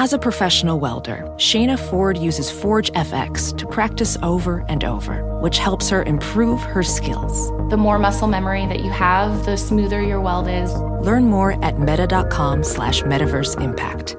As 0.00 0.12
a 0.12 0.18
professional 0.18 0.78
welder, 0.78 1.24
Shayna 1.38 1.76
Ford 1.76 2.16
uses 2.16 2.52
Forge 2.52 2.92
FX 2.92 3.58
to 3.58 3.66
practice 3.66 4.16
over 4.22 4.64
and 4.68 4.84
over, 4.84 5.24
which 5.40 5.58
helps 5.58 5.90
her 5.90 6.04
improve 6.04 6.60
her 6.60 6.84
skills. 6.84 7.50
The 7.68 7.78
more 7.78 7.98
muscle 7.98 8.28
memory 8.28 8.64
that 8.66 8.84
you 8.84 8.92
have, 8.92 9.44
the 9.44 9.56
smoother 9.56 10.00
your 10.00 10.20
weld 10.20 10.46
is. 10.46 10.72
Learn 11.04 11.24
more 11.24 11.52
at 11.64 11.80
meta.com 11.80 12.62
slash 12.62 13.02
metaverse 13.02 13.60
impact. 13.60 14.16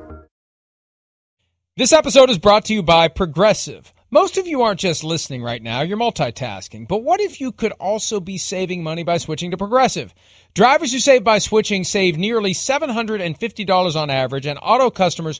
This 1.78 1.94
episode 1.94 2.30
is 2.30 2.40
brought 2.40 2.66
to 2.66 2.74
you 2.74 2.84
by 2.84 3.08
Progressive. 3.08 3.94
Most 4.12 4.38
of 4.38 4.48
you 4.48 4.64
aren't 4.64 4.80
just 4.80 5.06
listening 5.06 5.44
right 5.44 5.62
now, 5.64 5.80
you're 5.80 5.96
multitasking. 5.96 6.90
But 6.90 7.04
what 7.04 7.22
if 7.22 7.40
you 7.40 7.54
could 7.54 7.72
also 7.74 8.20
be 8.20 8.38
saving 8.38 8.84
money 8.84 9.04
by 9.04 9.18
switching 9.18 9.52
to 9.52 9.58
Progressive? 9.58 10.14
Drivers 10.56 10.92
who 10.92 11.00
save 11.00 11.24
by 11.24 11.38
switching 11.38 11.86
save 11.86 12.18
nearly 12.18 12.54
$750 12.54 13.96
on 13.96 14.10
average, 14.10 14.46
and 14.46 14.60
auto 14.62 14.90
customers 14.90 15.40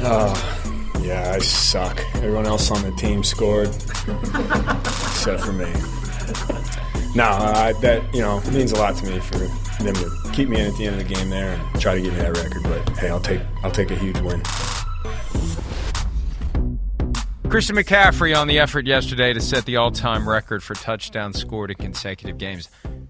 Oh, 0.00 1.00
yeah, 1.00 1.32
I 1.34 1.38
suck. 1.38 2.00
Everyone 2.16 2.46
else 2.46 2.70
on 2.70 2.82
the 2.82 2.92
team 2.92 3.22
scored, 3.22 3.68
except 3.68 5.42
for 5.42 5.52
me. 5.52 5.70
No, 7.14 7.72
that 7.80 8.02
you 8.12 8.20
know 8.20 8.40
means 8.52 8.72
a 8.72 8.76
lot 8.76 8.96
to 8.96 9.06
me 9.06 9.20
for 9.20 9.38
them 9.82 9.94
to 9.94 10.30
keep 10.32 10.48
me 10.48 10.60
in 10.60 10.66
at 10.66 10.76
the 10.76 10.86
end 10.86 11.00
of 11.00 11.06
the 11.06 11.14
game 11.14 11.30
there 11.30 11.54
and 11.54 11.80
try 11.80 11.94
to 11.94 12.00
get 12.00 12.12
me 12.12 12.18
that 12.18 12.36
record. 12.36 12.62
But 12.64 12.98
hey, 12.98 13.08
I'll 13.08 13.20
take 13.20 13.40
I'll 13.62 13.70
take 13.70 13.90
a 13.90 13.96
huge 13.96 14.18
win. 14.20 14.42
Christian 17.48 17.76
McCaffrey 17.76 18.36
on 18.36 18.48
the 18.48 18.58
effort 18.58 18.84
yesterday 18.84 19.32
to 19.32 19.40
set 19.40 19.64
the 19.64 19.76
all-time 19.76 20.28
record 20.28 20.60
for 20.60 20.74
touchdowns 20.74 21.38
scored 21.38 21.70
in 21.70 21.76
consecutive 21.76 22.36
games. 22.36 22.68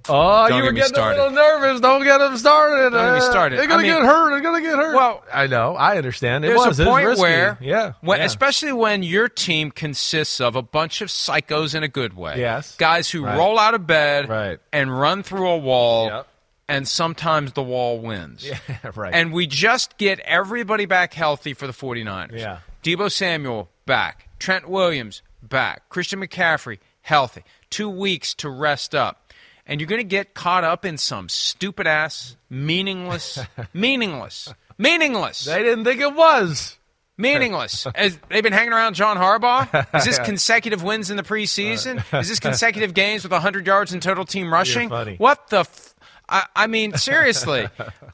Oh, 0.08 0.48
Don't 0.48 0.58
you 0.58 0.64
were 0.64 0.72
get 0.72 0.80
getting 0.82 0.94
started. 0.94 1.18
a 1.20 1.24
little 1.24 1.36
nervous. 1.36 1.80
Don't 1.80 2.04
get 2.04 2.20
him 2.20 2.36
started. 2.36 2.90
Don't 2.90 3.06
get 3.06 3.14
me 3.14 3.20
started. 3.20 3.58
They're 3.58 3.66
gonna 3.66 3.82
I 3.82 3.86
mean- 3.86 3.92
get 3.96 4.02
hurt. 4.04 4.30
They're 4.32 4.40
gonna 4.42 4.60
get 4.60 4.74
hurt. 4.76 4.94
Well, 4.94 5.24
I 5.32 5.46
know. 5.46 5.74
I 5.76 5.96
understand. 5.96 6.44
It 6.44 6.48
There's 6.48 6.58
was. 6.66 6.78
a 6.78 6.82
It 6.82 6.86
was 6.86 6.92
point 6.92 7.06
risky. 7.06 7.22
where, 7.22 7.58
yeah, 7.62 7.92
when, 8.02 8.18
yeah. 8.18 8.24
especially 8.26 8.72
when 8.72 9.02
your 9.02 9.28
team 9.28 9.70
consists 9.70 10.40
of 10.40 10.56
a 10.56 10.62
bunch 10.62 11.00
of 11.00 11.08
psychos 11.08 11.74
in 11.74 11.82
a 11.82 11.88
good 11.88 12.14
way, 12.16 12.38
Yes. 12.38 12.76
guys 12.76 13.10
who 13.10 13.24
Right. 13.24 13.38
roll 13.38 13.58
out 13.58 13.72
of 13.74 13.86
bed 13.86 14.28
Right. 14.28 14.58
and 14.72 14.98
run 15.00 15.22
through 15.22 15.48
a 15.48 15.56
wall, 15.56 16.06
Yep. 16.08 16.26
and 16.68 16.86
sometimes 16.88 17.52
the 17.54 17.62
wall 17.62 17.98
wins. 17.98 18.44
Yeah, 18.68 18.76
right. 18.94 19.14
And 19.14 19.32
we 19.32 19.46
just 19.46 19.96
get 19.96 20.20
everybody 20.20 20.84
back 20.84 21.14
healthy 21.14 21.54
for 21.54 21.66
the 21.66 21.72
49ers. 21.72 22.38
Yeah. 22.40 22.58
Deebo 22.82 23.10
Samuel 23.10 23.70
back, 23.86 24.28
Trent 24.38 24.68
Williams 24.68 25.22
back, 25.42 25.88
Christian 25.88 26.20
McCaffrey 26.20 26.78
healthy. 27.00 27.42
Two 27.70 27.88
weeks 27.88 28.34
to 28.34 28.48
rest 28.50 28.94
up. 28.94 29.23
And 29.66 29.80
you're 29.80 29.88
going 29.88 30.00
to 30.00 30.04
get 30.04 30.34
caught 30.34 30.62
up 30.64 30.84
in 30.84 30.98
some 30.98 31.28
stupid 31.28 31.86
ass, 31.86 32.36
meaningless, 32.50 33.38
meaningless, 33.72 34.52
meaningless. 34.76 35.44
they 35.46 35.62
didn't 35.62 35.84
think 35.84 36.00
it 36.00 36.14
was. 36.14 36.78
Meaningless. 37.16 37.86
As 37.94 38.18
they've 38.28 38.42
been 38.42 38.52
hanging 38.52 38.72
around 38.72 38.94
John 38.94 39.16
Harbaugh. 39.16 39.86
Is 39.96 40.04
this 40.04 40.18
consecutive 40.24 40.82
wins 40.82 41.10
in 41.10 41.16
the 41.16 41.22
preseason? 41.22 42.02
Uh, 42.12 42.18
is 42.18 42.28
this 42.28 42.40
consecutive 42.40 42.92
games 42.94 43.22
with 43.22 43.30
100 43.32 43.66
yards 43.66 43.94
in 43.94 44.00
total 44.00 44.24
team 44.24 44.52
rushing? 44.52 44.90
What 44.90 45.48
the? 45.48 45.60
F- 45.60 45.94
I, 46.28 46.44
I 46.56 46.66
mean, 46.66 46.94
seriously, 46.94 47.68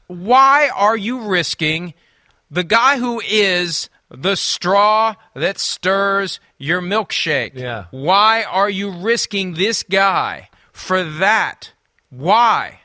why 0.08 0.68
are 0.74 0.96
you 0.96 1.20
risking 1.22 1.94
the 2.50 2.64
guy 2.64 2.98
who 2.98 3.20
is 3.26 3.88
the 4.10 4.34
straw 4.34 5.14
that 5.34 5.58
stirs 5.58 6.40
your 6.58 6.82
milkshake? 6.82 7.52
Yeah. 7.54 7.86
Why 7.92 8.42
are 8.42 8.68
you 8.68 8.90
risking 8.90 9.54
this 9.54 9.82
guy 9.84 10.48
for 10.72 11.02
that? 11.04 11.72
Why? 12.10 12.80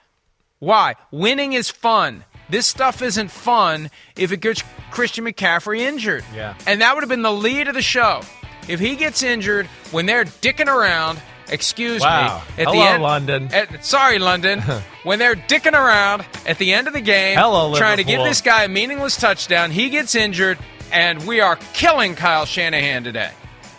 Why? 0.59 0.95
Winning 1.11 1.53
is 1.53 1.69
fun. 1.69 2.23
This 2.49 2.67
stuff 2.67 3.01
isn't 3.01 3.31
fun 3.31 3.89
if 4.15 4.31
it 4.31 4.37
gets 4.41 4.63
Christian 4.91 5.25
McCaffrey 5.25 5.79
injured. 5.79 6.23
Yeah. 6.33 6.55
And 6.67 6.81
that 6.81 6.93
would 6.93 7.01
have 7.01 7.09
been 7.09 7.23
the 7.23 7.31
lead 7.31 7.67
of 7.67 7.73
the 7.73 7.81
show. 7.81 8.21
If 8.67 8.79
he 8.79 8.95
gets 8.95 9.23
injured 9.23 9.65
when 9.91 10.05
they're 10.05 10.25
dicking 10.25 10.67
around, 10.67 11.19
excuse 11.49 12.01
Wow. 12.01 12.41
me, 12.57 12.63
at 12.63 12.65
the 12.65 12.71
Hello, 12.71 12.85
end, 12.85 13.03
London. 13.03 13.49
at- 13.53 13.85
sorry, 13.85 14.19
London. 14.19 14.61
when 15.03 15.19
they're 15.19 15.35
dicking 15.35 15.73
around 15.73 16.25
at 16.47 16.57
the 16.59 16.73
end 16.73 16.87
of 16.87 16.93
the 16.93 17.01
game, 17.01 17.37
Hello, 17.37 17.75
trying 17.75 17.97
to 17.97 18.03
give 18.03 18.23
this 18.23 18.41
guy 18.41 18.63
a 18.63 18.67
meaningless 18.67 19.17
touchdown, 19.17 19.71
he 19.71 19.89
gets 19.89 20.15
injured, 20.15 20.57
and 20.91 21.25
we 21.27 21.41
are 21.41 21.57
killing 21.73 22.15
Kyle 22.15 22.45
Shanahan 22.45 23.03
today. 23.03 23.31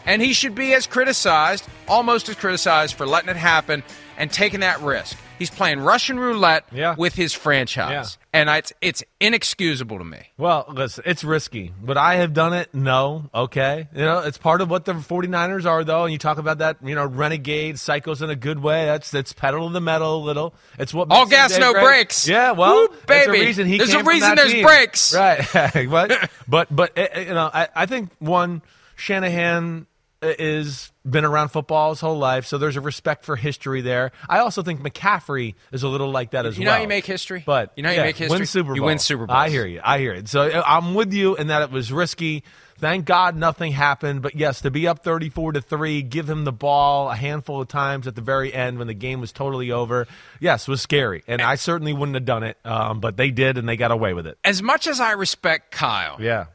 And 0.06 0.22
he 0.22 0.32
should 0.32 0.54
be 0.54 0.72
as 0.72 0.86
criticized, 0.86 1.66
almost 1.88 2.28
as 2.28 2.36
criticized, 2.36 2.94
for 2.94 3.06
letting 3.06 3.28
it 3.28 3.36
happen 3.36 3.82
and 4.16 4.30
taking 4.30 4.60
that 4.60 4.80
risk. 4.80 5.16
He's 5.38 5.50
playing 5.50 5.80
Russian 5.80 6.18
roulette 6.18 6.64
Yeah. 6.72 6.94
with 6.96 7.14
his 7.14 7.34
franchise, 7.34 8.16
and 8.32 8.48
it's 8.48 8.72
it's 8.80 9.04
inexcusable 9.20 9.98
to 9.98 10.04
me. 10.04 10.20
Well, 10.38 10.64
listen, 10.68 11.04
it's 11.06 11.22
risky. 11.24 11.74
Would 11.82 11.98
I 11.98 12.14
have 12.14 12.32
done 12.32 12.54
it? 12.54 12.72
No. 12.72 13.28
Okay. 13.34 13.86
You 13.94 14.02
know, 14.04 14.20
it's 14.20 14.38
part 14.38 14.62
of 14.62 14.70
what 14.70 14.86
the 14.86 14.94
49ers 14.94 15.66
are, 15.66 15.84
though. 15.84 16.04
And 16.04 16.12
you 16.12 16.18
talk 16.18 16.38
about 16.38 16.58
that, 16.58 16.78
you 16.82 16.94
know, 16.94 17.04
renegade 17.04 17.74
psychos 17.74 18.22
in 18.22 18.30
a 18.30 18.36
good 18.36 18.62
way. 18.62 18.86
That's 18.86 19.10
that's 19.10 19.34
pedal 19.34 19.66
to 19.68 19.72
the 19.74 19.80
metal 19.82 20.22
a 20.22 20.24
little. 20.24 20.54
It's 20.78 20.94
what 20.94 21.08
All 21.10 21.26
gas, 21.26 21.58
no 21.58 21.74
great. 21.74 21.82
brakes. 21.84 22.26
Yeah, 22.26 22.52
well, 22.52 22.88
Woo, 22.88 22.96
baby. 23.06 23.38
a 23.38 23.44
reason 23.44 23.66
he 23.66 23.76
There's 23.76 23.92
a 23.92 24.04
reason 24.04 24.36
there's 24.36 24.52
team. 24.52 24.64
brakes. 24.64 25.14
Right. 25.14 25.44
but 25.90 26.30
but 26.48 26.74
but 26.74 26.96
uh, 26.98 27.18
you 27.20 27.34
know, 27.34 27.50
I, 27.52 27.68
I 27.74 27.84
think 27.84 28.08
one 28.20 28.62
Shanahan 28.94 29.86
is 30.22 30.90
been 31.08 31.24
around 31.24 31.48
football 31.50 31.90
his 31.90 32.00
whole 32.00 32.18
life, 32.18 32.46
so 32.46 32.58
there's 32.58 32.76
a 32.76 32.80
respect 32.80 33.24
for 33.24 33.36
history 33.36 33.80
there. 33.80 34.12
I 34.28 34.38
also 34.40 34.62
think 34.62 34.80
McCaffrey 34.80 35.54
is 35.72 35.82
a 35.82 35.88
little 35.88 36.10
like 36.10 36.32
that 36.32 36.46
as 36.46 36.54
well. 36.54 36.60
You 36.60 36.64
know 36.66 36.76
you 36.78 36.88
make 36.88 37.06
history? 37.06 37.42
But 37.46 37.72
You 37.76 37.82
know 37.82 37.90
how 37.90 37.94
you 37.94 38.00
make 38.00 38.16
history? 38.16 38.38
Win 38.38 38.46
Super 38.46 38.74
You 38.74 38.80
Bowl. 38.80 38.86
win 38.86 38.98
Super 38.98 39.26
Bowl. 39.26 39.36
I 39.36 39.48
hear 39.50 39.66
you. 39.66 39.80
I 39.84 39.98
hear 39.98 40.12
it. 40.14 40.28
So 40.28 40.42
uh, 40.48 40.62
I'm 40.66 40.94
with 40.94 41.12
you 41.12 41.36
in 41.36 41.48
that 41.48 41.62
it 41.62 41.70
was 41.70 41.92
risky. 41.92 42.42
Thank 42.78 43.06
God 43.06 43.36
nothing 43.36 43.72
happened. 43.72 44.20
But 44.22 44.34
yes, 44.34 44.60
to 44.62 44.70
be 44.70 44.86
up 44.88 45.02
34 45.04 45.52
to 45.52 45.60
three, 45.62 46.02
give 46.02 46.28
him 46.28 46.44
the 46.44 46.52
ball 46.52 47.08
a 47.10 47.14
handful 47.14 47.60
of 47.62 47.68
times 47.68 48.06
at 48.06 48.14
the 48.14 48.20
very 48.20 48.52
end 48.52 48.78
when 48.78 48.86
the 48.86 48.94
game 48.94 49.20
was 49.20 49.32
totally 49.32 49.70
over. 49.70 50.06
Yes, 50.40 50.66
was 50.68 50.82
scary, 50.82 51.22
and 51.26 51.40
I 51.40 51.54
certainly 51.54 51.92
wouldn't 51.94 52.16
have 52.16 52.26
done 52.26 52.42
it. 52.42 52.58
Um, 52.64 53.00
but 53.00 53.16
they 53.16 53.30
did, 53.30 53.56
and 53.56 53.66
they 53.68 53.76
got 53.78 53.92
away 53.92 54.12
with 54.12 54.26
it. 54.26 54.36
As 54.44 54.62
much 54.62 54.86
as 54.86 55.00
I 55.00 55.12
respect 55.12 55.70
Kyle, 55.70 56.16
Yeah. 56.20 56.46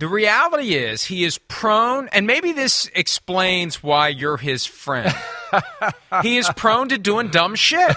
The 0.00 0.08
reality 0.08 0.76
is 0.76 1.04
he 1.04 1.24
is 1.24 1.36
prone, 1.36 2.08
and 2.08 2.26
maybe 2.26 2.52
this 2.52 2.90
explains 2.94 3.82
why 3.82 4.08
you're 4.08 4.38
his 4.38 4.64
friend. 4.64 5.14
he 6.22 6.38
is 6.38 6.48
prone 6.56 6.88
to 6.88 6.96
doing 6.96 7.28
dumb 7.28 7.54
shit, 7.54 7.94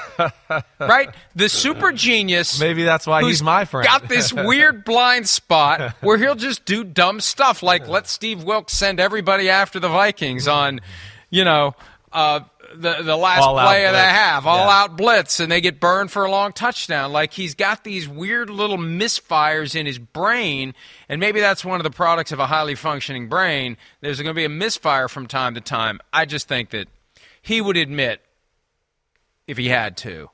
right? 0.82 1.16
The 1.34 1.48
super 1.48 1.94
genius. 1.94 2.60
Maybe 2.60 2.84
that's 2.84 3.08
why 3.08 3.24
he's 3.24 3.42
my 3.42 3.64
friend. 3.64 3.88
Got 3.88 4.10
this 4.10 4.34
weird 4.34 4.84
blind 4.84 5.30
spot 5.30 5.96
where 6.02 6.18
he'll 6.18 6.36
just 6.36 6.66
do 6.66 6.84
dumb 6.84 7.22
stuff, 7.22 7.64
like 7.64 7.88
let 7.88 8.08
Steve 8.08 8.44
Wilks 8.44 8.74
send 8.74 9.00
everybody 9.00 9.50
after 9.50 9.80
the 9.80 9.88
Vikings 9.88 10.46
on, 10.46 10.82
you 11.30 11.46
know, 11.46 11.74
uh, 12.12 12.42
the 12.76 13.02
the 13.04 13.16
last 13.16 13.42
All 13.42 13.54
play 13.56 13.86
of 13.86 13.94
the 13.94 14.00
half, 14.00 14.46
all 14.46 14.58
Yeah. 14.68 14.82
out 14.84 14.98
blitz, 14.98 15.40
and 15.40 15.52
they 15.52 15.62
get 15.62 15.80
burned 15.80 16.12
for 16.12 16.26
a 16.26 16.32
long 16.32 16.52
touchdown. 16.54 17.12
Like 17.12 17.34
he's 17.34 17.56
got 17.56 17.84
these 17.84 18.08
weird 18.08 18.50
little 18.50 18.78
misfires 18.78 19.76
in 19.76 19.86
his 19.86 20.00
brain, 20.00 20.74
and 21.10 21.20
maybe 21.20 21.40
that's 21.40 21.64
one 21.66 21.80
of 21.80 21.84
the 21.84 21.92
products 21.92 22.32
of 22.32 22.40
a 22.40 22.48
highly 22.48 22.76
functioning 22.76 23.30
brain. 23.30 23.78
There's 24.02 24.18
going 24.18 24.28
to 24.28 24.34
be 24.34 24.46
a 24.46 24.50
misfire 24.50 25.08
from 25.08 25.28
time 25.28 25.54
to 25.56 25.62
time. 25.62 26.00
I 26.12 26.26
just 26.26 26.48
think 26.48 26.72
that 26.72 26.88
he 27.42 27.62
would 27.62 27.78
admit, 27.78 28.22
if 29.48 29.58
he 29.58 29.70
had 29.70 29.98
to, 29.98 30.30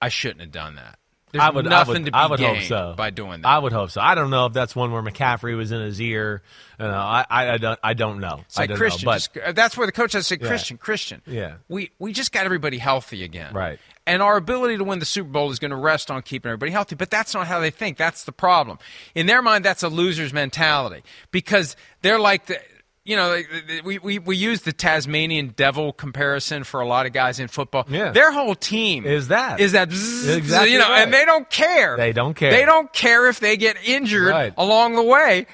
I 0.00 0.08
shouldn't 0.08 0.40
have 0.40 0.52
done 0.52 0.76
that. 0.76 0.98
There's 1.34 1.42
I 1.42 1.50
would, 1.50 1.64
nothing 1.64 1.94
I 1.94 1.98
would, 1.98 2.04
to 2.06 2.10
be 2.12 2.14
I 2.14 2.26
would 2.26 2.40
hope 2.58 2.68
so. 2.68 2.94
by 2.96 3.10
doing 3.10 3.42
that. 3.42 3.48
I 3.48 3.58
would 3.58 3.72
hope 3.72 3.90
so. 3.90 4.00
I 4.00 4.14
don't 4.14 4.30
know 4.30 4.46
if 4.46 4.52
that's 4.52 4.76
one 4.76 4.92
where 4.92 5.02
McCaffrey 5.02 5.56
was 5.56 5.72
in 5.72 5.80
his 5.80 6.00
ear. 6.00 6.42
You 6.78 6.86
know, 6.86 6.92
I, 6.92 7.26
I, 7.28 7.50
I 7.50 7.58
don't, 7.58 7.80
I 7.82 7.94
don't 7.94 8.20
know. 8.20 8.40
I 8.56 8.66
don't 8.66 8.76
Christian. 8.76 9.06
know, 9.06 9.12
but 9.12 9.14
just- 9.16 9.36
uh, 9.36 9.50
that's 9.52 9.76
where 9.76 9.86
the 9.86 9.92
coach 9.92 10.12
has 10.12 10.28
said 10.28 10.40
say, 10.40 10.46
Christian, 10.46 10.78
Christian. 10.78 11.22
Yeah. 11.26 11.56
We 11.68 11.90
we 11.98 12.12
just 12.12 12.30
got 12.30 12.44
everybody 12.44 12.78
healthy 12.78 13.24
again. 13.24 13.52
Right. 13.52 13.80
And 14.06 14.22
our 14.22 14.36
ability 14.36 14.76
to 14.78 14.84
win 14.84 15.00
the 15.00 15.04
Super 15.06 15.30
Bowl 15.30 15.50
is 15.50 15.58
going 15.58 15.70
to 15.72 15.76
rest 15.76 16.10
on 16.10 16.22
keeping 16.22 16.50
everybody 16.50 16.70
healthy. 16.70 16.94
But 16.94 17.10
that's 17.10 17.34
not 17.34 17.46
how 17.48 17.58
they 17.58 17.70
think. 17.70 17.96
That's 17.96 18.24
the 18.24 18.32
problem. 18.32 18.78
In 19.14 19.26
their 19.26 19.42
mind, 19.42 19.64
that's 19.64 19.82
a 19.82 19.88
loser's 19.88 20.32
mentality 20.32 21.02
because 21.30 21.74
they're 22.02 22.20
like 22.20 22.46
the. 22.46 22.58
You 23.06 23.16
know, 23.16 23.38
we, 23.84 23.98
we, 23.98 24.18
we 24.18 24.34
use 24.36 24.62
the 24.62 24.72
Tasmanian 24.72 25.48
devil 25.54 25.92
comparison 25.92 26.64
for 26.64 26.80
a 26.80 26.86
lot 26.86 27.04
of 27.04 27.12
guys 27.12 27.38
in 27.38 27.48
football. 27.48 27.84
Yeah. 27.86 28.12
Their 28.12 28.32
whole 28.32 28.54
team 28.54 29.04
Is 29.04 29.28
that. 29.28 29.60
is 29.60 29.72
that 29.72 29.90
bzzz, 29.90 30.36
Exactly 30.38 30.72
you 30.72 30.78
know, 30.78 30.88
right. 30.88 31.02
and 31.02 31.12
they 31.12 31.26
don't 31.26 31.48
care. 31.50 31.98
They 31.98 32.14
don't 32.14 32.32
care. 32.32 32.50
They 32.50 32.64
don't 32.64 32.90
care 32.94 33.28
if 33.28 33.40
they 33.40 33.58
get 33.58 33.76
injured 33.84 34.28
Right. 34.30 34.54
along 34.56 34.94
the 34.96 35.02
way. 35.02 35.46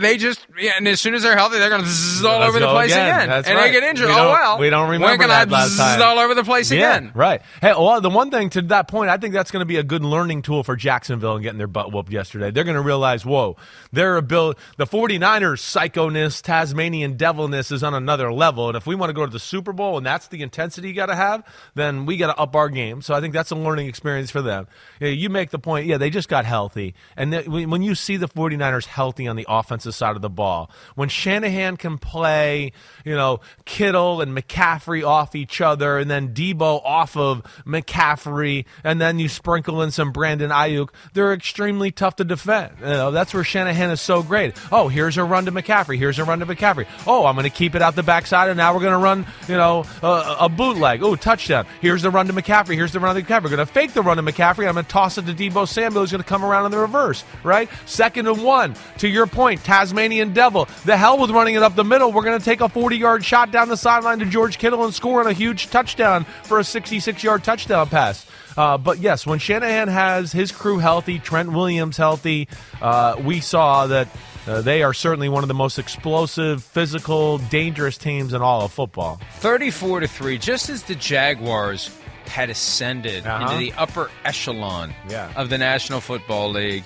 They 0.00 0.16
just 0.16 0.44
yeah, 0.58 0.72
and 0.76 0.88
as 0.88 1.00
soon 1.00 1.14
as 1.14 1.22
they're 1.22 1.36
healthy, 1.36 1.58
they're 1.58 1.68
going 1.68 1.82
to 1.82 1.88
zzz 1.88 2.24
all 2.24 2.40
Let's 2.40 2.48
over 2.48 2.60
the 2.60 2.68
place 2.68 2.90
again. 2.90 3.22
again, 3.28 3.30
and 3.30 3.46
right. 3.46 3.66
they 3.66 3.72
get 3.72 3.82
injured. 3.84 4.08
We 4.08 4.12
oh 4.14 4.30
well, 4.32 4.58
we 4.58 4.70
don't 4.70 4.90
remember 4.90 5.24
I 5.24 5.26
that 5.28 5.50
last 5.50 5.76
time. 5.76 6.02
all 6.02 6.18
over 6.18 6.34
the 6.34 6.42
place 6.42 6.70
Yeah, 6.72 6.96
again. 6.96 7.12
right. 7.14 7.42
Hey, 7.60 7.72
well, 7.72 8.00
the 8.00 8.10
one 8.10 8.30
thing 8.30 8.50
to 8.50 8.62
that 8.62 8.88
point, 8.88 9.10
I 9.10 9.16
think 9.18 9.34
that's 9.34 9.50
going 9.52 9.60
to 9.60 9.66
be 9.66 9.76
a 9.76 9.82
good 9.84 10.04
learning 10.04 10.42
tool 10.42 10.64
for 10.64 10.74
Jacksonville 10.74 11.34
and 11.34 11.42
getting 11.42 11.58
their 11.58 11.66
butt 11.68 11.92
whooped 11.92 12.10
yesterday. 12.12 12.50
They're 12.50 12.64
going 12.64 12.76
to 12.76 12.82
realize, 12.82 13.24
whoa, 13.24 13.56
their 13.92 14.16
ability, 14.16 14.58
the 14.78 14.86
49ers 14.86 15.60
psychoness, 15.60 16.42
Tasmanian 16.42 17.16
devilness 17.16 17.70
is 17.70 17.82
on 17.82 17.94
another 17.94 18.32
level. 18.32 18.68
And 18.68 18.76
if 18.76 18.86
we 18.86 18.94
want 18.94 19.10
to 19.10 19.14
go 19.14 19.24
to 19.24 19.32
the 19.32 19.38
Super 19.38 19.72
Bowl 19.72 19.96
and 19.96 20.04
that's 20.06 20.28
the 20.28 20.42
intensity 20.42 20.88
you 20.88 20.94
got 20.94 21.06
to 21.06 21.14
have, 21.16 21.44
then 21.74 22.04
we 22.06 22.16
got 22.16 22.34
to 22.34 22.38
up 22.40 22.56
our 22.56 22.68
game. 22.68 23.00
So 23.02 23.14
I 23.14 23.20
think 23.20 23.32
that's 23.32 23.50
a 23.52 23.56
learning 23.56 23.86
experience 23.86 24.30
for 24.30 24.42
them. 24.42 24.66
Yeah, 25.00 25.08
you 25.08 25.28
make 25.28 25.50
the 25.50 25.58
point, 25.58 25.86
yeah, 25.86 25.98
they 25.98 26.10
just 26.10 26.28
got 26.28 26.44
healthy. 26.44 26.94
And 27.16 27.32
th- 27.32 27.46
when 27.46 27.82
you 27.82 27.94
see 27.94 28.16
the 28.16 28.28
49ers 28.28 28.86
healthy 28.86 29.28
on 29.28 29.36
the 29.36 29.46
offensive 29.64 29.94
side 29.94 30.16
of 30.16 30.22
the 30.22 30.30
ball, 30.30 30.70
when 30.94 31.08
Shanahan 31.08 31.76
can 31.76 31.98
play, 31.98 32.72
you 33.04 33.14
know, 33.14 33.40
Kittle 33.64 34.20
and 34.20 34.36
McCaffrey 34.36 35.04
off 35.04 35.34
each 35.34 35.60
other, 35.60 35.98
and 35.98 36.10
then 36.10 36.34
Deebo 36.34 36.84
off 36.84 37.16
of 37.16 37.42
McCaffrey, 37.66 38.66
and 38.84 39.00
then 39.00 39.18
you 39.18 39.28
sprinkle 39.28 39.82
in 39.82 39.90
some 39.90 40.12
Brandon 40.12 40.50
Aiyuk, 40.50 40.90
they're 41.14 41.32
extremely 41.32 41.90
tough 41.90 42.16
to 42.16 42.24
defend. 42.24 42.74
You 42.80 42.86
know, 42.86 43.10
that's 43.10 43.32
where 43.34 43.44
Shanahan 43.44 43.90
is 43.90 44.00
so 44.00 44.22
great. 44.22 44.54
Oh, 44.70 44.88
here's 44.88 45.16
a 45.16 45.24
run 45.24 45.46
to 45.46 45.52
McCaffrey. 45.52 45.98
Here's 45.98 46.18
a 46.18 46.24
run 46.24 46.40
to 46.40 46.46
McCaffrey. 46.46 46.86
Oh, 47.06 47.26
I'm 47.26 47.34
going 47.34 47.44
to 47.44 47.50
keep 47.50 47.74
it 47.74 47.82
out 47.82 47.96
the 47.96 48.02
backside, 48.02 48.50
and 48.50 48.56
now 48.56 48.74
we're 48.74 48.80
going 48.80 48.92
to 48.92 48.98
run, 48.98 49.26
you 49.48 49.56
know, 49.56 49.84
a, 50.02 50.36
a 50.40 50.48
bootleg. 50.48 51.02
Oh, 51.02 51.16
touchdown. 51.16 51.66
Here's 51.80 52.02
the 52.02 52.10
run 52.10 52.26
to 52.26 52.32
McCaffrey. 52.32 52.74
Here's 52.74 52.92
the 52.92 53.00
run 53.00 53.16
to 53.16 53.22
McCaffrey. 53.22 53.44
We're 53.44 53.56
going 53.56 53.66
to 53.66 53.72
fake 53.72 53.92
the 53.94 54.02
run 54.02 54.18
to 54.18 54.22
McCaffrey. 54.22 54.68
I'm 54.68 54.74
going 54.74 54.84
to 54.84 54.90
toss 54.90 55.18
it 55.18 55.26
to 55.26 55.32
Deebo 55.32 55.66
Samuel. 55.66 56.02
Who's 56.02 56.10
going 56.10 56.22
to 56.22 56.28
come 56.28 56.44
around 56.44 56.66
in 56.66 56.70
the 56.72 56.78
reverse, 56.78 57.24
right? 57.42 57.68
Second 57.86 58.26
and 58.26 58.42
one. 58.42 58.74
To 58.98 59.08
your 59.08 59.26
point, 59.26 59.53
Tasmanian 59.62 60.32
Devil. 60.32 60.68
The 60.84 60.96
hell 60.96 61.18
with 61.18 61.30
running 61.30 61.54
it 61.54 61.62
up 61.62 61.74
the 61.76 61.84
middle. 61.84 62.12
We're 62.12 62.22
going 62.24 62.38
to 62.38 62.44
take 62.44 62.60
a 62.60 62.68
40 62.68 62.96
yard 62.96 63.24
shot 63.24 63.50
down 63.50 63.68
the 63.68 63.76
sideline 63.76 64.18
to 64.20 64.26
George 64.26 64.58
Kittle 64.58 64.84
and 64.84 64.92
score 64.94 65.20
on 65.20 65.26
a 65.26 65.32
huge 65.32 65.68
touchdown 65.70 66.24
for 66.44 66.58
a 66.58 66.64
66 66.64 67.22
yard 67.22 67.44
touchdown 67.44 67.88
pass. 67.88 68.26
Uh, 68.56 68.78
but 68.78 68.98
yes, 69.00 69.26
when 69.26 69.38
Shanahan 69.40 69.88
has 69.88 70.30
his 70.32 70.52
crew 70.52 70.78
healthy, 70.78 71.18
Trent 71.18 71.52
Williams 71.52 71.96
healthy, 71.96 72.48
uh, 72.80 73.16
we 73.22 73.40
saw 73.40 73.86
that 73.88 74.06
uh, 74.46 74.60
they 74.60 74.82
are 74.82 74.92
certainly 74.94 75.28
one 75.28 75.42
of 75.42 75.48
the 75.48 75.54
most 75.54 75.78
explosive, 75.78 76.62
physical, 76.62 77.38
dangerous 77.38 77.98
teams 77.98 78.32
in 78.32 78.42
all 78.42 78.62
of 78.62 78.70
football. 78.72 79.18
34 79.38 80.00
to 80.00 80.06
3, 80.08 80.38
just 80.38 80.68
as 80.70 80.84
the 80.84 80.94
Jaguars 80.94 81.90
had 82.26 82.48
ascended 82.48 83.26
Uh-huh. 83.26 83.44
into 83.44 83.58
the 83.58 83.72
upper 83.78 84.10
echelon 84.24 84.94
Yeah. 85.08 85.32
of 85.34 85.48
the 85.50 85.58
National 85.58 86.00
Football 86.00 86.50
League, 86.52 86.84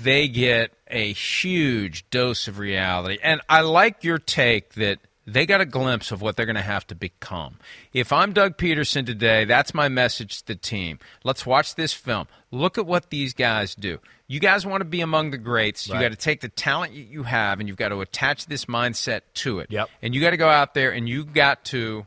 they 0.00 0.28
get 0.28 0.72
a 0.90 1.12
huge 1.12 2.08
dose 2.10 2.48
of 2.48 2.58
reality. 2.58 3.18
And 3.22 3.40
I 3.48 3.60
like 3.62 4.04
your 4.04 4.18
take 4.18 4.74
that 4.74 4.98
they 5.26 5.46
got 5.46 5.60
a 5.60 5.66
glimpse 5.66 6.10
of 6.10 6.20
what 6.22 6.36
they're 6.36 6.46
going 6.46 6.56
to 6.56 6.62
have 6.62 6.86
to 6.88 6.94
become. 6.94 7.56
If 7.92 8.12
I'm 8.12 8.32
Doug 8.32 8.56
Pederson 8.56 9.06
today, 9.06 9.44
that's 9.44 9.72
my 9.74 9.88
message 9.88 10.38
to 10.40 10.46
the 10.48 10.54
team. 10.56 10.98
Let's 11.24 11.46
watch 11.46 11.74
this 11.76 11.92
film. 11.92 12.26
Look 12.50 12.78
at 12.78 12.86
what 12.86 13.10
these 13.10 13.32
guys 13.32 13.74
do. 13.74 13.98
You 14.26 14.40
guys 14.40 14.64
want 14.66 14.80
to 14.80 14.84
be 14.84 15.00
among 15.00 15.30
the 15.30 15.38
greats. 15.38 15.86
You 15.88 15.94
got 15.94 16.08
to 16.10 16.16
take 16.16 16.40
the 16.40 16.48
talent 16.48 16.92
you- 16.94 17.04
you 17.04 17.22
have 17.24 17.60
and 17.60 17.68
you've 17.68 17.76
got 17.76 17.88
to 17.90 18.00
attach 18.00 18.46
this 18.46 18.64
mindset 18.64 19.20
to 19.34 19.60
it. 19.60 19.68
Yep. 19.70 19.88
And 20.02 20.14
you 20.14 20.20
got 20.20 20.30
to 20.30 20.36
go 20.36 20.48
out 20.48 20.74
there 20.74 20.90
and 20.92 21.08
you 21.08 21.24
got 21.24 21.64
to 21.66 22.06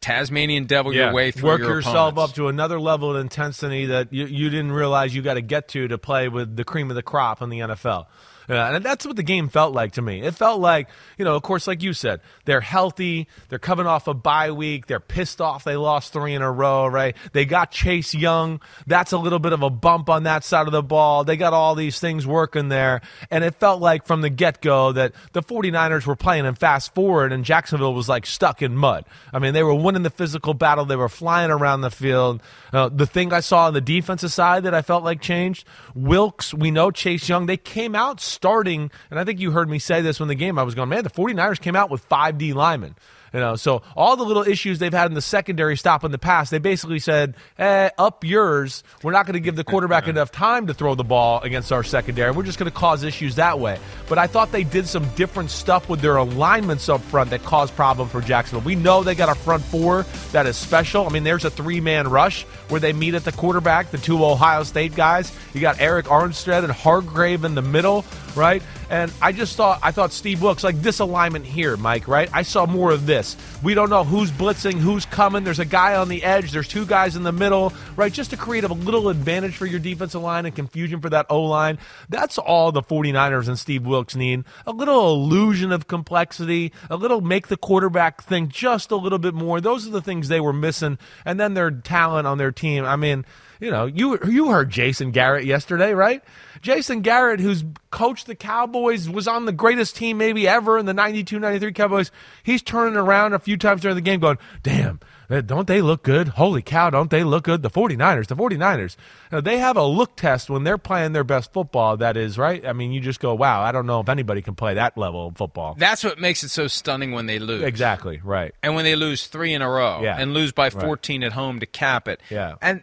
Tasmanian 0.00 0.64
devil 0.64 0.94
your 0.94 1.12
way 1.12 1.30
through 1.30 1.48
Work 1.48 1.60
your 1.60 1.70
yourself 1.70 2.12
opponents. 2.12 2.32
up 2.32 2.36
to 2.36 2.48
another 2.48 2.80
level 2.80 3.14
of 3.14 3.20
intensity 3.20 3.86
that 3.86 4.12
you, 4.12 4.24
you 4.26 4.48
didn't 4.48 4.72
realize 4.72 5.14
you 5.14 5.20
got 5.20 5.34
to 5.34 5.42
get 5.42 5.68
to 5.68 5.88
to 5.88 5.98
play 5.98 6.28
with 6.28 6.56
the 6.56 6.64
cream 6.64 6.90
of 6.90 6.96
the 6.96 7.02
crop 7.02 7.42
in 7.42 7.50
the 7.50 7.58
NFL. 7.58 8.06
Yeah, 8.48 8.74
and 8.74 8.84
that's 8.84 9.06
what 9.06 9.16
the 9.16 9.22
game 9.22 9.48
felt 9.48 9.74
like 9.74 9.92
to 9.92 10.02
me. 10.02 10.22
It 10.22 10.34
felt 10.34 10.60
like, 10.60 10.88
you 11.16 11.24
know, 11.24 11.36
of 11.36 11.42
course, 11.42 11.66
like 11.66 11.82
you 11.82 11.92
said, 11.92 12.20
they're 12.44 12.60
healthy. 12.60 13.28
They're 13.48 13.58
coming 13.58 13.86
off 13.86 14.08
a 14.08 14.14
bye 14.14 14.50
week. 14.50 14.86
They're 14.86 15.00
pissed 15.00 15.40
off 15.40 15.64
they 15.64 15.76
lost 15.76 16.12
three 16.12 16.34
in 16.34 16.42
a 16.42 16.50
row, 16.50 16.86
right? 16.86 17.16
They 17.32 17.44
got 17.44 17.70
Chase 17.70 18.14
Young. 18.14 18.60
That's 18.86 19.12
a 19.12 19.18
little 19.18 19.38
bit 19.38 19.52
of 19.52 19.62
a 19.62 19.70
bump 19.70 20.08
on 20.08 20.24
that 20.24 20.44
side 20.44 20.66
of 20.66 20.72
the 20.72 20.82
ball. 20.82 21.24
They 21.24 21.36
got 21.36 21.52
all 21.52 21.74
these 21.74 22.00
things 22.00 22.26
working 22.26 22.68
there. 22.68 23.00
And 23.30 23.44
it 23.44 23.54
felt 23.56 23.80
like 23.80 24.06
from 24.06 24.20
the 24.20 24.30
get 24.30 24.60
go 24.60 24.92
that 24.92 25.12
the 25.32 25.42
49ers 25.42 26.06
were 26.06 26.16
playing 26.16 26.44
in 26.44 26.54
fast 26.54 26.94
forward 26.94 27.32
and 27.32 27.44
Jacksonville 27.44 27.94
was 27.94 28.08
like 28.08 28.26
stuck 28.26 28.62
in 28.62 28.76
mud. 28.76 29.04
I 29.32 29.38
mean, 29.38 29.54
they 29.54 29.62
were 29.62 29.74
winning 29.74 30.02
the 30.02 30.10
physical 30.10 30.54
battle. 30.54 30.84
They 30.84 30.96
were 30.96 31.08
flying 31.08 31.50
around 31.50 31.82
the 31.82 31.90
field. 31.90 32.42
Uh, 32.72 32.88
the 32.88 33.06
thing 33.06 33.32
I 33.32 33.40
saw 33.40 33.66
on 33.66 33.74
the 33.74 33.80
defensive 33.80 34.32
side 34.32 34.64
that 34.64 34.74
I 34.74 34.82
felt 34.82 35.04
like 35.04 35.20
changed 35.20 35.66
Wilks, 35.94 36.54
we 36.54 36.70
know 36.70 36.90
Chase 36.90 37.28
Young, 37.28 37.46
they 37.46 37.56
came 37.56 37.94
out 37.94 38.20
starting, 38.30 38.90
and 39.10 39.18
I 39.18 39.24
think 39.24 39.40
you 39.40 39.50
heard 39.50 39.68
me 39.68 39.78
say 39.78 40.00
this 40.00 40.20
when 40.20 40.28
the 40.28 40.34
game 40.34 40.58
I 40.58 40.62
was 40.62 40.74
going, 40.74 40.88
man, 40.88 41.04
the 41.04 41.10
49ers 41.10 41.60
came 41.60 41.76
out 41.76 41.90
with 41.90 42.02
five 42.02 42.38
D 42.38 42.52
linemen. 42.52 42.94
You 43.32 43.40
know, 43.40 43.56
so 43.56 43.82
all 43.96 44.16
the 44.16 44.24
little 44.24 44.42
issues 44.42 44.78
they've 44.78 44.92
had 44.92 45.06
in 45.06 45.14
the 45.14 45.22
secondary 45.22 45.76
stop 45.76 46.04
in 46.04 46.10
the 46.10 46.18
past, 46.18 46.50
they 46.50 46.58
basically 46.58 46.98
said, 46.98 47.34
eh, 47.58 47.90
up 47.96 48.24
yours. 48.24 48.82
We're 49.02 49.12
not 49.12 49.26
going 49.26 49.34
to 49.34 49.40
give 49.40 49.56
the 49.56 49.64
quarterback 49.64 50.08
enough 50.08 50.32
time 50.32 50.66
to 50.66 50.74
throw 50.74 50.94
the 50.94 51.04
ball 51.04 51.40
against 51.42 51.72
our 51.72 51.84
secondary. 51.84 52.32
We're 52.32 52.42
just 52.42 52.58
going 52.58 52.70
to 52.70 52.76
cause 52.76 53.04
issues 53.04 53.36
that 53.36 53.60
way. 53.60 53.78
But 54.08 54.18
I 54.18 54.26
thought 54.26 54.50
they 54.50 54.64
did 54.64 54.86
some 54.86 55.08
different 55.14 55.50
stuff 55.50 55.88
with 55.88 56.00
their 56.00 56.16
alignments 56.16 56.88
up 56.88 57.00
front 57.02 57.30
that 57.30 57.42
caused 57.44 57.74
problems 57.76 58.10
for 58.10 58.20
Jacksonville. 58.20 58.66
We 58.66 58.74
know 58.74 59.02
they 59.02 59.14
got 59.14 59.28
a 59.28 59.34
front 59.34 59.62
four 59.64 60.04
that 60.32 60.46
is 60.46 60.56
special. 60.56 61.06
I 61.06 61.10
mean, 61.10 61.24
there's 61.24 61.44
a 61.44 61.50
three 61.50 61.80
man 61.80 62.08
rush 62.08 62.42
where 62.68 62.80
they 62.80 62.92
meet 62.92 63.14
at 63.14 63.24
the 63.24 63.32
quarterback, 63.32 63.90
the 63.90 63.98
two 63.98 64.24
Ohio 64.24 64.64
State 64.64 64.94
guys. 64.94 65.32
You 65.54 65.60
got 65.60 65.76
Arik 65.76 66.04
Armstead 66.04 66.64
and 66.64 66.72
Hargrave 66.72 67.44
in 67.44 67.54
the 67.54 67.62
middle, 67.62 68.04
right? 68.34 68.62
And 68.90 69.12
I 69.22 69.30
just 69.30 69.56
thought 69.56 69.78
I 69.84 69.92
thought 69.92 70.12
Steve 70.12 70.42
Wilks 70.42 70.64
like 70.64 70.82
this 70.82 70.98
alignment 70.98 71.46
here, 71.46 71.76
Mike, 71.76 72.08
right? 72.08 72.28
I 72.32 72.42
saw 72.42 72.66
more 72.66 72.90
of 72.90 73.06
this. 73.06 73.36
We 73.62 73.72
don't 73.72 73.88
know 73.88 74.02
who's 74.02 74.32
blitzing, 74.32 74.74
who's 74.74 75.06
coming. 75.06 75.44
There's 75.44 75.60
a 75.60 75.64
guy 75.64 75.94
on 75.94 76.08
the 76.08 76.24
edge, 76.24 76.50
there's 76.50 76.66
two 76.66 76.84
guys 76.84 77.14
in 77.14 77.22
the 77.22 77.30
middle, 77.30 77.72
right? 77.94 78.12
Just 78.12 78.30
to 78.30 78.36
create 78.36 78.64
a 78.64 78.72
little 78.72 79.08
advantage 79.08 79.56
for 79.56 79.64
your 79.64 79.78
defensive 79.78 80.20
line 80.20 80.44
and 80.44 80.56
confusion 80.56 81.00
for 81.00 81.08
that 81.08 81.26
O 81.30 81.42
line. 81.42 81.78
That's 82.08 82.36
all 82.36 82.72
the 82.72 82.82
49ers 82.82 83.46
and 83.46 83.56
Steve 83.56 83.86
Wilks 83.86 84.16
need. 84.16 84.42
A 84.66 84.72
little 84.72 85.14
illusion 85.14 85.70
of 85.70 85.86
complexity, 85.86 86.72
a 86.90 86.96
little 86.96 87.20
make 87.20 87.46
the 87.46 87.56
quarterback 87.56 88.22
think 88.24 88.50
just 88.50 88.90
a 88.90 88.96
little 88.96 89.20
bit 89.20 89.34
more. 89.34 89.60
Those 89.60 89.86
are 89.86 89.90
the 89.90 90.02
things 90.02 90.26
they 90.26 90.40
were 90.40 90.52
missing. 90.52 90.98
And 91.24 91.38
then 91.38 91.54
their 91.54 91.70
talent 91.70 92.26
on 92.26 92.38
their 92.38 92.50
team. 92.50 92.84
I 92.84 92.96
mean, 92.96 93.24
you 93.60 93.70
know, 93.70 93.86
you 93.86 94.18
you 94.26 94.50
heard 94.50 94.70
Jason 94.70 95.10
Garrett 95.10 95.44
yesterday, 95.44 95.92
right? 95.92 96.22
Jason 96.62 97.00
Garrett, 97.00 97.40
who's 97.40 97.64
coached 97.90 98.26
the 98.26 98.34
Cowboys, 98.34 99.08
was 99.08 99.26
on 99.26 99.46
the 99.46 99.52
greatest 99.52 99.96
team 99.96 100.18
maybe 100.18 100.46
ever 100.46 100.76
in 100.78 100.84
the 100.86 100.92
92 100.94 101.38
93 101.38 101.72
Cowboys. 101.72 102.10
He's 102.42 102.60
turning 102.62 102.96
around 102.96 103.32
a 103.32 103.38
few 103.38 103.56
times 103.56 103.80
during 103.80 103.94
the 103.94 104.02
game 104.02 104.20
going, 104.20 104.36
damn, 104.62 105.00
eh, 105.30 105.40
don't 105.40 105.66
they 105.66 105.80
look 105.80 106.02
good? 106.02 106.28
Holy 106.28 106.60
cow, 106.60 106.90
don't 106.90 107.08
they 107.10 107.24
look 107.24 107.44
good? 107.44 107.62
The 107.62 107.70
49ers, 107.70 108.26
the 108.26 108.36
49ers. 108.36 108.96
Now, 109.32 109.40
they 109.40 109.56
have 109.58 109.78
a 109.78 109.84
look 109.84 110.16
test 110.16 110.50
when 110.50 110.64
they're 110.64 110.76
playing 110.76 111.12
their 111.12 111.24
best 111.24 111.50
football, 111.54 111.96
that 111.96 112.18
is, 112.18 112.36
right? 112.36 112.66
I 112.66 112.74
mean, 112.74 112.92
you 112.92 113.00
just 113.00 113.20
go, 113.20 113.34
wow, 113.34 113.62
I 113.62 113.72
don't 113.72 113.86
know 113.86 114.00
if 114.00 114.10
anybody 114.10 114.42
can 114.42 114.54
play 114.54 114.74
that 114.74 114.98
level 114.98 115.28
of 115.28 115.36
football. 115.38 115.76
That's 115.78 116.04
what 116.04 116.18
makes 116.18 116.42
it 116.44 116.50
so 116.50 116.66
stunning 116.66 117.12
when 117.12 117.24
they 117.24 117.38
lose. 117.38 117.62
Exactly, 117.62 118.20
right. 118.22 118.54
And 118.62 118.74
when 118.74 118.84
they 118.84 118.96
lose 118.96 119.28
three 119.28 119.54
in 119.54 119.62
a 119.62 119.70
row 119.70 120.00
Yeah. 120.02 120.16
and 120.18 120.34
lose 120.34 120.52
by 120.52 120.64
Right. 120.64 120.72
14 120.74 121.22
at 121.24 121.32
home 121.32 121.60
to 121.60 121.66
cap 121.66 122.06
it. 122.06 122.20
Yeah. 122.28 122.56
And 122.60 122.82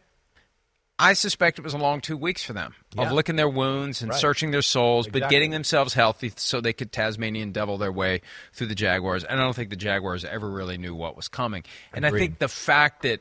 I 1.00 1.13
suspect 1.13 1.60
it 1.60 1.63
was 1.63 1.74
a 1.75 1.77
long 1.77 2.01
two 2.01 2.18
weeks 2.18 2.44
for 2.44 2.54
them 2.54 2.74
Yeah. 2.96 3.04
of 3.04 3.12
licking 3.12 3.36
their 3.36 3.48
wounds 3.50 4.01
and 4.01 4.10
Right. 4.12 4.20
searching 4.20 4.50
their 4.51 4.63
souls, 4.63 5.08
but 5.08 5.30
getting 5.30 5.51
themselves 5.51 5.94
healthy 5.94 6.34
so 6.36 6.60
they 6.60 6.74
could 6.74 6.92
Tasmanian 6.92 7.51
devil 7.51 7.77
their 7.77 7.92
way 7.92 8.22
through 8.54 8.68
the 8.68 8.75
Jaguars. 8.75 9.24
And 9.24 9.39
I 9.39 9.44
don't 9.44 9.56
think 9.56 9.70
the 9.70 9.75
Jaguars 9.75 10.25
ever 10.25 10.50
really 10.50 10.77
knew 10.77 10.96
what 10.96 11.16
was 11.16 11.27
coming. 11.27 11.63
And 11.94 12.06
I 12.06 12.10
think 12.12 12.39
the 12.39 12.48
fact 12.48 13.04
that 13.04 13.20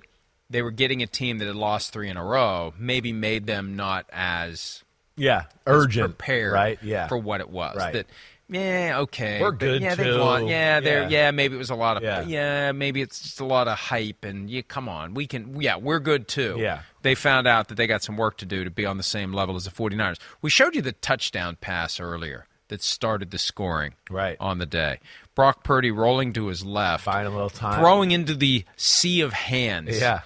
they 0.49 0.63
were 0.63 0.71
getting 0.71 1.03
a 1.03 1.07
team 1.07 1.39
that 1.39 1.47
had 1.47 1.57
lost 1.57 1.93
three 1.93 2.09
in 2.09 2.17
a 2.17 2.25
row 2.25 2.73
maybe 2.79 3.13
made 3.13 3.47
them 3.47 3.77
not 3.77 4.07
as 4.11 4.83
Yeah, 5.17 5.45
urgent, 5.67 6.19
prepared, 6.19 6.53
right? 6.53 6.79
Yeah, 6.83 7.09
for 7.09 7.17
what 7.19 7.41
it 7.41 7.49
was. 7.51 7.77
Right. 7.77 7.93
That 7.95 8.07
yeah, 8.49 8.99
okay, 9.01 9.41
We're 9.41 9.51
good, 9.51 9.83
Yeah, 9.83 9.97
they 9.97 10.05
too. 10.05 10.21
won. 10.21 10.47
Yeah, 10.47 10.79
they're 10.81 11.03
Yeah. 11.05 11.09
yeah. 11.09 11.31
Maybe 11.33 11.57
it 11.57 11.59
was 11.59 11.71
a 11.71 11.75
lot 11.75 11.97
of 11.97 12.05
Yeah. 12.05 12.23
yeah. 12.23 12.71
Maybe 12.73 13.01
it's 13.03 13.21
just 13.21 13.41
a 13.41 13.45
lot 13.45 13.67
of 13.67 13.77
hype 13.77 14.25
and 14.25 14.49
yeah. 14.49 14.63
Come 14.69 14.89
on, 14.89 15.15
we 15.15 15.27
can. 15.27 15.61
Yeah, 15.61 15.77
we're 15.77 15.99
good 15.99 16.29
too. 16.29 16.55
Yeah. 16.59 16.81
They 17.03 17.15
found 17.17 17.49
out 17.49 17.69
that 17.69 17.75
they 17.75 17.87
got 17.89 18.03
some 18.05 18.17
work 18.17 18.37
to 18.39 18.47
do 18.47 18.63
to 18.63 18.71
be 18.71 18.87
on 18.87 18.99
the 18.99 19.03
same 19.03 19.33
level 19.33 19.57
as 19.57 19.65
the 19.65 19.71
49ers. 19.71 20.19
We 20.43 20.51
showed 20.51 20.75
you 20.77 20.83
the 20.83 20.93
touchdown 20.93 21.57
pass 21.61 21.99
earlier 21.99 22.47
that 22.69 22.83
started 22.83 23.31
the 23.33 23.39
scoring 23.39 23.95
Right. 24.11 24.37
on 24.39 24.59
the 24.59 24.67
day. 24.67 25.01
Brock 25.35 25.65
Purdy 25.65 25.91
rolling 25.91 26.33
to 26.35 26.47
his 26.47 26.65
left, 26.65 27.05
Buying 27.07 27.27
a 27.27 27.31
little 27.31 27.51
time. 27.51 27.81
throwing 27.81 28.11
into 28.13 28.35
the 28.35 28.65
sea 28.77 29.21
of 29.23 29.33
hands. 29.33 30.01
Yeah. 30.01 30.21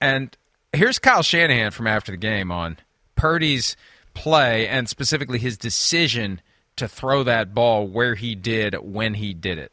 And 0.00 0.36
here's 0.72 0.98
Kyle 0.98 1.22
Shanahan 1.22 1.70
from 1.72 1.86
after 1.86 2.12
the 2.12 2.18
game 2.18 2.50
on 2.52 2.78
Purdy's 3.16 3.76
play 4.14 4.66
and 4.66 4.88
specifically 4.88 5.38
his 5.38 5.58
decision 5.58 6.40
to 6.76 6.88
throw 6.88 7.22
that 7.22 7.54
ball 7.54 7.86
where 7.86 8.14
he 8.14 8.34
did 8.34 8.74
when 8.80 9.14
he 9.14 9.34
did 9.34 9.58
it. 9.58 9.72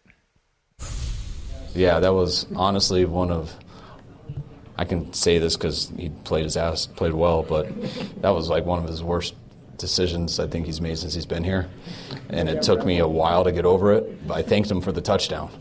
Yeah, 1.74 2.00
that 2.00 2.14
was 2.14 2.46
honestly 2.56 3.06
one 3.06 3.32
of. 3.32 3.56
I 4.78 4.86
can 4.86 5.14
say 5.14 5.38
this 5.38 5.56
because 5.56 5.92
he 5.96 6.10
played 6.10 6.44
his 6.44 6.58
ass, 6.58 6.88
played 6.88 7.14
well, 7.14 7.44
but 7.44 7.68
that 8.22 8.32
was 8.32 8.50
like 8.50 8.66
one 8.66 8.80
of 8.80 8.88
his 8.88 9.04
worst 9.04 9.36
decisions 9.78 10.40
I 10.40 10.48
think 10.48 10.66
he's 10.66 10.82
made 10.82 10.98
since 10.98 11.14
he's 11.14 11.26
been 11.26 11.44
here. 11.44 11.70
And 12.30 12.50
it 12.50 12.62
took 12.62 12.86
me 12.86 13.00
a 13.00 13.08
while 13.08 13.44
to 13.44 13.52
get 13.52 13.66
over 13.66 13.94
it. 13.94 14.20
I 14.30 14.42
thanked 14.42 14.72
him 14.72 14.82
for 14.82 14.92
the 14.92 15.02
touchdown, 15.02 15.52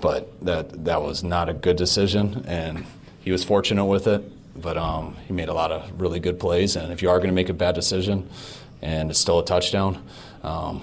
but 0.00 0.32
that 0.44 0.84
that 0.84 1.02
was 1.02 1.22
not 1.22 1.48
a 1.48 1.54
good 1.54 1.76
decision, 1.76 2.44
and 2.46 2.84
he 3.20 3.32
was 3.32 3.44
fortunate 3.44 3.86
with 3.86 4.06
it. 4.06 4.22
But 4.54 4.76
um, 4.76 5.16
he 5.26 5.32
made 5.32 5.48
a 5.48 5.54
lot 5.54 5.72
of 5.72 6.00
really 6.00 6.20
good 6.20 6.38
plays, 6.38 6.76
and 6.76 6.92
if 6.92 7.00
you 7.02 7.08
are 7.10 7.18
going 7.18 7.28
to 7.30 7.34
make 7.34 7.48
a 7.48 7.54
bad 7.54 7.74
decision, 7.74 8.28
and 8.82 9.10
it's 9.10 9.18
still 9.18 9.38
a 9.38 9.44
touchdown. 9.44 10.02
Um, 10.42 10.82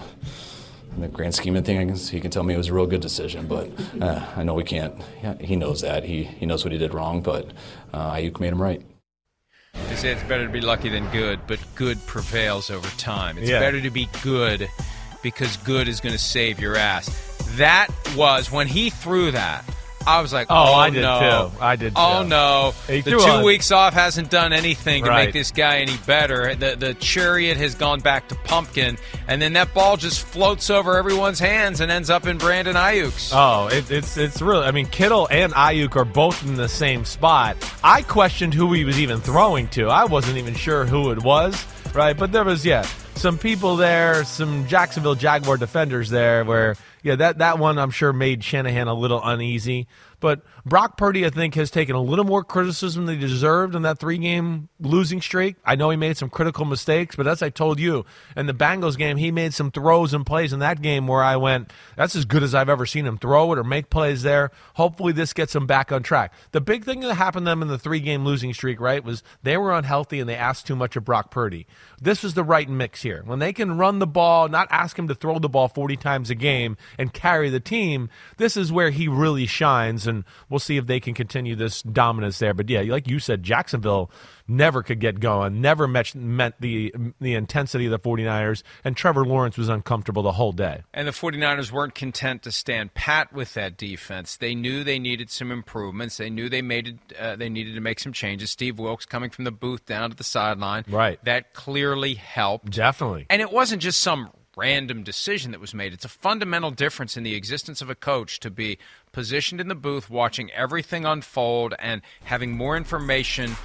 in 0.95 1.01
the 1.01 1.07
grand 1.07 1.35
scheme 1.35 1.55
of 1.55 1.65
things, 1.65 2.09
he 2.09 2.19
can 2.19 2.31
tell 2.31 2.43
me 2.43 2.55
it 2.55 2.57
was 2.57 2.69
a 2.69 2.73
real 2.73 2.87
good 2.87 3.01
decision, 3.01 3.45
but 3.47 3.69
uh, 4.01 4.25
I 4.35 4.41
know 4.43 4.55
we 4.55 4.63
can't. 4.63 4.95
yeah, 5.21 5.35
He 5.39 5.55
knows 5.55 5.81
that. 5.81 6.03
He 6.03 6.23
he 6.23 6.45
knows 6.47 6.65
what 6.65 6.71
he 6.71 6.79
did 6.79 6.93
wrong, 6.95 7.21
but 7.21 7.51
uh, 7.93 8.13
Aiyuk 8.13 8.39
made 8.39 8.51
him 8.53 8.61
right. 8.61 8.81
They 9.87 9.95
say 9.95 10.09
it's 10.11 10.23
better 10.23 10.45
to 10.47 10.51
be 10.51 10.61
lucky 10.61 10.89
than 10.89 11.07
good, 11.11 11.39
but 11.47 11.59
good 11.75 12.03
prevails 12.07 12.71
over 12.71 12.87
time. 12.97 13.37
It's 13.37 13.49
Yeah. 13.49 13.59
better 13.59 13.79
to 13.81 13.91
be 13.91 14.09
good 14.23 14.67
because 15.21 15.57
good 15.57 15.87
is 15.87 15.99
going 15.99 16.13
to 16.13 16.19
save 16.19 16.59
your 16.59 16.75
ass. 16.75 17.07
That 17.57 17.87
was 18.15 18.51
when 18.51 18.67
he 18.67 18.89
threw 18.89 19.31
that. 19.31 19.63
I 20.07 20.21
was 20.21 20.31
like, 20.33 20.47
Oh, 20.49 20.55
oh, 20.55 20.73
I 20.75 20.89
did 20.89 21.01
no. 21.01 21.51
too. 21.53 21.61
I 21.61 21.75
did 21.75 21.93
Oh 21.95 22.23
no, 22.23 22.73
the 22.87 23.01
two 23.01 23.17
a- 23.19 23.43
weeks 23.43 23.71
off 23.71 23.93
hasn't 23.93 24.29
done 24.29 24.53
anything 24.53 25.03
to 25.03 25.09
Right. 25.09 25.25
make 25.25 25.33
this 25.33 25.51
guy 25.51 25.79
any 25.79 25.97
better. 26.07 26.55
The 26.55 26.75
the 26.75 26.93
chariot 26.95 27.57
has 27.57 27.75
gone 27.75 27.99
back 27.99 28.27
to 28.29 28.35
pumpkin, 28.35 28.97
and 29.27 29.41
then 29.41 29.53
that 29.53 29.73
ball 29.73 29.97
just 29.97 30.21
floats 30.25 30.69
over 30.69 30.97
everyone's 30.97 31.39
hands 31.39 31.81
and 31.81 31.91
ends 31.91 32.09
up 32.09 32.25
in 32.27 32.37
Brandon 32.37 32.75
Aiyuk's. 32.75 33.31
Oh, 33.33 33.67
it, 33.67 33.91
it's 33.91 34.17
it's 34.17 34.41
really. 34.41 34.65
I 34.65 34.71
mean, 34.71 34.87
Kittle 34.87 35.27
and 35.29 35.53
Aiyuk 35.53 35.95
are 35.95 36.05
both 36.05 36.43
in 36.45 36.55
the 36.55 36.69
same 36.69 37.03
spot. 37.05 37.57
I 37.83 38.01
questioned 38.01 38.53
who 38.53 38.71
he 38.73 38.85
was 38.85 38.99
even 38.99 39.19
throwing 39.19 39.67
to. 39.69 39.87
I 39.89 40.05
wasn't 40.05 40.37
even 40.37 40.55
sure 40.55 40.85
who 40.85 41.11
it 41.11 41.21
was, 41.23 41.63
right? 41.93 42.17
But 42.17 42.31
there 42.31 42.43
was, 42.45 42.65
yeah, 42.65 42.83
some 43.15 43.37
people 43.37 43.75
there, 43.75 44.23
some 44.23 44.65
Jacksonville 44.67 45.15
Jaguar 45.15 45.57
defenders 45.57 46.09
there. 46.09 46.45
Where, 46.45 46.75
yeah, 47.03 47.15
that 47.15 47.37
that 47.37 47.59
one 47.59 47.77
I'm 47.77 47.91
sure 47.91 48.11
made 48.13 48.43
Shanahan 48.43 48.87
a 48.87 48.93
little 48.93 49.21
uneasy. 49.23 49.87
But 50.19 50.41
Brock 50.65 50.97
Purdy, 50.97 51.25
I 51.25 51.29
think, 51.29 51.55
has 51.55 51.71
taken 51.71 51.95
a 51.95 52.01
little 52.01 52.25
more 52.25 52.43
criticism 52.43 53.05
than 53.05 53.19
he 53.19 53.21
deserved 53.21 53.75
in 53.75 53.83
that 53.83 53.99
three 53.99 54.17
game 54.17 54.69
losing 54.79 55.21
streak. 55.21 55.55
I 55.65 55.75
know 55.75 55.89
he 55.89 55.97
made 55.97 56.17
some 56.17 56.29
critical 56.29 56.65
mistakes, 56.65 57.15
but 57.15 57.27
as 57.27 57.41
I 57.41 57.49
told 57.49 57.79
you, 57.79 58.05
in 58.35 58.45
the 58.45 58.53
Bengals 58.53 58.97
game, 58.97 59.17
he 59.17 59.31
made 59.31 59.53
some 59.53 59.71
throws 59.71 60.13
and 60.13 60.25
plays 60.25 60.53
in 60.53 60.59
that 60.59 60.81
game 60.81 61.07
where 61.07 61.23
I 61.23 61.37
went, 61.37 61.71
that's 61.95 62.15
as 62.15 62.25
good 62.25 62.43
as 62.43 62.53
I've 62.53 62.69
ever 62.69 62.85
seen 62.85 63.05
him 63.05 63.17
throw 63.17 63.51
it 63.53 63.59
or 63.59 63.63
make 63.63 63.89
plays 63.89 64.23
there. 64.23 64.51
Hopefully, 64.75 65.13
this 65.13 65.33
gets 65.33 65.55
him 65.55 65.67
back 65.67 65.91
on 65.91 66.03
track. 66.03 66.33
The 66.51 66.61
big 66.61 66.85
thing 66.85 67.01
that 67.01 67.15
happened 67.15 67.45
to 67.45 67.51
them 67.51 67.61
in 67.61 67.67
the 67.67 67.79
three 67.79 67.99
game 67.99 68.25
losing 68.25 68.53
streak, 68.53 68.79
right, 68.79 69.03
was 69.03 69.23
they 69.43 69.57
were 69.57 69.73
unhealthy 69.73 70.19
and 70.19 70.29
they 70.29 70.35
asked 70.35 70.67
too 70.67 70.75
much 70.75 70.95
of 70.95 71.05
Brock 71.05 71.31
Purdy. 71.31 71.67
This 72.01 72.23
was 72.23 72.33
the 72.33 72.43
right 72.43 72.69
mix 72.69 73.01
here. 73.01 73.23
When 73.25 73.39
they 73.39 73.53
can 73.53 73.77
run 73.77 73.99
the 73.99 74.07
ball, 74.07 74.47
not 74.49 74.67
ask 74.71 74.97
him 74.97 75.07
to 75.07 75.15
throw 75.15 75.39
the 75.39 75.49
ball 75.49 75.67
40 75.67 75.97
times 75.97 76.29
a 76.29 76.35
game 76.35 76.77
and 76.97 77.13
carry 77.13 77.49
the 77.49 77.59
team, 77.59 78.09
this 78.37 78.57
is 78.57 78.71
where 78.71 78.89
he 78.89 79.07
really 79.07 79.45
shines. 79.45 80.07
And 80.07 80.23
we'll 80.49 80.59
see 80.59 80.77
if 80.77 80.87
they 80.87 80.99
can 80.99 81.13
continue 81.13 81.55
this 81.55 81.81
dominance 81.81 82.39
there. 82.39 82.53
But 82.53 82.69
yeah, 82.69 82.81
like 82.81 83.07
you 83.07 83.19
said, 83.19 83.43
Jacksonville 83.43 84.11
never 84.47 84.81
could 84.83 84.99
get 84.99 85.19
going, 85.19 85.61
never 85.61 85.87
met, 85.87 86.13
met 86.15 86.59
the, 86.59 86.93
the 87.21 87.35
intensity 87.35 87.85
of 87.85 87.91
the 87.91 87.99
49ers, 87.99 88.63
and 88.83 88.97
Trevor 88.97 89.25
Lawrence 89.25 89.57
was 89.57 89.69
uncomfortable 89.69 90.23
the 90.23 90.33
whole 90.33 90.51
day. 90.51 90.83
And 90.93 91.07
the 91.07 91.11
49ers 91.11 91.71
weren't 91.71 91.95
content 91.95 92.43
to 92.43 92.51
stand 92.51 92.93
pat 92.93 93.31
with 93.31 93.53
that 93.53 93.77
defense. 93.77 94.37
They 94.37 94.55
knew 94.55 94.83
they 94.83 94.99
needed 94.99 95.29
some 95.29 95.51
improvements. 95.51 96.17
They 96.17 96.29
knew 96.29 96.49
they 96.49 96.61
made 96.61 96.87
it, 96.87 97.17
uh, 97.17 97.35
they 97.35 97.49
needed 97.49 97.75
to 97.75 97.81
make 97.81 97.99
some 97.99 98.13
changes. 98.13 98.49
Steve 98.49 98.79
Wilks 98.79 99.05
coming 99.05 99.29
from 99.29 99.45
the 99.45 99.51
booth 99.51 99.85
down 99.85 100.09
to 100.09 100.15
the 100.15 100.23
sideline. 100.23 100.83
Right. 100.89 101.23
That 101.25 101.53
clearly 101.53 102.15
helped. 102.15 102.71
Definitely. 102.71 103.27
And 103.29 103.41
it 103.41 103.51
wasn't 103.51 103.81
just 103.81 103.99
some 103.99 104.31
random 104.59 105.03
decision 105.03 105.51
that 105.51 105.61
was 105.61 105.73
made. 105.73 105.93
It's 105.93 106.05
a 106.05 106.09
fundamental 106.09 106.71
difference 106.71 107.15
in 107.15 107.23
the 107.23 107.35
existence 107.35 107.81
of 107.81 107.89
a 107.89 107.95
coach 107.95 108.39
to 108.41 108.51
be 108.51 108.77
positioned 109.11 109.61
in 109.61 109.67
the 109.67 109.75
booth, 109.75 110.09
watching 110.09 110.51
everything 110.51 111.05
unfold, 111.05 111.73
and 111.79 112.01
having 112.23 112.55
more 112.55 112.77
information 112.77 113.55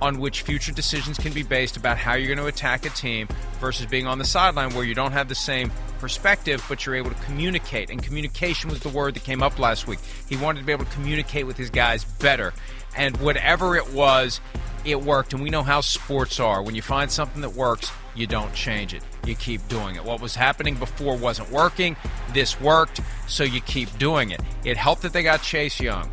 on 0.00 0.18
which 0.18 0.42
future 0.42 0.72
decisions 0.72 1.18
can 1.18 1.32
be 1.32 1.42
based 1.42 1.76
about 1.76 1.98
how 1.98 2.14
you're 2.14 2.34
going 2.34 2.38
to 2.38 2.46
attack 2.46 2.86
a 2.86 2.90
team 2.90 3.28
versus 3.60 3.86
being 3.86 4.06
on 4.06 4.18
the 4.18 4.24
sideline 4.24 4.74
where 4.74 4.84
you 4.84 4.94
don't 4.94 5.12
have 5.12 5.28
the 5.28 5.34
same 5.34 5.70
perspective, 5.98 6.64
but 6.68 6.86
you're 6.86 6.94
able 6.94 7.10
to 7.10 7.22
communicate. 7.22 7.90
And 7.90 8.02
communication 8.02 8.70
was 8.70 8.80
the 8.80 8.88
word 8.88 9.14
that 9.14 9.24
came 9.24 9.42
up 9.42 9.58
last 9.58 9.86
week. 9.86 9.98
He 10.28 10.36
wanted 10.36 10.60
to 10.60 10.66
be 10.66 10.72
able 10.72 10.86
to 10.86 10.90
communicate 10.92 11.46
with 11.46 11.58
his 11.58 11.68
guys 11.68 12.04
better. 12.04 12.54
And 12.96 13.16
whatever 13.18 13.76
it 13.76 13.92
was, 13.92 14.40
it 14.84 15.00
worked. 15.00 15.32
And 15.32 15.42
we 15.42 15.50
know 15.50 15.62
how 15.62 15.80
sports 15.80 16.40
are. 16.40 16.62
When 16.62 16.74
you 16.74 16.82
find 16.82 17.10
something 17.10 17.42
that 17.42 17.54
works, 17.54 17.90
you 18.14 18.26
don't 18.26 18.52
change 18.54 18.94
it. 18.94 19.02
You 19.24 19.34
keep 19.34 19.66
doing 19.68 19.96
it. 19.96 20.04
What 20.04 20.20
was 20.20 20.34
happening 20.34 20.74
before 20.74 21.16
wasn't 21.16 21.50
working. 21.50 21.96
This 22.32 22.60
worked, 22.60 23.00
so 23.28 23.44
you 23.44 23.60
keep 23.60 23.96
doing 23.98 24.30
it. 24.30 24.40
It 24.64 24.76
helped 24.76 25.02
that 25.02 25.12
they 25.12 25.22
got 25.22 25.42
Chase 25.42 25.80
Young. 25.80 26.10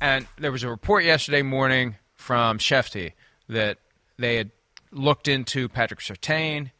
And 0.00 0.26
there 0.38 0.52
was 0.52 0.62
a 0.62 0.68
report 0.70 1.04
yesterday 1.04 1.42
morning 1.42 1.96
from 2.14 2.58
Schefty 2.58 3.12
that 3.48 3.78
they 4.18 4.36
had 4.36 4.50
looked 4.92 5.28
into 5.28 5.68
Patrick 5.68 6.00
Surtain 6.00 6.70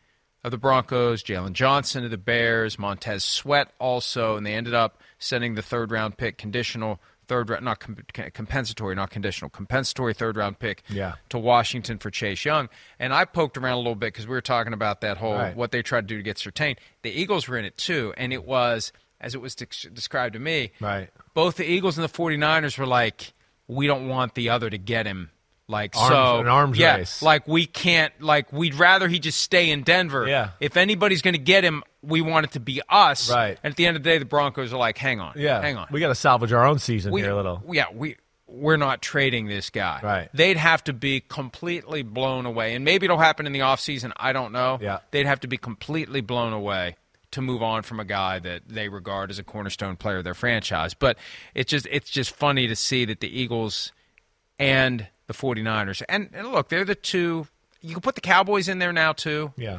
of 0.43 0.51
the 0.51 0.59
Broncos, 0.59 1.23
Jaylon 1.23 1.53
Johnson 1.53 2.05
of 2.05 2.11
the 2.11 2.17
Bears, 2.19 2.79
Montez 2.79 3.25
Sweat 3.25 3.73
also, 3.79 4.37
and 4.37 4.47
they 4.47 4.55
ended 4.55 4.75
up 4.75 5.01
sending 5.19 5.55
the 5.55 5.63
third 5.63 5.91
round 5.91 6.17
pick 6.17 6.39
conditional 6.39 6.99
third 7.31 7.49
round 7.49 7.65
not 7.65 7.79
com- 7.79 7.97
compensatory 8.35 8.95
not 8.97 9.09
conditional 9.11 9.49
compensatory 9.51 10.13
third 10.13 10.37
round 10.37 10.59
pick 10.59 10.83
Yeah. 10.89 11.15
to 11.29 11.39
Washington 11.39 11.99
for 11.99 12.11
Chase 12.11 12.45
Young 12.45 12.69
and 12.99 13.15
I 13.15 13.25
poked 13.25 13.57
around 13.57 13.75
a 13.75 13.79
little 13.79 13.95
bit 13.95 14.09
because 14.13 14.27
we 14.27 14.33
were 14.33 14.41
talking 14.41 14.73
about 14.73 15.01
that 15.03 15.17
whole 15.19 15.35
Right. 15.35 15.55
what 15.57 15.71
they 15.71 15.81
tried 15.83 16.03
to 16.03 16.07
do 16.09 16.17
to 16.17 16.23
get 16.25 16.39
Surtain 16.39 16.77
the 17.03 17.11
Eagles 17.11 17.47
were 17.47 17.57
in 17.57 17.65
it 17.65 17.77
too 17.79 18.13
and 18.17 18.33
it 18.33 18.45
was 18.45 18.93
as 19.21 19.35
it 19.37 19.41
was 19.41 19.55
de- 19.55 19.67
described 19.93 20.33
to 20.33 20.41
me 20.41 20.73
Right. 20.81 21.09
both 21.33 21.57
the 21.57 21.65
Eagles 21.65 21.97
and 21.97 22.05
the 22.05 22.13
49ers 22.13 22.77
were 22.77 22.87
like, 22.87 23.33
we 23.69 23.87
don't 23.87 24.09
want 24.09 24.35
the 24.35 24.49
other 24.49 24.69
to 24.69 24.79
get 24.79 25.07
him. 25.07 25.31
Like 25.71 25.97
Arms- 25.97 26.09
so, 26.11 26.41
an 26.41 26.49
arms 26.49 26.77
yeah, 26.79 26.97
race. 26.97 27.23
like 27.23 27.47
we 27.47 27.65
can't. 27.65 28.13
Like 28.21 28.53
we'd 28.53 28.75
rather 28.75 29.07
he 29.09 29.19
just 29.21 29.41
stay 29.41 29.71
in 29.71 29.83
Denver. 29.85 30.27
Yeah. 30.27 30.51
If 30.59 30.77
anybody's 30.77 31.23
going 31.23 31.35
to 31.35 31.39
get 31.41 31.63
him, 31.65 31.83
we 32.03 32.21
want 32.21 32.45
it 32.47 32.53
to 32.53 32.61
be 32.61 32.83
us. 32.89 33.31
Right. 33.31 33.57
And 33.63 33.71
at 33.71 33.77
the 33.77 33.87
end 33.87 33.97
of 33.97 34.03
the 34.03 34.11
day, 34.11 34.19
the 34.19 34.25
Broncos 34.25 34.73
are 34.73 34.79
like, 34.79 34.99
hang 34.99 35.21
on, 35.21 35.35
Yeah. 35.37 35.61
hang 35.61 35.77
on, 35.77 35.87
We 35.91 36.01
got 36.01 36.09
to 36.09 36.15
salvage 36.15 36.53
our 36.53 36.67
own 36.67 36.79
season 36.81 37.13
we, 37.13 37.21
here 37.23 37.31
a 37.31 37.37
little. 37.37 37.63
Yeah, 37.71 37.87
we 37.95 38.17
we're 38.49 38.79
not 38.79 39.01
trading 39.01 39.47
this 39.47 39.71
guy. 39.71 40.01
Right. 40.03 40.29
They'd 40.35 40.57
have 40.57 40.83
to 40.85 40.93
be 40.93 41.21
completely 41.21 42.03
blown 42.03 42.47
away, 42.47 42.75
and 42.75 42.85
maybe 42.85 43.07
it'll 43.07 43.17
happen 43.19 43.47
in 43.47 43.53
the 43.53 43.61
offseason. 43.61 44.11
I 44.17 44.33
don't 44.33 44.51
know. 44.53 44.79
Yeah. 44.83 44.99
They'd 45.13 45.27
have 45.27 45.39
to 45.41 45.47
be 45.49 45.57
completely 45.57 46.21
blown 46.21 46.53
away 46.53 46.97
to 47.31 47.41
move 47.41 47.63
on 47.63 47.83
from 47.83 48.01
a 48.01 48.05
guy 48.05 48.41
that 48.41 48.63
they 48.67 48.89
regard 48.89 49.31
as 49.31 49.39
a 49.39 49.45
cornerstone 49.45 49.95
player 49.95 50.17
of 50.17 50.25
their 50.25 50.35
franchise. 50.35 50.95
But 50.95 51.17
it's 51.55 51.71
just 51.71 51.87
it's 51.93 52.11
just 52.11 52.33
funny 52.35 52.67
to 52.67 52.75
see 52.75 53.05
that 53.05 53.21
the 53.21 53.29
Eagles 53.29 53.93
and 54.59 55.07
the 55.31 55.39
49ers 55.39 56.03
and, 56.09 56.29
and 56.35 56.49
look, 56.53 56.69
they're 56.69 56.85
the 56.85 56.95
two 56.95 57.47
you 57.83 57.93
can 57.95 58.03
put 58.03 58.15
the 58.15 58.21
Cowboys 58.21 58.69
in 58.69 58.79
there 58.79 58.93
now 58.93 59.13
too 59.13 59.53
Yeah. 59.57 59.79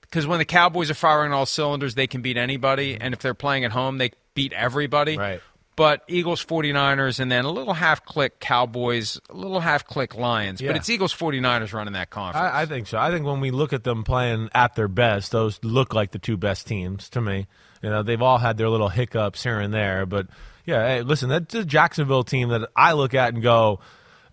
because 0.00 0.26
when 0.26 0.38
the 0.38 0.44
Cowboys 0.44 0.90
are 0.90 0.94
firing 0.94 1.32
all 1.32 1.46
cylinders, 1.46 1.94
they 1.94 2.06
can 2.08 2.20
beat 2.22 2.36
anybody. 2.36 2.94
Mm-hmm. 2.94 3.02
And 3.02 3.14
if 3.14 3.20
they're 3.20 3.34
playing 3.34 3.64
at 3.64 3.70
home, 3.72 3.98
they 3.98 4.10
beat 4.34 4.52
everybody. 4.52 5.16
Right. 5.16 5.40
But 5.76 6.02
Eagles, 6.08 6.44
49ers, 6.44 7.20
and 7.20 7.30
then 7.30 7.44
a 7.44 7.52
little 7.52 7.74
half 7.74 8.04
click 8.04 8.40
Cowboys, 8.40 9.20
a 9.30 9.34
little 9.36 9.60
half 9.60 9.86
click 9.86 10.16
Lions. 10.16 10.60
Yeah. 10.60 10.70
But 10.70 10.76
it's 10.78 10.90
Eagles, 10.90 11.14
49ers 11.14 11.72
running 11.72 11.92
that 11.92 12.10
conference. 12.10 12.50
I, 12.52 12.62
I 12.62 12.66
think 12.66 12.88
so. 12.88 12.98
I 12.98 13.12
think 13.12 13.24
when 13.24 13.38
we 13.38 13.52
look 13.52 13.72
at 13.72 13.84
them 13.84 14.02
playing 14.02 14.48
at 14.52 14.74
their 14.74 14.88
best, 14.88 15.30
those 15.30 15.60
look 15.62 15.94
like 15.94 16.10
the 16.10 16.18
two 16.18 16.36
best 16.36 16.66
teams 16.66 17.08
to 17.10 17.20
me. 17.20 17.46
You 17.80 17.90
know, 17.90 18.02
they've 18.02 18.20
all 18.20 18.38
had 18.38 18.56
their 18.56 18.68
little 18.68 18.88
hiccups 18.88 19.44
here 19.44 19.60
and 19.60 19.72
there, 19.72 20.04
but 20.04 20.26
yeah, 20.66 20.84
hey, 20.84 21.02
listen, 21.02 21.28
that's 21.28 21.54
a 21.54 21.64
Jacksonville 21.64 22.24
team 22.24 22.48
that 22.48 22.68
I 22.74 22.94
look 22.94 23.14
at 23.14 23.32
and 23.32 23.40
go, 23.40 23.78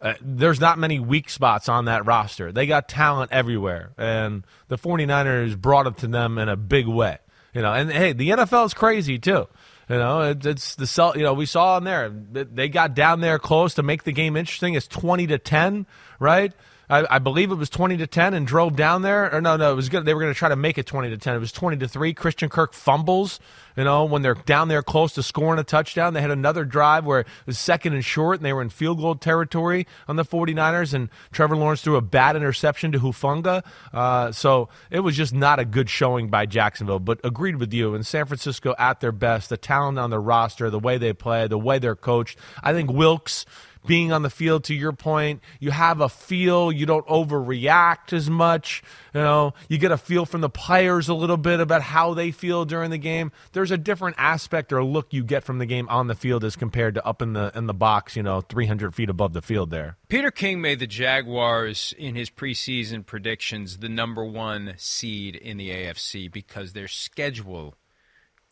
uh, 0.01 0.13
there's 0.21 0.59
not 0.59 0.77
many 0.77 0.99
weak 0.99 1.29
spots 1.29 1.69
on 1.69 1.85
that 1.85 2.05
roster. 2.05 2.51
They 2.51 2.67
got 2.67 2.87
talent 2.87 3.31
everywhere, 3.31 3.91
and 3.97 4.43
the 4.67 4.77
49ers 4.77 5.57
brought 5.57 5.87
it 5.87 5.97
to 5.99 6.07
them 6.07 6.37
in 6.37 6.49
a 6.49 6.55
big 6.55 6.87
way. 6.87 7.17
You 7.53 7.61
know, 7.61 7.71
and 7.71 7.91
hey, 7.91 8.13
the 8.13 8.29
NFL 8.29 8.65
is 8.65 8.73
crazy 8.73 9.17
too. 9.17 9.47
You 9.89 9.97
know, 9.97 10.21
it, 10.21 10.45
it's 10.45 10.75
the 10.75 10.87
sell. 10.87 11.15
You 11.15 11.23
know, 11.23 11.33
we 11.33 11.45
saw 11.45 11.77
in 11.77 11.83
there 11.83 12.09
they 12.09 12.69
got 12.69 12.95
down 12.95 13.21
there 13.21 13.39
close 13.39 13.75
to 13.75 13.83
make 13.83 14.03
the 14.03 14.11
game 14.11 14.35
interesting. 14.35 14.73
It's 14.73 14.87
twenty 14.87 15.27
to 15.27 15.37
ten, 15.37 15.85
right? 16.19 16.51
I, 16.89 17.15
I, 17.15 17.19
believe 17.19 17.51
it 17.51 17.55
was 17.55 17.69
20 17.69 17.97
to 17.97 18.07
10 18.07 18.33
and 18.33 18.45
drove 18.45 18.75
down 18.75 19.01
there. 19.01 19.33
Or 19.33 19.41
no, 19.41 19.57
no, 19.57 19.71
it 19.71 19.75
was 19.75 19.89
good. 19.89 20.05
They 20.05 20.13
were 20.13 20.21
going 20.21 20.33
to 20.33 20.37
try 20.37 20.49
to 20.49 20.55
make 20.55 20.77
it 20.77 20.85
20 20.85 21.09
to 21.09 21.17
10. 21.17 21.35
It 21.35 21.39
was 21.39 21.51
20 21.51 21.77
to 21.77 21.87
3. 21.87 22.13
Christian 22.13 22.49
Kirk 22.49 22.73
fumbles, 22.73 23.39
you 23.75 23.83
know, 23.83 24.05
when 24.05 24.21
they're 24.21 24.35
down 24.35 24.67
there 24.67 24.83
close 24.83 25.13
to 25.13 25.23
scoring 25.23 25.59
a 25.59 25.63
touchdown. 25.63 26.13
They 26.13 26.21
had 26.21 26.31
another 26.31 26.65
drive 26.65 27.05
where 27.05 27.21
it 27.21 27.27
was 27.45 27.57
second 27.57 27.93
and 27.93 28.05
short 28.05 28.37
and 28.37 28.45
they 28.45 28.53
were 28.53 28.61
in 28.61 28.69
field 28.69 28.99
goal 28.99 29.15
territory 29.15 29.87
on 30.07 30.15
the 30.15 30.25
49ers 30.25 30.93
and 30.93 31.09
Trevor 31.31 31.57
Lawrence 31.57 31.81
threw 31.81 31.95
a 31.95 32.01
bad 32.01 32.35
interception 32.35 32.91
to 32.91 32.99
Hufanga. 32.99 33.63
Uh, 33.93 34.31
so 34.31 34.69
it 34.91 34.99
was 34.99 35.15
just 35.15 35.33
not 35.33 35.59
a 35.59 35.65
good 35.65 35.89
showing 35.89 36.29
by 36.29 36.45
Jacksonville, 36.45 36.99
but 36.99 37.19
agreed 37.23 37.55
with 37.55 37.73
you. 37.73 37.95
And 37.95 38.05
San 38.05 38.25
Francisco 38.25 38.75
at 38.77 38.99
their 38.99 39.11
best, 39.11 39.49
the 39.49 39.57
talent 39.57 39.97
on 39.97 40.09
the 40.09 40.19
roster, 40.19 40.69
the 40.69 40.79
way 40.79 40.97
they 40.97 41.13
play, 41.13 41.47
the 41.47 41.57
way 41.57 41.79
they're 41.79 41.95
coached. 41.95 42.37
I 42.63 42.73
think 42.73 42.91
Wilks 42.91 43.45
being 43.85 44.11
on 44.11 44.21
the 44.21 44.29
field 44.29 44.63
to 44.65 44.73
your 44.73 44.93
point 44.93 45.41
you 45.59 45.71
have 45.71 46.01
a 46.01 46.09
feel 46.09 46.71
you 46.71 46.85
don't 46.85 47.05
overreact 47.07 48.13
as 48.13 48.29
much 48.29 48.83
you 49.15 49.21
know? 49.21 49.53
You 49.69 49.77
get 49.77 49.91
a 49.91 49.97
feel 49.97 50.25
from 50.25 50.41
the 50.41 50.49
players 50.49 51.07
a 51.07 51.13
little 51.13 51.37
bit 51.37 51.61
about 51.61 51.81
how 51.81 52.13
they 52.13 52.31
feel 52.31 52.65
during 52.65 52.91
the 52.91 52.97
game. 52.97 53.31
There's 53.53 53.71
a 53.71 53.77
different 53.77 54.17
aspect 54.19 54.73
or 54.73 54.83
look 54.83 55.13
you 55.13 55.23
get 55.23 55.45
from 55.45 55.57
the 55.57 55.65
game 55.65 55.87
on 55.87 56.07
the 56.07 56.15
field 56.15 56.43
as 56.43 56.57
compared 56.57 56.95
to 56.95 57.05
up 57.05 57.21
in 57.21 57.31
the 57.31 57.51
in 57.55 57.65
the 57.65 57.73
box 57.73 58.17
you 58.17 58.23
know 58.23 58.41
300 58.41 58.93
feet 58.93 59.09
above 59.09 59.31
the 59.31 59.41
field 59.41 59.71
there. 59.71 59.95
Peter 60.09 60.31
king 60.31 60.59
made 60.59 60.79
the 60.79 60.87
jaguars 60.87 61.93
in 61.97 62.15
his 62.15 62.29
preseason 62.29 63.05
predictions 63.05 63.77
the 63.77 63.89
number 63.89 64.25
one 64.25 64.73
seed 64.77 65.35
in 65.35 65.55
the 65.55 65.69
afc 65.69 66.29
because 66.31 66.73
their 66.73 66.89
schedule 66.89 67.75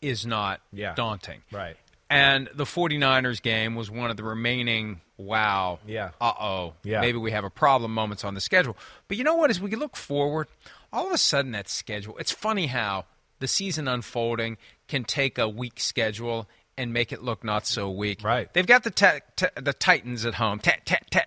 is 0.00 0.24
not 0.24 0.60
yeah. 0.72 0.94
daunting. 0.94 1.42
Right 1.52 1.76
and 2.10 2.48
the 2.54 2.64
49ers 2.64 3.40
game 3.40 3.74
was 3.74 3.90
one 3.90 4.10
of 4.10 4.16
the 4.16 4.24
remaining 4.24 5.00
wow, 5.16 5.78
yeah, 5.86 6.10
uh 6.20 6.32
oh, 6.40 6.74
yeah. 6.82 7.00
maybe 7.00 7.18
we 7.18 7.30
have 7.30 7.44
a 7.44 7.50
problem 7.50 7.92
moments 7.92 8.24
on 8.24 8.34
the 8.34 8.40
schedule. 8.40 8.76
But 9.08 9.16
you 9.16 9.24
know 9.24 9.36
what? 9.36 9.50
As 9.50 9.60
we 9.60 9.70
look 9.74 9.96
forward, 9.96 10.48
all 10.92 11.06
of 11.06 11.12
a 11.12 11.18
sudden 11.18 11.52
that 11.52 11.68
schedule, 11.68 12.16
it's 12.18 12.32
funny 12.32 12.66
how 12.66 13.04
the 13.38 13.48
season 13.48 13.88
unfolding 13.88 14.56
can 14.88 15.04
take 15.04 15.38
a 15.38 15.48
weak 15.48 15.80
schedule 15.80 16.48
and 16.76 16.92
make 16.92 17.12
it 17.12 17.22
look 17.22 17.44
not 17.44 17.66
so 17.66 17.90
weak. 17.90 18.22
Right. 18.24 18.52
They've 18.52 18.66
got 18.66 18.84
the 18.84 18.90
te- 18.90 19.20
te- 19.36 19.60
the 19.60 19.72
Titans 19.72 20.26
at 20.26 20.34
home, 20.34 20.58
te- 20.58 20.72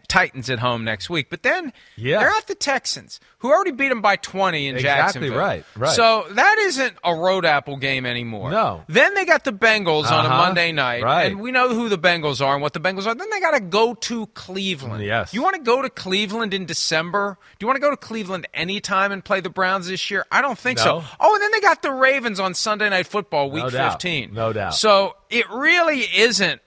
Titans 0.08 0.50
at 0.50 0.60
home 0.60 0.84
next 0.84 1.10
week, 1.10 1.30
but 1.30 1.44
then 1.44 1.74
yeah. 1.96 2.20
they're 2.20 2.30
at 2.30 2.48
the 2.48 2.56
Texans, 2.56 3.20
who 3.40 3.52
already 3.52 3.72
beat 3.72 3.90
them 3.90 4.02
by 4.02 4.16
20 4.16 4.68
in 4.68 4.76
exactly 4.76 5.30
Jacksonville. 5.30 5.40
right, 5.40 5.66
right. 5.76 5.96
So 5.96 6.26
that 6.32 6.58
isn't 6.60 6.94
a 7.04 7.16
road 7.16 7.46
apple 7.46 7.78
game 7.78 8.06
anymore. 8.06 8.52
No. 8.52 8.84
Then 8.88 9.14
they 9.14 9.26
got 9.26 9.44
the 9.44 9.54
Bengals 9.54 10.06
uh-huh. 10.06 10.16
on 10.16 10.26
a 10.26 10.30
Monday 10.30 10.72
night, 10.72 11.04
right. 11.04 11.32
and 11.32 11.40
we 11.40 11.52
know 11.52 11.70
who 11.74 11.90
the 11.90 11.98
Bengals 11.98 12.46
are 12.46 12.54
and 12.54 12.62
what 12.62 12.74
the 12.74 12.80
Bengals 12.80 13.06
are. 13.06 13.16
Then 13.16 13.30
they 13.30 13.40
got 13.40 13.52
to 13.52 13.62
go 13.62 13.94
to 13.94 14.28
Cleveland. 14.28 15.04
Yes. 15.04 15.34
You 15.34 15.44
want 15.44 15.56
to 15.56 15.62
go 15.62 15.82
to 15.82 15.90
Cleveland 15.90 16.54
in 16.54 16.66
December? 16.66 17.38
Do 17.58 17.64
you 17.64 17.68
want 17.68 17.78
to 17.78 17.82
go 17.82 17.92
to 17.92 17.98
Cleveland 17.98 18.48
anytime 18.54 19.12
and 19.12 19.24
play 19.24 19.40
the 19.40 19.50
Browns 19.50 19.88
this 19.88 20.12
year? 20.12 20.26
I 20.32 20.42
don't 20.42 20.58
think 20.58 20.78
no. 20.80 20.84
so. 20.84 21.04
Oh, 21.20 21.34
and 21.34 21.42
then 21.42 21.52
they 21.52 21.62
got 21.62 21.82
the 21.82 21.92
Ravens 21.92 22.40
on 22.40 22.54
Sunday 22.54 22.90
Night 22.90 23.08
Football, 23.08 23.52
Week 23.52 23.64
no 23.64 23.70
15. 23.70 24.34
No 24.34 24.54
doubt. 24.54 24.76
So 24.76 25.16
it 25.38 25.50
really 25.50 26.02
isn't 26.02 26.62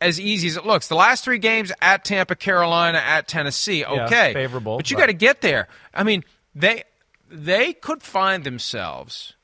as 0.00 0.20
easy 0.20 0.48
as 0.48 0.56
it 0.56 0.66
looks. 0.66 0.88
The 0.88 0.96
last 0.96 1.24
three 1.24 1.38
games 1.38 1.72
at 1.80 2.04
Tampa, 2.04 2.34
Carolina, 2.34 2.98
at 2.98 3.28
Tennessee, 3.28 3.84
okay, 3.84 4.28
yeah, 4.28 4.32
favorable, 4.32 4.76
but 4.76 4.90
you 4.90 4.96
got 4.96 5.06
to 5.06 5.12
get 5.12 5.40
there. 5.40 5.68
I 5.94 6.02
mean, 6.02 6.24
they 6.54 6.84
they 7.30 7.72
could 7.72 8.02
find 8.02 8.44
themselves 8.44 9.34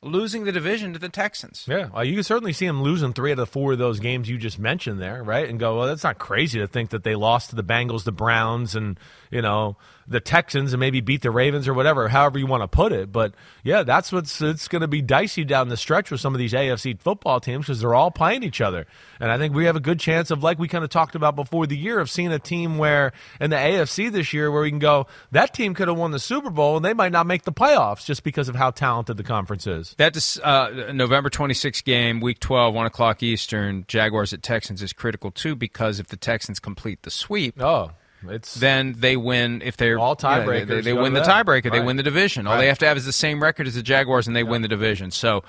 losing 0.00 0.44
the 0.44 0.52
division 0.52 0.92
to 0.92 0.98
the 0.98 1.08
Texans. 1.08 1.66
Yeah, 1.68 1.88
well, 1.92 2.04
you 2.04 2.14
can 2.14 2.22
certainly 2.22 2.52
see 2.52 2.66
them 2.66 2.82
losing 2.82 3.12
three 3.12 3.32
out 3.32 3.38
of 3.38 3.48
four 3.48 3.72
of 3.72 3.78
those 3.78 3.98
games 3.98 4.28
you 4.28 4.38
just 4.38 4.58
mentioned 4.58 5.00
there, 5.00 5.22
right? 5.22 5.48
And 5.48 5.58
go, 5.58 5.78
well, 5.78 5.88
that's 5.88 6.04
not 6.04 6.18
crazy 6.18 6.60
to 6.60 6.68
think 6.68 6.90
that 6.90 7.02
they 7.02 7.16
lost 7.16 7.50
to 7.50 7.56
the 7.56 7.64
Bengals, 7.64 8.04
the 8.04 8.12
Browns, 8.12 8.76
and 8.76 8.98
you 9.30 9.42
know 9.42 9.76
the 10.06 10.20
Texans, 10.20 10.72
and 10.72 10.80
maybe 10.80 11.00
beat 11.00 11.20
the 11.22 11.30
Ravens 11.30 11.68
or 11.68 11.74
whatever, 11.74 12.08
however 12.08 12.38
you 12.38 12.46
want 12.46 12.62
to 12.62 12.68
put 12.68 12.92
it. 12.92 13.12
But 13.12 13.34
yeah, 13.62 13.82
that's 13.82 14.10
what's 14.10 14.40
it's 14.40 14.68
going 14.68 14.80
to 14.80 14.88
be 14.88 15.02
dicey 15.02 15.44
down 15.44 15.68
the 15.68 15.76
stretch 15.76 16.10
with 16.10 16.20
some 16.20 16.34
of 16.34 16.38
these 16.38 16.52
AFC 16.52 16.98
football 16.98 17.40
teams 17.40 17.66
because 17.66 17.80
they're 17.80 17.94
all 17.94 18.10
playing 18.10 18.42
each 18.42 18.60
other, 18.60 18.86
and 19.20 19.30
I 19.30 19.38
think 19.38 19.54
we 19.54 19.66
have 19.66 19.76
a 19.76 19.80
good 19.80 20.00
chance 20.00 20.30
of, 20.30 20.42
like 20.42 20.58
we 20.58 20.68
kind 20.68 20.84
of 20.84 20.90
talked 20.90 21.14
about 21.14 21.36
before 21.36 21.66
the 21.66 21.76
year, 21.76 22.00
of 22.00 22.10
seeing 22.10 22.32
a 22.32 22.38
team 22.38 22.78
where 22.78 23.12
in 23.40 23.50
the 23.50 23.56
AFC 23.56 24.10
this 24.10 24.32
year 24.32 24.50
where 24.50 24.62
we 24.62 24.70
can 24.70 24.78
go, 24.78 25.06
that 25.32 25.54
team 25.54 25.74
could 25.74 25.88
have 25.88 25.96
won 25.96 26.10
the 26.10 26.18
Super 26.18 26.50
Bowl 26.50 26.76
and 26.76 26.84
they 26.84 26.94
might 26.94 27.12
not 27.12 27.26
make 27.26 27.42
the 27.42 27.52
playoffs 27.52 28.04
just 28.04 28.22
because 28.22 28.48
of 28.48 28.54
how 28.54 28.70
talented 28.70 29.16
the 29.16 29.22
conference 29.22 29.66
is. 29.66 29.94
That's 29.98 30.38
uh, 30.40 30.92
November 30.92 31.30
26th 31.30 31.84
game, 31.84 32.20
Week 32.20 32.38
12, 32.40 32.74
one 32.74 32.86
o'clock 32.86 33.22
Eastern. 33.22 33.84
Jaguars 33.88 34.32
at 34.32 34.42
Texans 34.42 34.82
is 34.82 34.92
critical 34.92 35.30
too 35.30 35.54
because 35.54 36.00
if 36.00 36.08
the 36.08 36.16
Texans 36.16 36.60
complete 36.60 37.02
the 37.02 37.10
sweep, 37.10 37.60
oh, 37.60 37.92
it's 38.26 38.54
then 38.54 38.94
they 38.98 39.16
win. 39.16 39.62
If 39.62 39.76
they're 39.76 39.98
all 39.98 40.16
tiebreakers, 40.16 40.60
you 40.60 40.66
know, 40.66 40.74
they, 40.76 40.80
they 40.80 40.92
win 40.92 41.12
the 41.12 41.20
that. 41.20 41.46
tiebreaker. 41.46 41.70
Right. 41.70 41.72
They 41.72 41.80
win 41.80 41.96
the 41.96 42.02
division. 42.02 42.46
All 42.46 42.54
Right. 42.54 42.60
they 42.60 42.66
have 42.68 42.78
to 42.78 42.86
have 42.86 42.96
is 42.96 43.06
the 43.06 43.12
same 43.12 43.42
record 43.42 43.66
as 43.66 43.74
the 43.74 43.82
Jaguars, 43.82 44.26
and 44.26 44.34
they 44.34 44.44
win 44.44 44.62
the 44.62 44.68
division. 44.68 45.10
So. 45.10 45.44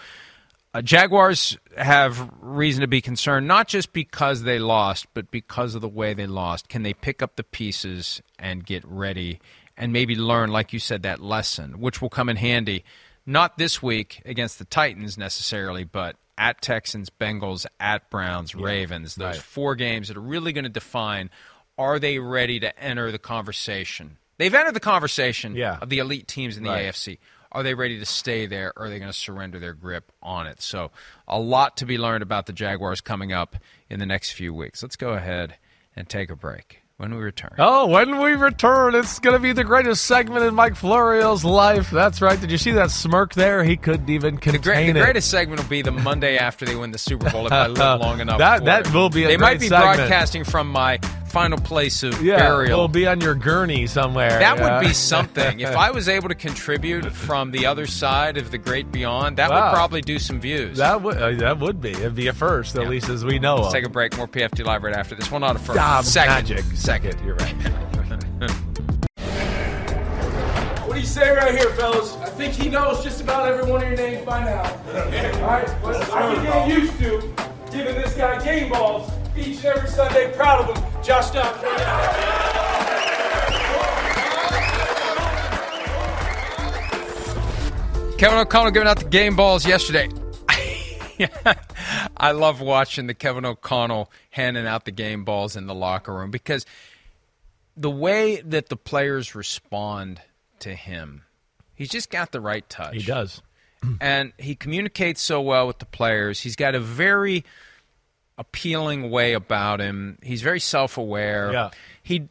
Uh, 0.72 0.84
Jaguars 0.84 1.58
have 1.78 2.30
reason 2.42 2.82
to 2.82 2.88
be 2.88 3.02
concerned, 3.02 3.48
not 3.48 3.68
just 3.68 3.92
because 3.92 4.44
they 4.44 4.60
lost, 4.60 5.08
but 5.16 5.32
because 5.32 5.74
of 5.74 5.82
the 5.82 5.90
way 5.90 6.14
they 6.14 6.28
lost. 6.28 6.70
Can 6.70 6.84
they 6.84 6.94
pick 6.94 7.24
up 7.24 7.38
the 7.38 7.44
pieces 7.44 8.22
and 8.38 8.64
get 8.64 8.86
ready 8.86 9.40
and 9.76 9.92
maybe 9.92 10.16
learn, 10.16 10.52
like 10.52 10.72
you 10.72 10.78
said, 10.78 11.02
that 11.02 11.22
lesson, 11.22 11.80
which 11.80 12.04
will 12.04 12.10
come 12.10 12.30
in 12.30 12.36
handy, 12.36 12.84
not 13.26 13.58
this 13.58 13.82
week 13.82 14.22
against 14.26 14.60
the 14.60 14.66
Titans 14.66 15.18
necessarily, 15.18 15.86
but 15.86 16.18
at 16.38 16.62
Texans, 16.62 17.10
Bengals, 17.10 17.66
at 17.80 18.10
Browns, 18.10 18.54
Ravens. 18.54 19.16
Those 19.16 19.36
right. 19.36 19.38
four 19.38 19.76
games 19.76 20.08
that 20.10 20.18
are 20.18 20.22
really 20.22 20.54
going 20.54 20.66
to 20.66 20.70
define 20.70 21.30
are 21.80 21.98
they 21.98 22.20
ready 22.20 22.60
to 22.60 22.78
enter 22.80 23.12
the 23.12 23.18
conversation? 23.18 24.18
They've 24.38 24.54
entered 24.54 24.74
the 24.76 24.80
conversation 24.80 25.56
Yeah. 25.56 25.80
of 25.82 25.90
the 25.90 25.98
elite 26.00 26.28
teams 26.28 26.58
in 26.58 26.64
the 26.64 26.70
Right. 26.70 26.86
AFC. 26.86 27.18
Are 27.52 27.64
they 27.64 27.74
ready 27.74 27.98
to 27.98 28.06
stay 28.06 28.46
there 28.46 28.72
or 28.78 28.86
are 28.86 28.90
they 28.90 29.00
going 29.00 29.12
to 29.12 29.18
surrender 29.18 29.58
their 29.58 29.74
grip 29.74 30.12
on 30.22 30.46
it? 30.46 30.62
So, 30.62 30.92
a 31.28 31.40
lot 31.40 31.78
to 31.78 31.86
be 31.86 31.98
learned 31.98 32.22
about 32.22 32.46
the 32.46 32.54
Jaguars 32.54 33.02
coming 33.02 33.34
up 33.34 33.56
in 33.90 34.00
the 34.00 34.06
next 34.06 34.32
few 34.34 34.54
weeks. 34.54 34.84
Let's 34.84 34.96
go 34.96 35.12
ahead 35.14 35.56
and 35.96 36.08
take 36.08 36.30
a 36.30 36.36
break. 36.36 36.79
When 37.00 37.16
we 37.16 37.22
return. 37.22 37.52
Oh, 37.58 37.88
when 37.88 38.20
we 38.20 38.34
return, 38.34 38.94
it's 38.94 39.20
going 39.20 39.34
to 39.34 39.40
be 39.40 39.54
the 39.54 39.64
greatest 39.64 40.04
segment 40.04 40.44
in 40.44 40.54
Mike 40.54 40.76
Florio's 40.76 41.46
life. 41.46 41.90
That's 41.90 42.22
right. 42.22 42.38
Did 42.40 42.52
you 42.52 42.58
see 42.58 42.72
that 42.72 42.92
smirk 42.92 43.34
there? 43.36 43.64
He 43.64 43.78
couldn't 43.78 44.10
even 44.10 44.36
The, 44.36 44.42
contain 44.42 44.96
the 44.96 45.00
it. 45.00 45.04
greatest 45.06 45.32
segment 45.32 45.62
will 45.62 45.70
be 45.70 45.82
the 45.82 45.92
Monday 45.94 46.38
after 46.38 46.66
they 46.66 46.76
win 46.76 46.92
the 46.92 46.98
Super 46.98 47.30
Bowl 47.30 47.46
if 47.48 47.54
I 47.54 47.68
live 47.68 47.78
long 48.02 48.20
enough. 48.20 48.40
That- 48.40 48.66
that 48.66 48.88
it. 48.88 48.94
will 48.94 49.10
be 49.10 49.24
a 49.24 49.28
They 49.30 49.38
might 49.38 49.62
be 49.62 49.70
segment. 49.70 49.96
broadcasting 49.96 50.44
from 50.44 50.70
my 50.70 50.98
final 51.30 51.60
place 51.60 52.02
of 52.02 52.20
yeah, 52.24 52.38
burial. 52.38 52.80
we'll 52.80 52.88
be 52.88 53.06
on 53.08 53.22
your 53.22 53.36
gurney 53.36 53.86
somewhere. 53.86 54.32
That 54.40 54.58
yeah. 54.58 54.80
would 54.80 54.88
be 54.88 54.94
something. 55.14 55.60
if 55.62 55.70
I 55.76 55.92
was 55.92 56.10
able 56.10 56.28
to 56.28 56.36
contribute 56.36 57.06
from 57.14 57.52
the 57.52 57.66
other 57.68 57.86
side 57.86 58.36
of 58.36 58.50
the 58.52 58.58
great 58.58 58.92
beyond, 58.92 59.38
that 59.38 59.50
Wow. 59.52 59.68
would 59.70 59.74
probably 59.76 60.02
do 60.02 60.20
some 60.20 60.42
views. 60.42 60.80
That 60.80 61.02
would 61.02 61.16
uh, 61.18 61.32
that 61.36 61.60
would 61.60 61.80
be. 61.80 61.92
It'd 61.92 62.16
be 62.16 62.28
a 62.28 62.34
first, 62.34 62.76
at 62.76 62.82
Yeah. 62.82 62.90
least 62.90 63.08
as 63.10 63.24
we 63.24 63.38
know 63.40 63.56
Let's 63.58 63.68
of. 63.68 63.74
take 63.74 63.86
a 63.86 63.90
break. 63.90 64.18
More 64.18 64.28
PFT 64.28 64.66
Live 64.66 64.84
right 64.84 64.96
after 64.96 65.14
this. 65.16 65.30
Well, 65.32 65.40
not 65.40 65.56
a 65.56 65.60
first. 65.60 65.80
Ah, 65.80 66.02
Second. 66.02 66.34
magic. 66.34 66.66
Second. 66.90 67.24
You're 67.24 67.36
right. 67.36 67.56
What 70.88 70.96
do 70.96 71.00
you 71.02 71.06
say 71.06 71.30
right 71.30 71.56
here, 71.56 71.70
fellas? 71.76 72.16
I 72.16 72.30
think 72.32 72.56
he 72.56 72.68
knows 72.68 73.04
just 73.04 73.22
about 73.22 73.48
every 73.48 73.72
one 73.72 73.84
of 73.84 73.88
your 73.90 73.96
names 73.96 74.26
by 74.26 74.44
now. 74.44 74.64
All 74.64 75.02
right, 75.48 75.84
well, 75.84 76.02
I 76.12 76.34
can 76.34 76.44
get 76.44 76.68
used 76.68 76.98
to 76.98 77.32
giving 77.72 77.94
this 77.94 78.16
guy 78.16 78.44
game 78.44 78.72
balls 78.72 79.12
each 79.38 79.58
and 79.58 79.66
every 79.66 79.88
Sunday. 79.88 80.34
Proud 80.36 80.68
of 80.68 80.76
him, 80.76 81.04
Josh 81.04 81.30
Dobbs. 81.30 81.62
Kevin 88.18 88.40
O'Connell 88.40 88.72
giving 88.72 88.88
out 88.88 88.98
the 88.98 89.06
game 89.06 89.36
balls 89.36 89.64
yesterday. 89.64 90.10
I 92.18 92.32
love 92.32 92.62
watching 92.62 93.08
the 93.08 93.14
Kevin 93.14 93.46
O'Connell 93.46 94.12
handing 94.32 94.68
out 94.68 94.86
the 94.86 94.92
game 94.92 95.24
balls 95.24 95.56
in 95.56 95.68
the 95.68 95.76
locker 95.76 96.14
room 96.14 96.32
because 96.32 96.66
the 97.76 97.90
way 97.90 98.42
that 98.42 98.70
the 98.70 98.76
players 98.76 99.36
respond 99.36 100.22
to 100.60 100.76
him, 100.76 101.24
he's 101.76 101.90
just 101.90 102.10
got 102.10 102.32
the 102.32 102.42
right 102.42 102.68
touch. 102.70 102.96
he 102.96 103.02
does. 103.02 103.42
and 104.02 104.34
he 104.38 104.56
communicates 104.56 105.22
so 105.22 105.42
well 105.42 105.68
with 105.68 105.80
the 105.80 105.86
players. 105.86 106.42
He's 106.42 106.56
got 106.56 106.76
a 106.76 106.80
very 106.80 107.46
appealing 108.38 109.10
way 109.10 109.34
about 109.34 109.80
him. 109.80 110.18
He's 110.22 110.42
very 110.42 110.60
self-aware. 110.60 111.52
Yeah. 111.52 111.70
He 112.04 112.30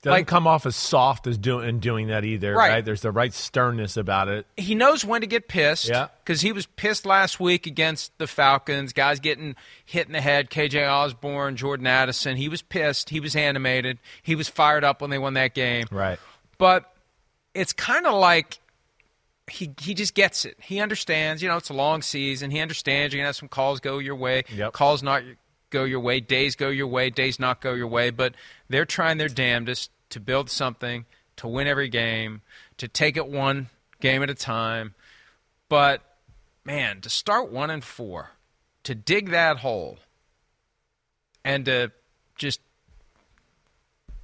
Doesn't 0.00 0.12
Like- 0.12 0.26
come 0.28 0.46
off 0.46 0.64
as 0.64 0.76
soft 0.76 1.26
as 1.26 1.36
doing 1.36 1.68
and 1.68 1.80
doing 1.80 2.06
that 2.06 2.24
either, 2.24 2.54
Right. 2.54 2.70
right. 2.70 2.84
There's 2.84 3.00
the 3.00 3.10
right 3.10 3.34
sternness 3.34 3.96
about 3.96 4.28
it. 4.28 4.46
he 4.56 4.76
knows 4.76 5.04
when 5.04 5.22
to 5.22 5.26
get 5.26 5.48
pissed. 5.48 5.88
Yeah. 5.88 6.06
Because 6.24 6.40
he 6.40 6.52
was 6.52 6.66
pissed 6.66 7.04
last 7.04 7.40
week 7.40 7.66
against 7.66 8.16
the 8.18 8.28
Falcons. 8.28 8.92
Guys 8.92 9.18
getting 9.18 9.56
hit 9.84 10.06
in 10.06 10.12
the 10.12 10.20
head. 10.20 10.50
KJ 10.50 10.86
Osborne, 10.88 11.56
Jordan 11.56 11.88
Addison. 11.88 12.36
He 12.36 12.48
was 12.48 12.62
pissed. 12.62 13.10
He 13.10 13.18
was 13.18 13.34
animated. 13.34 13.98
He 14.22 14.36
was 14.36 14.48
fired 14.48 14.84
up 14.84 15.00
when 15.00 15.10
they 15.10 15.18
won 15.18 15.34
that 15.34 15.52
game. 15.52 15.86
Right. 15.90 16.20
But 16.58 16.92
it's 17.54 17.72
kind 17.72 18.06
of 18.06 18.14
like 18.14 18.60
he 19.50 19.70
he 19.80 19.94
just 19.94 20.14
gets 20.14 20.44
it. 20.44 20.56
He 20.60 20.78
understands. 20.78 21.42
You 21.42 21.48
know, 21.48 21.56
it's 21.56 21.70
a 21.70 21.74
long 21.74 22.02
season. 22.02 22.52
He 22.52 22.60
understands. 22.60 23.12
You're 23.14 23.20
gonna 23.20 23.28
have 23.30 23.36
some 23.36 23.48
calls 23.48 23.80
go 23.80 23.98
your 23.98 24.14
way. 24.14 24.44
Yep. 24.54 24.74
Calls 24.74 25.02
not 25.02 25.22
go 25.70 25.84
your 25.84 26.00
way. 26.00 26.20
Days 26.20 26.56
go 26.56 26.68
your 26.68 26.86
way. 26.86 27.10
Days 27.10 27.38
not 27.38 27.60
go 27.60 27.74
your 27.74 27.86
way. 27.86 28.10
But 28.10 28.34
they're 28.68 28.84
trying 28.84 29.18
their 29.18 29.28
damnedest 29.28 29.90
to 30.10 30.20
build 30.20 30.50
something, 30.50 31.04
to 31.36 31.48
win 31.48 31.66
every 31.66 31.88
game, 31.88 32.42
to 32.78 32.88
take 32.88 33.16
it 33.16 33.28
one 33.28 33.68
game 34.00 34.22
at 34.22 34.30
a 34.30 34.34
time. 34.34 34.94
But 35.68 36.02
man, 36.64 37.00
to 37.02 37.10
start 37.10 37.50
one 37.50 37.70
and 37.70 37.84
four, 37.84 38.30
to 38.84 38.94
dig 38.94 39.30
that 39.30 39.58
hole, 39.58 39.98
and 41.44 41.64
to 41.66 41.92
just 42.36 42.60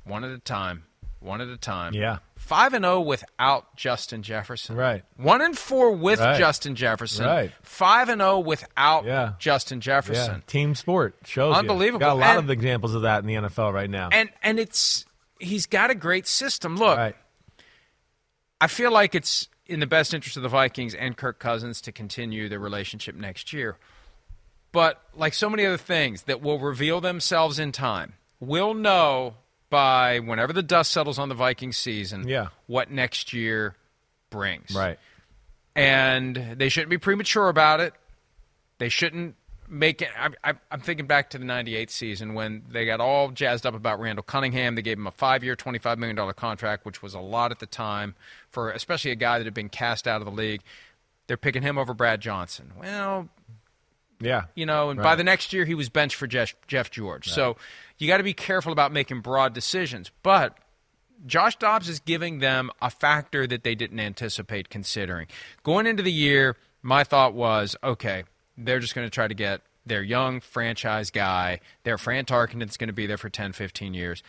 one 0.05 0.25
at 0.25 0.31
a 0.31 0.39
time, 0.39 0.85
one 1.25 1.41
at 1.41 1.49
a 1.49 1.57
time. 1.57 1.95
Yeah. 1.95 2.19
Five 2.37 2.75
and 2.75 2.85
zero 2.85 3.01
without 3.01 3.75
Justin 3.77 4.23
Jefferson. 4.23 4.77
Right. 4.77 5.03
One 5.17 5.41
and 5.41 5.57
four 5.59 5.93
with 5.93 6.21
Right. 6.21 6.39
Justin 6.39 6.75
Jefferson. 6.75 7.25
Right. 7.27 7.53
Five 7.63 8.09
and 8.11 8.21
zero 8.21 8.39
without 8.41 9.05
Yeah. 9.07 9.33
Justin 9.39 9.81
Jefferson. 9.81 10.35
Yeah. 10.37 10.41
Team 10.47 10.75
sport 10.75 11.17
shows 11.25 11.55
you. 11.55 11.59
Unbelievable. 11.59 12.01
Got 12.01 12.13
a 12.13 12.15
lot 12.21 12.37
And- 12.37 12.39
of 12.45 12.51
examples 12.51 12.95
of 12.95 13.03
that 13.03 13.21
in 13.21 13.27
the 13.27 13.35
NFL 13.35 13.73
right 13.73 13.89
now. 13.91 14.11
And 14.13 14.31
and 14.43 14.61
it's 14.61 15.07
he's 15.41 15.67
got 15.67 15.91
a 15.91 15.95
great 15.95 16.27
system. 16.27 16.77
Look, 16.77 16.97
right. 16.99 17.17
I 18.61 18.67
feel 18.67 18.91
like 18.93 19.15
it's 19.15 19.49
in 19.67 19.81
the 19.81 19.87
best 19.87 20.13
interest 20.15 20.37
of 20.37 20.43
the 20.43 20.49
Vikings 20.49 20.95
and 20.95 21.17
Kirk 21.17 21.39
Cousins 21.39 21.81
to 21.83 21.93
continue 21.93 22.49
the 22.49 22.59
relationship 22.59 23.15
next 23.15 23.53
year. 23.53 23.79
But 24.73 25.01
like 25.15 25.35
so 25.35 25.49
many 25.49 25.65
other 25.65 25.77
things 25.79 26.23
that 26.25 26.41
will 26.43 26.59
reveal 26.59 27.01
themselves 27.01 27.59
in 27.59 27.73
time, 27.73 28.15
we'll 28.41 28.75
know 28.75 29.37
by 29.75 30.21
whenever 30.21 30.53
the 30.53 30.63
dust 30.63 30.93
settles 30.93 31.19
on 31.19 31.29
the 31.29 31.35
Viking 31.35 31.73
season 31.73 32.29
Yeah. 32.29 32.49
what 32.69 32.93
next 32.93 33.33
year 33.33 33.75
brings. 34.31 34.73
Right. 34.73 35.01
and 35.75 36.37
they 36.57 36.69
shouldn't 36.69 36.91
be 36.91 36.99
premature 36.99 37.49
about 37.49 37.81
it. 37.81 37.93
They 38.79 38.89
shouldn't 38.89 39.35
make 39.69 40.01
it. 40.03 40.09
I, 40.17 40.29
I, 40.51 40.55
I'm 40.71 40.81
thinking 40.81 41.07
back 41.07 41.31
to 41.31 41.39
the 41.39 41.45
'98 41.45 41.91
season 41.91 42.35
when 42.35 42.63
they 42.71 42.87
got 42.87 43.01
all 43.01 43.31
jazzed 43.31 43.67
up 43.67 43.75
about 43.75 43.99
Randall 43.99 44.23
Cunningham. 44.23 44.77
They 44.77 44.83
gave 44.83 44.99
him 44.99 45.07
a 45.09 45.11
five-year, 45.11 45.57
$25 45.57 45.99
million 45.99 46.33
contract, 46.35 46.85
which 46.87 47.03
was 47.03 47.15
a 47.15 47.19
lot 47.21 47.51
at 47.51 47.59
the 47.59 47.67
time 47.67 48.15
for 48.51 48.71
especially 48.71 49.11
a 49.11 49.17
guy 49.17 49.39
that 49.39 49.45
had 49.45 49.55
been 49.55 49.69
cast 49.69 50.07
out 50.07 50.21
of 50.21 50.27
the 50.27 50.33
league. 50.33 50.61
They're 51.27 51.37
picking 51.37 51.63
him 51.63 51.79
over 51.79 51.95
Brad 51.95 52.21
Johnson. 52.21 52.71
Well, 52.79 53.29
Yeah. 54.21 54.45
you 54.55 54.67
know, 54.67 54.91
and 54.91 55.03
by 55.03 55.17
the 55.17 55.25
next 55.25 55.53
year 55.53 55.65
he 55.65 55.75
was 55.75 55.89
benched 55.89 56.17
for 56.17 56.27
Jeff, 56.29 56.55
Jeff 56.69 56.91
George. 56.93 57.29
So 57.31 57.57
you 57.99 58.09
got 58.09 58.19
to 58.19 58.23
be 58.23 58.35
careful 58.35 58.73
about 58.73 58.93
making 58.93 59.21
broad 59.21 59.55
decisions. 59.55 60.11
But 60.23 60.57
Josh 61.27 61.57
Dobbs 61.57 61.89
is 61.89 62.01
giving 62.01 62.39
them 62.39 62.71
a 62.83 62.91
factor 62.91 63.47
that 63.47 63.63
they 63.63 63.75
didn't 63.75 64.01
anticipate 64.01 64.69
considering. 64.69 65.27
Going 65.63 65.87
into 65.87 66.03
the 66.03 66.13
year, 66.13 66.57
my 66.83 67.05
thought 67.05 67.35
was, 67.35 67.77
okay, 67.83 68.25
they're 68.57 68.81
just 68.81 68.95
going 68.95 69.07
to 69.07 69.11
try 69.11 69.29
to 69.29 69.35
get 69.35 69.63
their 69.87 70.03
young 70.03 70.41
franchise 70.41 71.11
guy, 71.11 71.61
their 71.83 71.99
Fran 71.99 72.25
Tarkenton's 72.25 72.77
going 72.77 72.89
to 72.89 72.95
be 72.95 73.07
there 73.07 73.19
for 73.19 73.29
10, 73.29 73.53
15 73.53 73.95
years. 73.95 74.23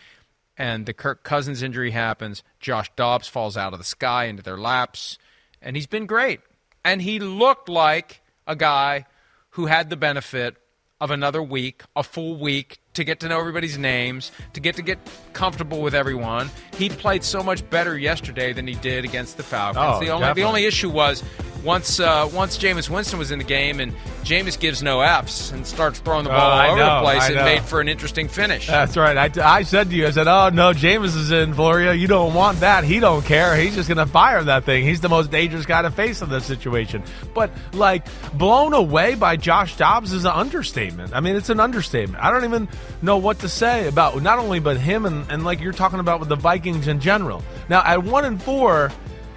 And 0.58 0.86
the 0.86 0.92
Kirk 0.92 1.22
Cousins 1.22 1.62
injury 1.62 1.90
happens. 1.90 2.42
Josh 2.60 2.90
Dobbs 2.96 3.28
falls 3.28 3.56
out 3.56 3.72
of 3.72 3.78
the 3.78 3.84
sky 3.84 4.24
into 4.24 4.42
their 4.42 4.56
laps. 4.56 5.18
And 5.60 5.76
he's 5.76 5.86
been 5.86 6.06
great. 6.06 6.40
And 6.84 7.02
he 7.02 7.18
looked 7.18 7.68
like 7.68 8.22
a 8.46 8.56
guy 8.56 9.06
who 9.50 9.66
had 9.66 9.90
the 9.90 9.96
benefit 9.96 10.56
of 11.00 11.10
another 11.10 11.42
week, 11.42 11.82
a 11.94 12.02
full 12.02 12.36
week, 12.36 12.78
to 12.94 13.04
get 13.04 13.20
to 13.20 13.28
know 13.28 13.38
everybody's 13.38 13.76
names, 13.76 14.32
to 14.54 14.60
get 14.60 14.76
to 14.76 14.82
get 14.82 14.98
comfortable 15.32 15.82
with 15.82 15.94
everyone. 15.94 16.50
He 16.76 16.88
played 16.88 17.22
so 17.22 17.42
much 17.42 17.68
better 17.68 17.98
yesterday 17.98 18.52
than 18.52 18.66
he 18.66 18.74
did 18.74 19.04
against 19.04 19.36
the 19.36 19.42
Falcons. 19.42 19.96
Oh, 19.96 20.00
the 20.00 20.10
only 20.10 20.22
definitely. 20.26 20.42
the 20.42 20.48
only 20.48 20.64
issue 20.64 20.90
was 20.90 21.22
once 21.66 22.00
uh, 22.00 22.30
once 22.32 22.56
Jameis 22.56 22.88
Winston 22.88 23.18
was 23.18 23.32
in 23.32 23.38
the 23.38 23.44
game 23.44 23.80
and 23.80 23.92
Jameis 24.22 24.58
gives 24.58 24.82
no 24.82 25.02
Fs 25.02 25.50
and 25.50 25.66
starts 25.66 25.98
throwing 25.98 26.24
the 26.24 26.30
Oh, 26.30 26.36
ball 26.36 26.50
all 26.50 26.70
over 26.70 26.76
know, 26.78 26.94
the 26.96 27.02
place, 27.02 27.28
it 27.28 27.34
made 27.34 27.62
for 27.62 27.80
an 27.80 27.88
interesting 27.88 28.28
finish. 28.28 28.66
That's 28.66 28.96
right. 28.96 29.16
I, 29.38 29.58
I 29.58 29.62
said 29.64 29.90
to 29.90 29.96
you, 29.96 30.06
I 30.06 30.10
said, 30.12 30.28
"Oh 30.28 30.48
no, 30.48 30.72
Jameis 30.72 31.16
is 31.16 31.30
in 31.32 31.52
Florida. 31.54 31.94
You 31.96 32.06
don't 32.06 32.32
want 32.32 32.60
that. 32.60 32.84
He 32.84 33.00
don't 33.00 33.24
care. 33.24 33.56
He's 33.56 33.74
just 33.74 33.88
going 33.88 33.98
to 33.98 34.06
fire 34.06 34.42
that 34.44 34.64
thing. 34.64 34.84
He's 34.84 35.00
the 35.00 35.08
most 35.08 35.30
dangerous 35.30 35.66
guy 35.66 35.82
to 35.82 35.90
face 35.90 36.22
in 36.22 36.28
this 36.30 36.46
situation." 36.46 37.02
But 37.34 37.50
like 37.72 38.06
blown 38.32 38.72
away 38.72 39.16
by 39.16 39.36
Josh 39.36 39.76
Dobbs 39.76 40.12
is 40.12 40.24
an 40.24 40.32
understatement. 40.32 41.14
I 41.14 41.20
mean, 41.20 41.36
it's 41.36 41.50
an 41.50 41.58
understatement. 41.60 42.22
I 42.22 42.30
don't 42.30 42.44
even 42.44 42.68
know 43.02 43.16
what 43.16 43.40
to 43.40 43.48
say 43.48 43.88
about 43.88 44.22
not 44.22 44.38
only 44.38 44.60
but 44.60 44.76
him 44.78 45.04
and, 45.04 45.30
and 45.30 45.44
like 45.44 45.60
you're 45.60 45.72
talking 45.72 45.98
about 46.00 46.20
with 46.20 46.28
the 46.28 46.36
Vikings 46.36 46.86
in 46.88 47.00
general. 47.00 47.42
Now 47.68 47.82
at 47.84 48.04
one 48.04 48.24
and 48.24 48.40
four. 48.40 48.92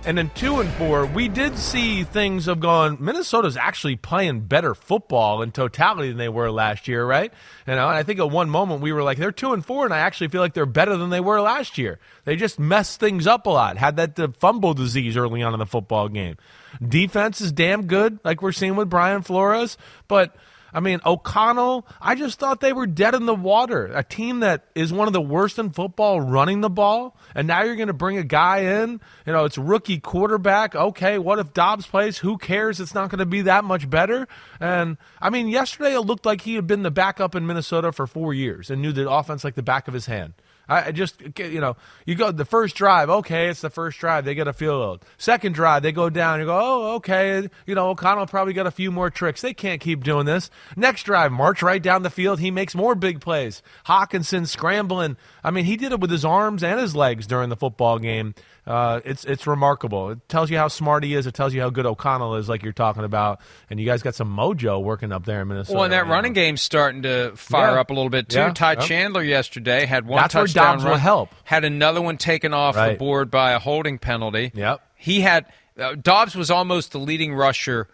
And 0.05 0.17
then 0.17 0.31
two 0.33 0.59
and 0.59 0.69
four, 0.71 1.05
we 1.05 1.27
did 1.27 1.57
see 1.57 2.03
things 2.03 2.47
of 2.47 2.59
going. 2.59 2.97
Minnesota's 2.99 3.57
actually 3.57 3.97
playing 3.97 4.41
better 4.41 4.73
football 4.73 5.41
in 5.41 5.51
totality 5.51 6.07
than 6.07 6.17
they 6.17 6.29
were 6.29 6.49
last 6.49 6.88
year, 6.88 7.05
right? 7.05 7.31
You 7.67 7.75
know, 7.75 7.88
and 7.88 7.97
I 7.97 8.03
think 8.03 8.19
at 8.19 8.31
one 8.31 8.49
moment 8.49 8.81
we 8.81 8.93
were 8.93 9.03
like, 9.03 9.17
they're 9.17 9.31
two 9.31 9.53
and 9.53 9.63
four, 9.63 9.85
and 9.85 9.93
I 9.93 9.99
actually 9.99 10.29
feel 10.29 10.41
like 10.41 10.53
they're 10.53 10.65
better 10.65 10.95
than 10.95 11.09
they 11.09 11.19
were 11.19 11.41
last 11.41 11.77
year. 11.77 11.99
They 12.23 12.38
just 12.38 12.59
messed 12.59 12.99
things 12.99 13.27
up 13.27 13.45
a 13.45 13.49
lot. 13.49 13.77
Had 13.77 13.97
that 13.97 14.38
fumble 14.39 14.73
disease 14.73 15.17
early 15.17 15.43
on 15.43 15.53
in 15.53 15.59
the 15.59 15.65
football 15.65 16.07
game. 16.07 16.38
Defense 16.81 17.41
is 17.41 17.51
damn 17.51 17.85
good, 17.85 18.19
like 18.23 18.41
we're 18.41 18.51
seeing 18.53 18.75
with 18.75 18.89
Brian 18.89 19.21
Flores, 19.21 19.77
but. 20.07 20.35
I 20.73 20.79
mean, 20.79 20.99
O'Connell, 21.05 21.88
I 22.01 22.15
just 22.15 22.39
thought 22.39 22.60
they 22.60 22.73
were 22.73 22.88
dead 22.88 23.15
in 23.15 23.25
the 23.25 23.36
water. 23.36 23.88
A 23.93 24.03
team 24.03 24.41
that 24.41 24.65
is 24.75 24.93
one 24.93 25.08
of 25.08 25.13
the 25.13 25.21
worst 25.21 25.60
in 25.60 25.71
football 25.71 26.21
running 26.21 26.62
the 26.62 26.69
ball, 26.69 27.17
and 27.36 27.47
now 27.47 27.63
you're 27.63 27.75
going 27.75 27.88
to 27.88 27.93
bring 27.93 28.17
a 28.17 28.23
guy 28.23 28.82
in. 28.82 29.01
You 29.25 29.34
know, 29.34 29.45
it's 29.45 29.58
rookie 29.58 29.99
quarterback. 29.99 30.75
Okay, 30.75 31.17
what 31.17 31.39
if 31.39 31.53
Dobbs 31.53 31.88
plays? 31.88 32.17
Who 32.19 32.38
cares? 32.38 32.79
It's 32.79 32.93
not 32.93 33.10
going 33.10 33.19
to 33.19 33.25
be 33.25 33.41
that 33.43 33.63
much 33.63 33.89
better. 33.89 34.27
And 34.60 34.97
I 35.21 35.29
mean, 35.29 35.47
yesterday 35.47 35.95
it 35.95 36.01
looked 36.01 36.25
like 36.25 36.41
he 36.41 36.55
had 36.55 36.67
been 36.67 36.84
the 36.84 36.91
backup 36.91 37.36
in 37.36 37.47
Minnesota 37.47 37.91
for 37.91 38.08
four 38.08 38.34
years 38.34 38.69
and 38.69 38.82
knew 38.82 38.91
the 38.91 39.10
offense 39.10 39.43
like 39.43 39.55
the 39.55 39.63
back 39.63 39.88
of 39.88 39.93
his 39.93 40.05
hand. 40.05 40.34
I 40.69 40.91
just, 40.91 41.21
you 41.39 41.60
know, 41.60 41.77
you 42.05 42.13
go 42.13 42.32
the 42.32 42.45
first 42.45 42.75
drive, 42.75 43.10
okay, 43.10 43.49
it's 43.49 43.62
the 43.62 43.71
first 43.71 43.97
drive. 43.97 44.23
They 44.23 44.36
get 44.36 44.47
a 44.47 44.53
field 44.53 44.82
goal. 45.01 45.10
Second 45.17 45.55
drive, 45.55 45.82
they 45.82 45.91
go 45.91 46.10
down. 46.12 46.39
You 46.39 46.45
go, 46.45 46.60
oh, 46.62 46.95
okay. 46.97 47.49
You 47.65 47.75
know, 47.75 47.89
O'Connell 47.89 48.27
probably 48.27 48.53
got 48.53 48.67
a 48.67 48.71
few 48.71 48.91
more 48.91 49.10
tricks. 49.10 49.41
They 49.41 49.53
can't 49.53 49.82
keep 49.82 50.03
doing 50.03 50.27
this. 50.27 50.51
Next 50.75 51.03
drive, 51.03 51.32
march 51.32 51.63
right 51.63 51.82
down 51.82 52.03
the 52.03 52.12
field. 52.12 52.39
He 52.39 52.51
makes 52.51 52.75
more 52.75 52.93
big 52.93 53.19
plays. 53.19 53.63
Hockenson 53.88 54.47
scrambling. 54.47 55.17
I 55.43 55.49
mean, 55.49 55.65
he 55.65 55.75
did 55.75 55.91
it 55.91 55.99
with 55.99 56.12
his 56.12 56.23
arms 56.23 56.63
and 56.63 56.79
his 56.79 56.95
legs 56.95 57.25
during 57.25 57.49
the 57.49 57.55
football 57.55 57.97
game. 57.97 58.36
Uh, 58.69 59.01
it's 59.03 59.25
it's 59.25 59.47
remarkable. 59.47 60.12
It 60.12 60.29
tells 60.29 60.51
you 60.51 60.58
how 60.58 60.67
smart 60.67 61.03
he 61.03 61.15
is. 61.15 61.25
It 61.25 61.34
tells 61.34 61.55
you 61.55 61.62
how 61.62 61.71
good 61.71 61.88
O'Connell 61.88 62.36
is, 62.36 62.47
like 62.47 62.62
you're 62.62 62.71
talking 62.71 63.03
about. 63.03 63.39
And 63.71 63.79
you 63.79 63.86
guys 63.88 64.03
got 64.03 64.13
some 64.13 64.32
mojo 64.34 64.82
working 64.84 65.12
up 65.12 65.25
there 65.25 65.41
in 65.41 65.47
Minnesota. 65.47 65.75
Well, 65.75 65.84
and 65.86 65.93
that 65.93 66.05
running 66.08 66.34
now. 66.34 66.41
game's 66.41 66.62
starting 66.62 67.01
to 67.01 67.32
fire 67.36 67.73
Yeah. 67.73 67.79
up 67.82 67.89
a 67.89 67.93
little 67.93 68.12
bit 68.12 68.29
too. 68.29 68.38
Yeah. 68.38 68.53
Ty 68.53 68.73
Yep. 68.73 68.82
Chandler 68.84 69.23
yesterday 69.23 69.86
had 69.88 70.05
one 70.05 70.21
That's 70.21 70.36
where 70.36 70.43
touchdown 70.45 70.77
Dobbs 70.77 70.86
will 70.86 70.97
help. 70.97 71.29
had 71.45 71.65
another 71.65 71.99
one 71.99 72.17
taken 72.17 72.53
off 72.53 72.75
the 72.75 72.95
board 72.99 73.32
by 73.32 73.53
a 73.53 73.60
holding 73.60 73.97
penalty. 73.97 74.51
Yep. 74.53 74.82
He 74.95 75.21
had 75.21 75.47
uh, 75.79 75.95
Dobbs 75.95 76.36
was 76.36 76.51
almost 76.51 76.91
the 76.91 76.99
leading 76.99 77.34
rusher 77.34 77.88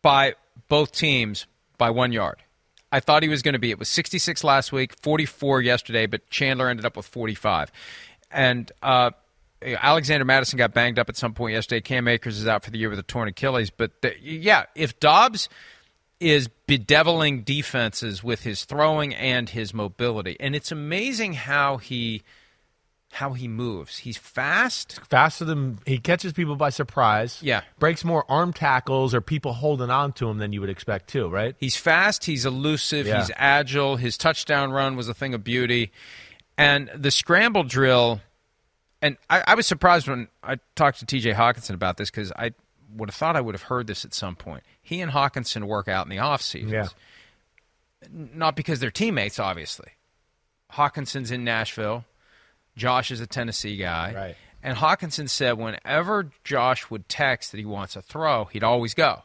by 0.00 0.34
both 0.68 0.92
teams 0.92 1.46
by 1.76 1.90
one 1.90 2.10
yard. 2.12 2.36
I 2.92 3.00
thought 3.00 3.22
he 3.22 3.28
was 3.28 3.42
going 3.42 3.54
to 3.54 3.58
be. 3.58 3.70
It 3.70 3.78
was 3.78 3.88
66 3.88 4.44
last 4.44 4.70
week, 4.72 4.94
44 5.02 5.60
yesterday, 5.60 6.06
but 6.06 6.30
Chandler 6.30 6.68
ended 6.68 6.86
up 6.86 6.96
with 6.96 7.06
45. 7.06 7.72
And 8.30 8.70
uh, 8.82 9.10
Alexander 9.64 10.24
Mattison 10.24 10.56
got 10.56 10.74
banged 10.74 10.98
up 10.98 11.08
at 11.08 11.16
some 11.16 11.34
point 11.34 11.54
yesterday. 11.54 11.80
Cam 11.80 12.06
Akers 12.08 12.38
is 12.38 12.46
out 12.46 12.64
for 12.64 12.70
the 12.70 12.78
year 12.78 12.90
with 12.90 12.98
a 12.98 13.02
torn 13.02 13.28
Achilles. 13.28 13.70
But 13.70 14.02
the, 14.02 14.14
yeah, 14.20 14.64
if 14.74 15.00
Dobbs 15.00 15.48
is 16.20 16.48
bedeviling 16.66 17.42
defenses 17.42 18.22
with 18.22 18.42
his 18.42 18.64
throwing 18.64 19.14
and 19.14 19.48
his 19.48 19.74
mobility, 19.74 20.36
and 20.40 20.54
it's 20.54 20.72
amazing 20.72 21.34
how 21.34 21.76
he 21.78 22.22
how 23.12 23.32
he 23.32 23.46
moves. 23.46 23.98
He's 23.98 24.16
fast. 24.16 25.00
faster 25.08 25.44
than 25.44 25.78
he 25.86 25.98
catches 25.98 26.32
people 26.32 26.56
by 26.56 26.70
surprise. 26.70 27.38
Yeah. 27.42 27.62
breaks 27.78 28.04
more 28.04 28.24
arm 28.28 28.52
tackles 28.52 29.14
or 29.14 29.20
people 29.20 29.52
holding 29.52 29.88
on 29.88 30.12
to 30.14 30.28
him 30.28 30.38
than 30.38 30.52
you 30.52 30.60
would 30.60 30.70
expect 30.70 31.10
too. 31.10 31.28
Right? 31.28 31.54
He's 31.58 31.76
fast. 31.76 32.24
He's 32.24 32.44
elusive. 32.44 33.06
Yeah. 33.06 33.20
He's 33.20 33.30
agile. 33.36 33.96
His 33.96 34.18
touchdown 34.18 34.72
run 34.72 34.96
was 34.96 35.08
a 35.08 35.14
thing 35.14 35.32
of 35.32 35.44
beauty, 35.44 35.92
and 36.58 36.90
the 36.94 37.10
scramble 37.10 37.64
drill. 37.64 38.20
And 39.04 39.18
I, 39.28 39.44
I 39.48 39.54
was 39.54 39.66
surprised 39.66 40.08
when 40.08 40.28
I 40.42 40.56
talked 40.76 41.00
to 41.00 41.06
T.J. 41.06 41.34
Hockenson 41.34 41.74
about 41.74 41.98
this 41.98 42.10
because 42.10 42.32
I 42.32 42.52
would 42.96 43.10
have 43.10 43.14
thought 43.14 43.36
I 43.36 43.42
would 43.42 43.54
have 43.54 43.64
heard 43.64 43.86
this 43.86 44.06
at 44.06 44.14
some 44.14 44.34
point. 44.34 44.62
He 44.80 45.02
and 45.02 45.12
Hockenson 45.12 45.64
work 45.64 45.88
out 45.88 46.06
in 46.06 46.10
the 46.10 46.20
off 46.20 46.40
seasons. 46.40 46.72
Yeah. 46.72 46.88
not 48.10 48.56
because 48.56 48.80
they're 48.80 48.90
teammates, 48.90 49.38
obviously. 49.38 49.90
Hockenson's 50.72 51.30
in 51.30 51.44
Nashville. 51.44 52.06
Josh 52.78 53.10
is 53.10 53.20
a 53.20 53.26
Tennessee 53.26 53.76
guy. 53.76 54.14
Right. 54.14 54.36
And 54.62 54.78
Hockenson 54.78 55.28
said 55.28 55.58
whenever 55.58 56.30
Josh 56.42 56.88
would 56.88 57.06
text 57.06 57.52
that 57.52 57.58
he 57.58 57.66
wants 57.66 57.96
a 57.96 58.02
throw, 58.02 58.46
he'd 58.46 58.64
always 58.64 58.94
go. 58.94 59.22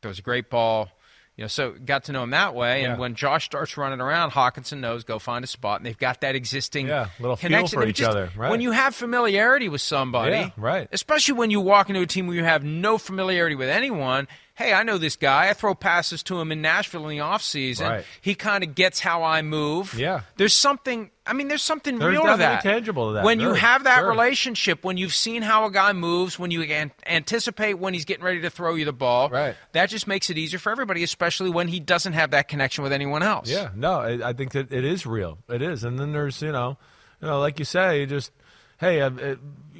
There 0.00 0.08
was 0.08 0.18
a 0.18 0.22
great 0.22 0.50
ball. 0.50 0.88
You 1.36 1.42
know, 1.42 1.48
so 1.48 1.72
got 1.72 2.04
to 2.04 2.12
know 2.12 2.22
him 2.22 2.30
that 2.30 2.54
way. 2.54 2.82
Yeah. 2.82 2.90
And 2.92 3.00
when 3.00 3.16
Josh 3.16 3.44
starts 3.46 3.76
running 3.76 4.00
around, 4.00 4.30
Hockenson 4.30 4.78
knows 4.78 5.02
go 5.02 5.18
find 5.18 5.42
a 5.44 5.48
spot, 5.48 5.80
and 5.80 5.86
they've 5.86 5.98
got 5.98 6.20
that 6.20 6.36
existing 6.36 6.86
Yeah, 6.86 7.08
little 7.18 7.34
feel 7.34 7.48
connection. 7.48 7.80
for 7.80 7.86
each 7.88 7.96
just- 7.96 8.10
other, 8.10 8.30
right. 8.36 8.50
When 8.52 8.60
you 8.60 8.70
have 8.70 8.94
familiarity 8.94 9.68
with 9.68 9.80
somebody, 9.80 10.36
Yeah, 10.36 10.50
right. 10.56 10.88
Especially 10.92 11.34
when 11.34 11.50
you 11.50 11.60
walk 11.60 11.88
into 11.90 12.00
a 12.02 12.06
team 12.06 12.28
where 12.28 12.36
you 12.36 12.44
have 12.44 12.62
no 12.62 12.98
familiarity 12.98 13.56
with 13.56 13.68
anyone. 13.68 14.28
Hey, 14.56 14.72
I 14.72 14.84
know 14.84 14.98
this 14.98 15.16
guy. 15.16 15.48
I 15.48 15.52
throw 15.52 15.74
passes 15.74 16.22
to 16.24 16.40
him 16.40 16.52
in 16.52 16.62
Nashville 16.62 17.08
in 17.08 17.16
the 17.18 17.24
offseason. 17.24 17.88
Right. 17.90 18.04
He 18.20 18.36
kind 18.36 18.62
of 18.62 18.76
gets 18.76 19.00
how 19.00 19.24
I 19.24 19.42
move. 19.42 19.94
Yeah. 19.98 20.20
There's 20.36 20.54
something. 20.54 21.10
I 21.26 21.32
mean, 21.32 21.48
there's 21.48 21.62
something 21.62 21.98
There's 21.98 22.12
real 22.12 22.22
to 22.22 22.36
that. 22.36 22.62
tangible 22.62 23.08
to 23.08 23.12
that. 23.14 23.24
When 23.24 23.40
you 23.40 23.54
have 23.54 23.82
that 23.84 24.00
sure. 24.00 24.08
relationship, 24.10 24.84
when 24.84 24.96
you've 24.96 25.14
seen 25.14 25.42
how 25.42 25.64
a 25.64 25.72
guy 25.72 25.92
moves, 25.92 26.38
when 26.38 26.52
you 26.52 26.62
an- 26.62 26.92
anticipate 27.04 27.74
when 27.80 27.94
he's 27.94 28.04
getting 28.04 28.22
ready 28.24 28.42
to 28.42 28.50
throw 28.50 28.74
you 28.76 28.84
the 28.84 28.92
ball, 28.92 29.28
Right. 29.28 29.56
that 29.72 29.88
just 29.90 30.06
makes 30.06 30.30
it 30.30 30.38
easier 30.38 30.60
for 30.60 30.70
everybody, 30.70 31.02
especially 31.02 31.50
when 31.50 31.66
he 31.66 31.80
doesn't 31.80 32.12
have 32.12 32.30
that 32.30 32.46
connection 32.46 32.84
with 32.84 32.92
anyone 32.92 33.24
else. 33.24 33.50
Yeah, 33.50 33.70
no, 33.74 33.94
I, 34.00 34.28
I 34.28 34.32
think 34.34 34.52
that 34.52 34.70
it 34.72 34.84
is 34.84 35.04
real. 35.04 35.38
It 35.48 35.62
is, 35.62 35.82
and 35.82 35.98
then 35.98 36.12
there's 36.12 36.40
you 36.42 36.52
know, 36.52 36.76
you 37.20 37.26
know, 37.26 37.40
like 37.40 37.58
you 37.58 37.64
say, 37.64 38.00
you 38.00 38.06
just 38.06 38.30
hey, 38.78 39.00
uh, 39.00 39.10
uh, 39.10 39.34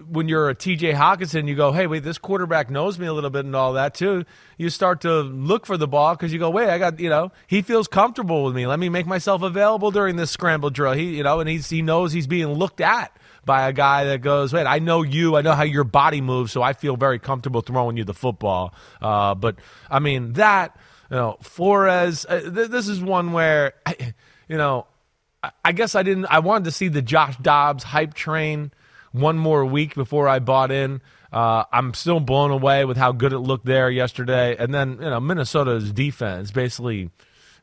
when 0.08 0.28
you're 0.28 0.48
a 0.48 0.54
T.J. 0.54 0.92
Hockenson, 0.92 1.48
you 1.48 1.54
go, 1.54 1.72
hey, 1.72 1.86
wait, 1.86 2.02
this 2.02 2.18
quarterback 2.18 2.70
knows 2.70 2.98
me 2.98 3.06
a 3.06 3.12
little 3.12 3.30
bit 3.30 3.44
and 3.44 3.54
all 3.54 3.74
that 3.74 3.94
too. 3.94 4.24
You 4.58 4.70
start 4.70 5.00
to 5.02 5.20
look 5.20 5.66
for 5.66 5.76
the 5.76 5.88
ball 5.88 6.14
because 6.14 6.32
you 6.32 6.38
go, 6.38 6.50
wait, 6.50 6.68
I 6.68 6.78
got 6.78 7.00
you 7.00 7.08
know, 7.08 7.32
he 7.46 7.62
feels 7.62 7.88
comfortable 7.88 8.44
with 8.44 8.54
me. 8.54 8.66
Let 8.66 8.78
me 8.78 8.88
make 8.88 9.06
myself 9.06 9.42
available 9.42 9.90
during 9.90 10.16
this 10.16 10.30
scramble 10.30 10.70
drill. 10.70 10.92
He, 10.92 11.16
you 11.16 11.22
know, 11.22 11.40
and 11.40 11.48
he's 11.48 11.68
he 11.68 11.82
knows 11.82 12.12
he's 12.12 12.26
being 12.26 12.48
looked 12.48 12.80
at 12.80 13.16
by 13.44 13.68
a 13.68 13.72
guy 13.72 14.04
that 14.04 14.22
goes, 14.22 14.52
wait, 14.52 14.66
I 14.66 14.78
know 14.78 15.02
you, 15.02 15.36
I 15.36 15.42
know 15.42 15.52
how 15.52 15.64
your 15.64 15.84
body 15.84 16.20
moves, 16.20 16.52
so 16.52 16.62
I 16.62 16.72
feel 16.72 16.96
very 16.96 17.18
comfortable 17.18 17.60
throwing 17.60 17.96
you 17.96 18.04
the 18.04 18.14
football. 18.14 18.74
Uh, 19.00 19.34
but 19.34 19.56
I 19.90 19.98
mean 19.98 20.34
that, 20.34 20.76
you 21.10 21.16
know, 21.16 21.36
Flores. 21.42 22.24
Uh, 22.28 22.40
th- 22.40 22.70
this 22.70 22.88
is 22.88 23.02
one 23.02 23.32
where, 23.32 23.74
I, 23.84 24.14
you 24.48 24.56
know, 24.56 24.86
I, 25.42 25.50
I 25.64 25.72
guess 25.72 25.94
I 25.94 26.02
didn't. 26.02 26.26
I 26.26 26.38
wanted 26.38 26.64
to 26.64 26.70
see 26.70 26.88
the 26.88 27.02
Josh 27.02 27.36
Dobbs 27.38 27.84
hype 27.84 28.14
train 28.14 28.72
one 29.14 29.38
more 29.38 29.64
week 29.64 29.94
before 29.94 30.28
I 30.28 30.40
bought 30.40 30.70
in. 30.70 31.00
Uh, 31.32 31.64
I'm 31.72 31.94
still 31.94 32.20
blown 32.20 32.50
away 32.50 32.84
with 32.84 32.96
how 32.96 33.12
good 33.12 33.32
it 33.32 33.38
looked 33.38 33.64
there 33.64 33.90
yesterday, 33.90 34.56
and 34.56 34.74
then 34.74 34.98
you 35.00 35.10
know 35.10 35.20
Minnesota's 35.20 35.92
defense 35.92 36.50
basically 36.50 37.10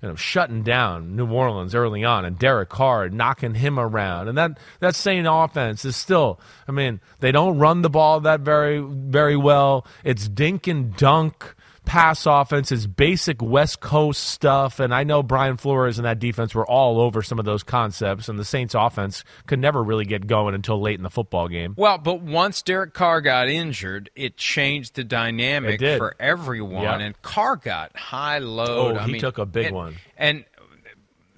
you 0.02 0.10
know, 0.10 0.16
shutting 0.16 0.64
down 0.64 1.16
New 1.16 1.32
Orleans 1.32 1.76
early 1.76 2.04
on, 2.04 2.26
and 2.26 2.38
Derek 2.38 2.70
Carr 2.70 3.10
knocking 3.10 3.54
him 3.54 3.78
around, 3.78 4.28
and 4.30 4.38
that 4.38 4.58
that 4.80 4.96
same 4.96 5.28
offense 5.28 5.86
is 5.86 5.96
still. 5.96 6.40
I 6.68 6.72
mean, 6.72 7.00
they 7.20 7.32
don't 7.32 7.60
run 7.60 7.84
the 7.84 7.90
ball 7.90 8.20
that 8.22 8.40
very 8.42 8.80
very 8.80 9.36
well. 9.36 9.86
It's 10.04 10.28
dink 10.28 10.66
and 10.68 10.96
dunk 10.96 11.56
pass 11.86 12.26
offense. 12.26 12.72
It's 12.72 12.86
basic 12.86 13.42
West 13.42 13.80
Coast 13.80 14.24
stuff, 14.24 14.80
and 14.80 14.94
I 14.94 15.04
know 15.04 15.24
Brian 15.24 15.58
Flores 15.58 15.98
and 15.98 16.06
that 16.06 16.20
defense 16.20 16.54
were 16.56 16.66
all 16.66 17.00
over 17.02 17.22
some 17.22 17.40
of 17.40 17.46
those 17.46 17.64
concepts, 17.64 18.30
and 18.30 18.38
the 18.40 18.46
Saints 18.46 18.76
offense 18.76 19.24
could 19.48 19.60
never 19.60 19.84
really 19.84 20.06
get 20.06 20.28
going 20.28 20.56
until 20.56 20.80
late 20.80 20.96
in 21.00 21.04
the 21.04 21.10
football 21.10 21.48
game. 21.48 21.74
Well, 21.78 21.98
but 21.98 22.22
once 22.22 22.62
Derek 22.62 22.94
Carr 22.94 23.22
got 23.22 23.50
injured, 23.50 24.10
it 24.16 24.38
changed 24.38 24.96
the 24.96 25.04
dynamic 25.04 25.80
for 25.82 26.16
everyone, 26.20 26.84
Yeah. 26.84 27.00
and 27.00 27.22
Carr 27.22 27.56
got 27.58 27.96
high 27.98 28.38
load. 28.40 28.96
Oh, 28.98 29.00
I 29.00 29.06
he 29.06 29.14
mean, 29.14 29.22
took 29.22 29.38
a 29.38 29.46
big 29.46 29.68
and- 29.68 29.76
one. 29.76 29.96
and. 30.18 30.46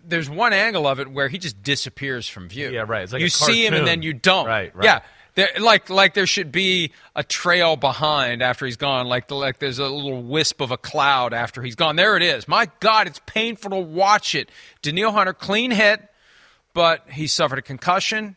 There's 0.06 0.30
one 0.30 0.52
angle 0.52 0.86
of 0.86 1.00
it 1.00 1.10
where 1.10 1.30
he 1.30 1.38
just 1.38 1.64
disappears 1.64 2.28
from 2.28 2.50
view. 2.50 2.70
Yeah, 2.72 2.84
right. 2.86 3.04
It's 3.04 3.14
like 3.14 3.22
you 3.22 3.30
see 3.30 3.66
him 3.66 3.74
and 3.74 3.88
then 3.88 4.02
you 4.02 4.12
don't. 4.12 4.46
Right, 4.46 4.76
right. 4.76 4.84
Yeah, 4.84 5.00
there, 5.36 5.50
like 5.60 5.90
like 5.90 6.14
there 6.14 6.28
should 6.28 6.52
be 6.52 6.92
a 7.16 7.24
trail 7.24 7.76
behind 7.76 8.42
after 8.42 8.66
he's 8.66 8.78
gone. 8.78 9.08
Like 9.08 9.30
like 9.32 9.60
there's 9.60 9.80
a 9.80 9.88
little 9.88 10.22
wisp 10.22 10.62
of 10.62 10.72
a 10.72 10.78
cloud 10.78 11.34
after 11.34 11.62
he's 11.62 11.76
gone. 11.76 11.96
There 11.96 12.16
it 12.16 12.24
is. 12.24 12.48
My 12.48 12.70
God, 12.80 13.08
it's 13.08 13.20
painful 13.26 13.72
to 13.72 13.78
watch 13.80 14.36
it. 14.36 14.50
Danielle 14.82 15.12
Hunter, 15.12 15.34
clean 15.34 15.72
hit, 15.72 16.02
but 16.74 17.10
he 17.10 17.28
suffered 17.28 17.60
a 17.60 17.64
concussion. 17.64 18.36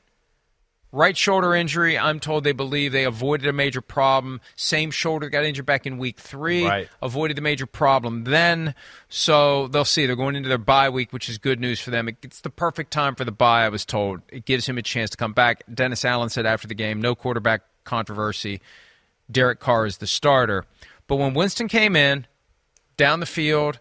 Right 0.97 1.15
shoulder 1.15 1.55
injury. 1.55 1.99
I'm 1.99 2.21
told 2.21 2.43
they 2.43 2.53
believe 2.53 2.91
they 2.91 3.05
avoided 3.05 3.47
a 3.47 3.53
major 3.53 3.83
problem. 3.83 4.41
Same 4.57 4.91
shoulder 4.91 5.29
got 5.29 5.45
injured 5.45 5.67
back 5.67 5.87
in 5.87 5.99
week 5.99 6.19
three. 6.19 6.65
Right. 6.65 6.89
Avoided 7.03 7.37
the 7.37 7.43
major 7.43 7.67
problem 7.67 8.25
then. 8.25 8.75
So 9.11 9.69
they'll 9.69 9.85
see. 9.85 10.07
They're 10.07 10.17
going 10.17 10.37
into 10.37 10.49
their 10.49 10.57
bye 10.57 10.89
week, 10.89 11.13
which 11.13 11.29
is 11.29 11.37
good 11.37 11.61
news 11.61 11.81
for 11.81 11.91
them. 11.91 12.09
It's 12.23 12.41
the 12.41 12.49
perfect 12.49 12.93
time 12.93 13.15
for 13.15 13.27
the 13.27 13.31
bye, 13.31 13.67
I 13.67 13.69
was 13.69 13.85
told. 13.85 14.23
It 14.31 14.47
gives 14.47 14.67
him 14.67 14.79
a 14.79 14.83
chance 14.83 15.11
to 15.11 15.19
come 15.19 15.35
back. 15.35 15.65
Dennis 15.73 16.03
Allen 16.03 16.31
said 16.31 16.47
after 16.47 16.67
the 16.67 16.75
game, 16.75 17.03
no 17.03 17.15
quarterback 17.15 17.61
controversy. 17.85 18.63
Derek 19.31 19.61
Carr 19.61 19.85
is 19.85 19.99
the 19.99 20.07
starter. 20.07 20.65
But 21.09 21.17
when 21.17 21.35
Winston 21.35 21.69
came 21.69 21.95
in, 21.95 22.27
down 22.97 23.21
the 23.21 23.27
field, 23.27 23.81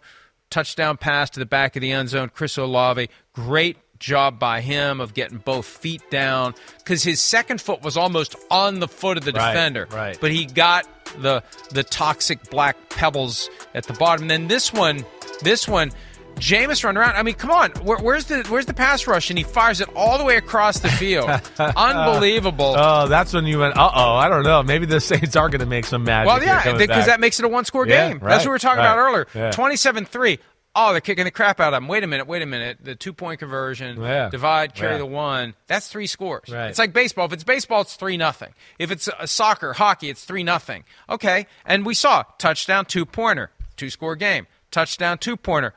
touchdown 0.49 0.97
pass 0.97 1.29
to 1.29 1.39
the 1.39 1.45
back 1.45 1.77
of 1.77 1.81
the 1.81 1.93
end 1.93 2.09
zone. 2.09 2.29
Chris 2.33 2.57
Olave, 2.57 3.07
great 3.31 3.77
job 3.99 4.39
by 4.39 4.61
him 4.61 4.99
of 4.99 5.13
getting 5.13 5.37
both 5.39 5.65
feet 5.65 6.01
down 6.11 6.53
because 6.79 7.03
his 7.03 7.21
second 7.21 7.61
foot 7.61 7.81
was 7.81 7.95
almost 7.97 8.35
on 8.51 8.79
the 8.79 8.87
foot 8.87 9.17
of 9.17 9.23
the 9.25 9.31
Right, 9.31 9.53
defender. 9.53 9.87
right. 9.91 10.17
But 10.19 10.31
he 10.31 10.45
got 10.45 10.85
the 11.21 11.43
the 11.71 11.83
toxic 11.83 12.49
black 12.49 12.89
pebbles 12.89 13.49
at 13.73 13.85
the 13.85 13.93
bottom. 13.93 14.27
then 14.27 14.47
this 14.47 14.71
one, 14.73 15.05
this 15.41 15.67
one. 15.67 15.91
Jameis 16.35 16.83
run 16.83 16.97
around. 16.97 17.15
I 17.15 17.23
mean, 17.23 17.35
come 17.35 17.49
on. 17.49 17.71
Where, 17.85 17.97
where's 17.97 18.25
the 18.25 18.43
where's 18.49 18.65
the 18.65 18.73
pass 18.73 19.07
rush? 19.07 19.29
And 19.29 19.37
he 19.39 19.45
fires 19.45 19.79
it 19.79 19.87
all 19.95 20.17
the 20.17 20.25
way 20.25 20.35
across 20.35 20.79
the 20.79 20.89
field. 20.89 21.29
Unbelievable. 21.57 22.75
Oh, 22.77 23.07
that's 23.07 23.33
when 23.33 23.45
you 23.45 23.59
went. 23.59 23.77
Uh 23.77 23.89
oh, 23.93 24.15
I 24.15 24.27
don't 24.27 24.43
know. 24.43 24.61
Maybe 24.63 24.85
the 24.85 24.99
Saints 24.99 25.37
are 25.37 25.47
going 25.49 25.59
to 25.61 25.65
make 25.65 25.85
some 25.85 26.03
magic. 26.03 26.27
Well, 26.27 26.43
yeah, 26.43 26.77
because 26.77 27.05
that 27.05 27.19
makes 27.21 27.39
it 27.39 27.45
a 27.45 27.47
one 27.47 27.63
score 27.65 27.87
Yeah, 27.87 28.09
game. 28.09 28.19
That's 28.19 28.43
what 28.43 28.49
we 28.49 28.49
were 28.51 28.59
talking 28.59 28.79
right. 28.79 28.91
about 28.91 28.97
earlier. 29.33 29.51
27 29.51 30.05
3. 30.05 30.39
Oh, 30.77 30.91
they're 30.91 30.99
kicking 30.99 31.23
the 31.23 31.31
crap 31.31 31.61
out 31.61 31.73
of 31.73 31.77
them. 31.77 31.87
Wait 31.87 32.03
a 32.03 32.07
minute, 32.07 32.27
wait 32.27 32.41
a 32.41 32.45
minute. 32.45 32.79
The 32.83 32.95
two 32.95 33.13
point 33.13 33.39
conversion, 33.39 34.01
Yeah. 34.01 34.29
divide, 34.29 34.75
carry 34.75 34.93
Yeah. 34.93 34.97
the 34.99 35.05
one. 35.05 35.53
That's 35.67 35.87
three 35.87 36.05
scores. 36.07 36.49
Right. 36.49 36.67
It's 36.69 36.77
like 36.79 36.91
baseball. 36.91 37.25
If 37.27 37.33
it's 37.33 37.43
baseball, 37.45 37.81
it's 37.81 37.95
3 37.95 38.17
nothing. 38.17 38.53
If 38.77 38.91
it's 38.91 39.07
uh, 39.07 39.25
soccer, 39.25 39.71
hockey, 39.73 40.09
it's 40.09 40.25
3 40.25 40.43
nothing. 40.43 40.83
Okay. 41.09 41.47
And 41.65 41.85
we 41.85 41.93
saw 41.93 42.23
touchdown, 42.37 42.85
two 42.85 43.05
pointer, 43.05 43.51
two 43.77 43.89
score 43.89 44.17
game. 44.17 44.47
Touchdown, 44.69 45.17
two 45.17 45.37
pointer, 45.37 45.73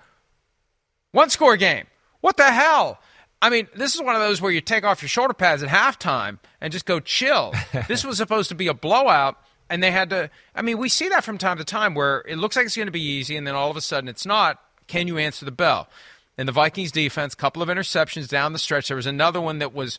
one 1.13 1.31
score 1.31 1.57
game. 1.57 1.87
What 2.21 2.37
the 2.37 2.51
hell? 2.51 2.99
I 3.41 3.51
mean, 3.51 3.69
this 3.77 3.95
is 3.95 4.03
one 4.03 4.17
of 4.17 4.21
those 4.21 4.41
where 4.41 4.51
you 4.51 4.61
take 4.61 4.83
off 4.83 5.01
your 5.01 5.09
shoulder 5.09 5.33
pads 5.35 5.63
at 5.63 5.69
halftime 5.69 6.39
and 6.61 6.73
just 6.73 6.87
go 6.87 6.99
chill. 6.99 7.55
this 7.87 8.05
was 8.05 8.17
supposed 8.17 8.49
to 8.49 8.57
be 8.57 8.67
a 8.67 8.75
blowout, 8.75 9.37
and 9.71 9.81
they 9.81 9.93
had 9.93 10.11
to. 10.11 10.29
I 10.57 10.63
mean, 10.63 10.79
we 10.79 10.89
see 10.89 11.09
that 11.11 11.23
from 11.23 11.39
time 11.39 11.59
to 11.59 11.65
time 11.65 11.95
where 11.95 12.25
it 12.27 12.37
looks 12.37 12.57
like 12.57 12.67
it's 12.67 12.75
going 12.77 12.87
to 12.87 12.93
be 12.93 13.01
easy, 13.01 13.37
and 13.37 13.47
then 13.47 13.55
all 13.55 13.71
of 13.71 13.77
a 13.77 13.81
sudden 13.81 14.09
it's 14.09 14.27
not. 14.27 14.61
Can 14.89 15.07
you 15.07 15.19
answer 15.19 15.45
the 15.45 15.53
bell? 15.53 15.89
And 16.37 16.49
the 16.49 16.53
Vikings 16.53 16.93
defense, 16.93 17.35
couple 17.35 17.63
of 17.63 17.69
interceptions 17.69 18.29
down 18.29 18.53
the 18.53 18.59
stretch. 18.59 18.89
There 18.89 18.97
was 18.97 19.07
another 19.07 19.41
one 19.41 19.59
that 19.59 19.75
was, 19.75 19.99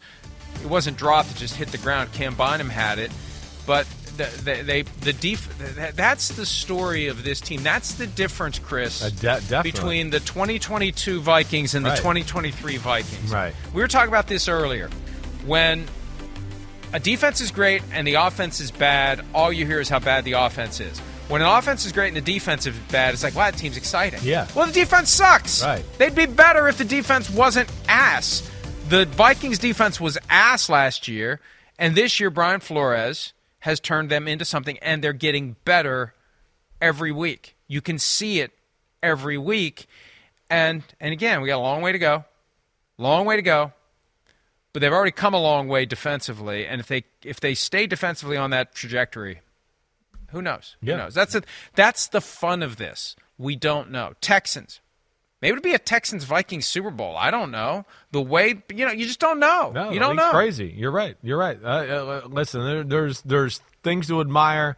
it 0.61 0.67
wasn't 0.69 0.97
dropped; 0.97 1.31
it 1.31 1.37
just 1.37 1.55
hit 1.55 1.69
the 1.69 1.77
ground. 1.77 2.11
Cam 2.13 2.35
Bynum 2.35 2.69
had 2.69 2.97
it, 2.99 3.11
but 3.67 3.85
the, 4.17 4.23
the, 4.43 4.63
they 4.63 4.81
the 4.81 5.13
def, 5.13 5.95
That's 5.95 6.29
the 6.29 6.45
story 6.45 7.07
of 7.07 7.23
this 7.23 7.39
team. 7.41 7.63
That's 7.63 7.95
the 7.95 8.07
difference, 8.07 8.59
Chris, 8.59 9.01
Uh, 9.01 9.39
de- 9.49 9.63
between 9.63 10.09
the 10.09 10.19
2022 10.19 11.21
Vikings 11.21 11.75
and 11.75 11.85
the 11.85 11.89
Right. 11.91 11.97
2023 11.97 12.77
Vikings. 12.77 13.31
Right. 13.31 13.53
We 13.73 13.81
were 13.81 13.87
talking 13.87 14.09
about 14.09 14.27
this 14.27 14.47
earlier. 14.47 14.89
When 15.45 15.87
a 16.93 16.99
defense 16.99 17.39
is 17.41 17.51
great 17.51 17.81
and 17.91 18.07
the 18.07 18.15
offense 18.15 18.59
is 18.59 18.71
bad, 18.71 19.23
all 19.33 19.51
you 19.53 19.65
hear 19.65 19.79
is 19.79 19.89
how 19.89 19.99
bad 19.99 20.25
the 20.25 20.33
offense 20.33 20.79
is. 20.79 21.01
When 21.29 21.43
an 21.43 21.47
offense 21.47 21.85
is 21.85 21.91
great 21.91 22.07
and 22.07 22.17
the 22.17 22.21
defense 22.21 22.65
is 22.65 22.75
bad, 22.91 23.13
it's 23.13 23.23
like, 23.23 23.35
wow, 23.35 23.51
that 23.51 23.57
team's 23.57 23.77
exciting. 23.77 24.19
Yeah. 24.23 24.47
Well, 24.55 24.65
the 24.65 24.73
defense 24.73 25.11
sucks. 25.11 25.63
Right. 25.63 25.85
They'd 25.99 26.15
be 26.15 26.25
better 26.25 26.67
if 26.67 26.79
the 26.79 26.85
defense 26.85 27.29
wasn't 27.29 27.71
ass. 27.87 28.49
The 28.87 29.05
Vikings 29.05 29.59
defense 29.59 30.01
was 30.01 30.17
ass 30.27 30.69
last 30.69 31.07
year, 31.07 31.39
and 31.77 31.93
this 31.93 32.19
year 32.19 32.31
Brian 32.31 32.61
Flores 32.61 33.33
has 33.59 33.79
turned 33.79 34.09
them 34.09 34.27
into 34.27 34.43
something, 34.43 34.79
and 34.79 35.03
they're 35.03 35.13
getting 35.13 35.55
better 35.65 36.15
every 36.81 37.11
week. 37.11 37.55
You 37.67 37.81
can 37.81 37.99
see 37.99 38.39
it 38.39 38.51
every 39.03 39.37
week. 39.37 39.85
And 40.49 40.81
and 40.99 41.13
again, 41.13 41.41
we 41.41 41.47
got 41.49 41.57
a 41.57 41.61
long 41.61 41.83
way 41.83 41.91
to 41.91 41.99
go. 41.99 42.25
Long 42.97 43.25
way 43.25 43.35
to 43.35 43.43
go. 43.43 43.73
But 44.73 44.81
they've 44.81 44.91
already 44.91 45.11
come 45.11 45.35
a 45.35 45.41
long 45.41 45.67
way 45.67 45.85
defensively, 45.85 46.65
and 46.65 46.81
if 46.81 46.87
they 46.87 47.03
if 47.23 47.39
they 47.39 47.53
stay 47.53 47.85
defensively 47.85 48.37
on 48.37 48.49
that 48.49 48.73
trajectory, 48.73 49.41
who 50.31 50.41
knows? 50.41 50.75
Yeah. 50.81 50.93
Who 50.93 50.99
knows? 50.99 51.13
That's 51.13 51.35
it. 51.35 51.45
That's 51.75 52.07
the 52.07 52.21
fun 52.21 52.63
of 52.63 52.77
this. 52.77 53.15
We 53.37 53.55
don't 53.55 53.91
know. 53.91 54.13
Texans. 54.21 54.81
Maybe 55.41 55.53
it'll 55.53 55.63
be 55.63 55.73
a 55.73 55.79
Texans 55.79 56.25
Vikings 56.25 56.65
Super 56.65 56.91
Bowl. 56.91 57.15
I 57.15 57.31
don't 57.31 57.51
know. 57.51 57.85
The 58.11 58.21
way 58.21 58.61
you 58.69 58.85
know, 58.85 58.91
you 58.91 59.05
just 59.05 59.19
don't 59.19 59.39
know. 59.39 59.71
No, 59.73 59.91
you 59.91 59.99
don't 59.99 60.17
know. 60.17 60.31
Crazy. 60.31 60.73
You're 60.75 60.91
right. 60.91 61.15
You're 61.23 61.37
right. 61.37 61.57
Uh, 61.63 61.67
uh, 61.67 62.21
listen, 62.27 62.63
there, 62.65 62.83
there's 62.83 63.21
there's 63.21 63.61
things 63.81 64.07
to 64.07 64.19
admire. 64.19 64.75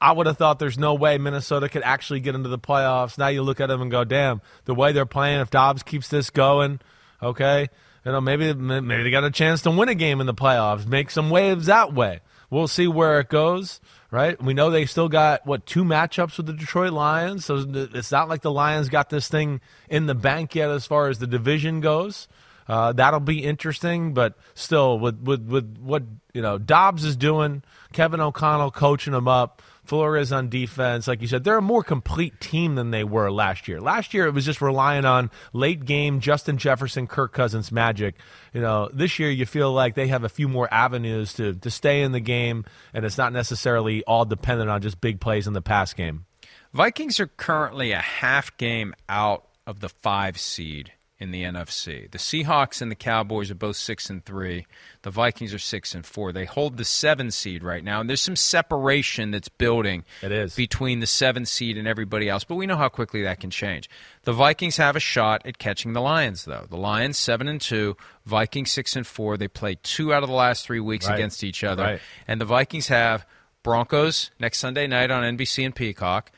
I 0.00 0.12
would 0.12 0.26
have 0.26 0.38
thought 0.38 0.58
there's 0.58 0.78
no 0.78 0.94
way 0.94 1.18
Minnesota 1.18 1.68
could 1.68 1.82
actually 1.82 2.20
get 2.20 2.34
into 2.34 2.48
the 2.48 2.58
playoffs. 2.58 3.18
Now 3.18 3.28
you 3.28 3.42
look 3.42 3.60
at 3.60 3.66
them 3.66 3.82
and 3.82 3.90
go, 3.90 4.02
damn, 4.02 4.40
the 4.64 4.74
way 4.74 4.92
they're 4.92 5.06
playing. 5.06 5.40
If 5.40 5.50
Dobbs 5.50 5.82
keeps 5.82 6.08
this 6.08 6.30
going, 6.30 6.80
okay, 7.22 7.68
you 8.04 8.12
know, 8.12 8.20
maybe 8.20 8.52
maybe 8.52 9.02
they 9.02 9.10
got 9.10 9.24
a 9.24 9.30
chance 9.30 9.62
to 9.62 9.70
win 9.70 9.88
a 9.88 9.94
game 9.94 10.20
in 10.20 10.26
the 10.26 10.34
playoffs, 10.34 10.86
make 10.86 11.10
some 11.10 11.30
waves 11.30 11.66
that 11.66 11.92
way. 11.92 12.20
We'll 12.50 12.68
see 12.68 12.86
where 12.88 13.20
it 13.20 13.28
goes. 13.28 13.80
Right? 14.10 14.42
We 14.42 14.54
know 14.54 14.70
they 14.70 14.86
still 14.86 15.08
got 15.08 15.46
what 15.46 15.66
two 15.66 15.84
matchups 15.84 16.36
with 16.36 16.46
the 16.46 16.52
Detroit 16.52 16.92
Lions, 16.92 17.44
so 17.44 17.64
it's 17.68 18.10
not 18.10 18.28
like 18.28 18.42
the 18.42 18.50
Lions 18.50 18.88
got 18.88 19.08
this 19.08 19.28
thing 19.28 19.60
in 19.88 20.06
the 20.06 20.16
bank 20.16 20.56
yet 20.56 20.68
as 20.68 20.84
far 20.84 21.08
as 21.08 21.20
the 21.20 21.28
division 21.28 21.80
goes. 21.80 22.26
Uh, 22.66 22.92
that'll 22.92 23.20
be 23.20 23.44
interesting, 23.44 24.14
but 24.14 24.36
still, 24.54 24.98
with, 24.98 25.20
with 25.20 25.44
with 25.48 25.78
what 25.78 26.02
you 26.32 26.42
know 26.42 26.58
Dobbs 26.58 27.04
is 27.04 27.16
doing, 27.16 27.62
Kevin 27.92 28.20
O'Connell 28.20 28.70
coaching 28.70 29.12
them 29.12 29.26
up. 29.26 29.62
Flores 29.90 30.30
on 30.30 30.48
defense. 30.48 31.08
Like 31.08 31.20
you 31.20 31.26
said, 31.26 31.42
they're 31.42 31.58
a 31.58 31.60
more 31.60 31.82
complete 31.82 32.40
team 32.40 32.76
than 32.76 32.92
they 32.92 33.02
were 33.02 33.28
last 33.28 33.66
year. 33.66 33.80
Last 33.80 34.14
year, 34.14 34.24
it 34.24 34.32
was 34.32 34.44
just 34.44 34.60
relying 34.60 35.04
on 35.04 35.32
late 35.52 35.84
game 35.84 36.20
Justin 36.20 36.58
Jefferson, 36.58 37.08
Kirk 37.08 37.32
Cousins 37.32 37.72
magic. 37.72 38.14
You 38.54 38.60
know, 38.60 38.88
this 38.92 39.18
year 39.18 39.30
you 39.30 39.46
feel 39.46 39.72
like 39.72 39.96
they 39.96 40.06
have 40.06 40.22
a 40.22 40.28
few 40.28 40.46
more 40.46 40.72
avenues 40.72 41.34
to, 41.34 41.54
to 41.54 41.70
stay 41.72 42.02
in 42.02 42.12
the 42.12 42.20
game, 42.20 42.66
and 42.94 43.04
it's 43.04 43.18
not 43.18 43.32
necessarily 43.32 44.04
all 44.04 44.24
dependent 44.24 44.70
on 44.70 44.80
just 44.80 45.00
big 45.00 45.20
plays 45.20 45.48
in 45.48 45.54
the 45.54 45.60
pass 45.60 45.92
game. 45.92 46.24
Vikings 46.72 47.18
are 47.18 47.26
currently 47.26 47.90
a 47.90 47.98
half 47.98 48.56
game 48.58 48.94
out 49.08 49.48
of 49.66 49.80
the 49.80 49.88
five 49.88 50.38
seed 50.38 50.92
in 51.20 51.32
the 51.32 51.44
NFC. 51.44 52.10
The 52.10 52.18
Seahawks 52.18 52.80
and 52.80 52.90
the 52.90 52.96
Cowboys 52.96 53.50
are 53.50 53.54
both 53.54 53.76
six 53.76 54.08
and 54.08 54.24
three. 54.24 54.66
The 55.02 55.10
Vikings 55.10 55.52
are 55.52 55.58
six 55.58 55.94
and 55.94 56.04
four. 56.04 56.32
They 56.32 56.46
hold 56.46 56.78
the 56.78 56.84
seven 56.84 57.30
seed 57.30 57.62
right 57.62 57.84
now, 57.84 58.00
and 58.00 58.08
there's 58.08 58.22
some 58.22 58.36
separation 58.36 59.30
that's 59.30 59.50
building. 59.50 60.04
It 60.22 60.32
is 60.32 60.56
between 60.56 61.00
the 61.00 61.06
seven 61.06 61.44
seed 61.44 61.76
and 61.76 61.86
everybody 61.86 62.30
else, 62.30 62.42
but 62.42 62.54
we 62.54 62.66
know 62.66 62.78
how 62.78 62.88
quickly 62.88 63.22
that 63.22 63.38
can 63.38 63.50
change. 63.50 63.90
The 64.22 64.32
Vikings 64.32 64.78
have 64.78 64.96
a 64.96 65.00
shot 65.00 65.42
at 65.44 65.58
catching 65.58 65.92
the 65.92 66.00
Lions, 66.00 66.46
though. 66.46 66.66
The 66.68 66.78
Lions 66.78 67.18
seven 67.18 67.48
and 67.48 67.60
two, 67.60 67.98
Vikings 68.24 68.72
six 68.72 68.96
and 68.96 69.06
four. 69.06 69.36
They 69.36 69.48
played 69.48 69.82
two 69.82 70.14
out 70.14 70.22
of 70.22 70.30
the 70.30 70.34
last 70.34 70.64
three 70.64 70.80
weeks 70.80 71.06
right. 71.06 71.14
against 71.14 71.44
each 71.44 71.62
other, 71.62 71.82
right. 71.82 72.00
and 72.26 72.40
the 72.40 72.46
Vikings 72.46 72.88
have 72.88 73.26
Broncos 73.62 74.30
next 74.40 74.58
Sunday 74.58 74.86
night 74.86 75.10
on 75.10 75.36
NBC 75.36 75.66
and 75.66 75.74
Peacock. 75.74 76.32